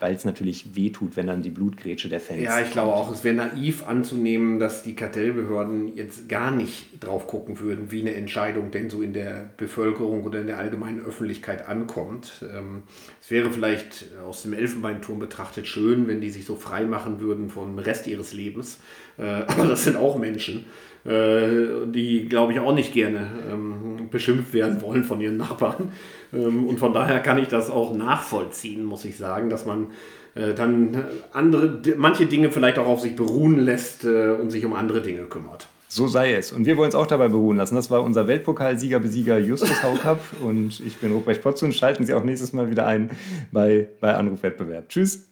weil 0.00 0.14
es 0.14 0.24
natürlich 0.24 0.74
wehtut, 0.74 1.18
wenn 1.18 1.26
dann 1.26 1.42
die 1.42 1.50
Blutgrätsche 1.50 2.08
der 2.08 2.18
Fans. 2.18 2.40
Ja, 2.40 2.60
ich 2.62 2.70
glaube 2.70 2.94
auch, 2.94 3.12
es 3.12 3.24
wäre 3.24 3.34
naiv 3.34 3.86
anzunehmen, 3.86 4.58
dass 4.58 4.82
die 4.82 4.96
Kartellbehörden 4.96 5.96
jetzt 5.96 6.26
gar 6.26 6.50
nicht 6.50 7.04
drauf 7.04 7.26
gucken 7.26 7.60
würden, 7.60 7.90
wie 7.90 8.00
eine 8.00 8.14
Entscheidung 8.14 8.70
denn 8.70 8.88
so 8.88 9.02
in 9.02 9.12
der 9.12 9.50
Bevölkerung 9.58 10.24
oder 10.24 10.40
in 10.40 10.46
der 10.46 10.56
allgemeinen 10.56 11.04
Öffentlichkeit 11.04 11.68
ankommt. 11.68 12.42
Ähm, 12.42 12.84
es 13.20 13.30
wäre 13.30 13.50
vielleicht 13.50 14.06
aus 14.26 14.44
dem 14.44 14.54
Elfenbeinturm 14.54 15.18
betrachtet 15.18 15.66
schön, 15.66 16.08
wenn 16.08 16.22
die 16.22 16.30
sich 16.30 16.46
so 16.46 16.56
frei 16.56 16.86
machen 16.86 17.20
würden 17.20 17.50
vom 17.50 17.78
Rest 17.78 18.06
ihres 18.06 18.32
Lebens. 18.32 18.78
Äh, 19.18 19.24
aber 19.24 19.66
das 19.66 19.84
sind 19.84 19.96
auch 19.96 20.16
Menschen. 20.16 20.64
Äh, 21.04 21.86
die, 21.86 22.26
glaube 22.28 22.52
ich, 22.52 22.60
auch 22.60 22.74
nicht 22.74 22.92
gerne 22.92 23.28
ähm, 23.50 24.08
beschimpft 24.10 24.52
werden 24.52 24.82
wollen 24.82 25.04
von 25.04 25.20
ihren 25.20 25.36
Nachbarn. 25.36 25.92
Ähm, 26.32 26.66
und 26.66 26.78
von 26.78 26.92
daher 26.92 27.20
kann 27.20 27.38
ich 27.38 27.48
das 27.48 27.70
auch 27.70 27.94
nachvollziehen, 27.94 28.84
muss 28.84 29.04
ich 29.04 29.16
sagen, 29.16 29.48
dass 29.48 29.64
man 29.64 29.88
äh, 30.34 30.54
dann 30.54 31.04
andere, 31.32 31.80
manche 31.96 32.26
Dinge 32.26 32.50
vielleicht 32.50 32.78
auch 32.78 32.86
auf 32.86 33.00
sich 33.00 33.16
beruhen 33.16 33.58
lässt 33.58 34.04
äh, 34.04 34.30
und 34.32 34.50
sich 34.50 34.64
um 34.64 34.74
andere 34.74 35.00
Dinge 35.00 35.22
kümmert. 35.22 35.68
So 35.90 36.06
sei 36.06 36.34
es. 36.34 36.52
Und 36.52 36.66
wir 36.66 36.76
wollen 36.76 36.90
es 36.90 36.94
auch 36.94 37.06
dabei 37.06 37.28
beruhen 37.28 37.56
lassen. 37.56 37.74
Das 37.74 37.90
war 37.90 38.02
unser 38.02 38.26
Weltpokalsieger-Besieger 38.26 39.38
Justus 39.38 39.82
Haukapp 39.82 40.20
und 40.42 40.80
ich 40.80 40.98
bin 40.98 41.12
Ruprecht 41.12 41.42
Potz 41.42 41.62
und 41.62 41.74
schalten 41.74 42.04
Sie 42.04 42.12
auch 42.12 42.24
nächstes 42.24 42.52
Mal 42.52 42.70
wieder 42.70 42.86
ein 42.86 43.10
bei, 43.52 43.88
bei 44.00 44.14
Anrufwettbewerb. 44.14 44.90
Tschüss. 44.90 45.27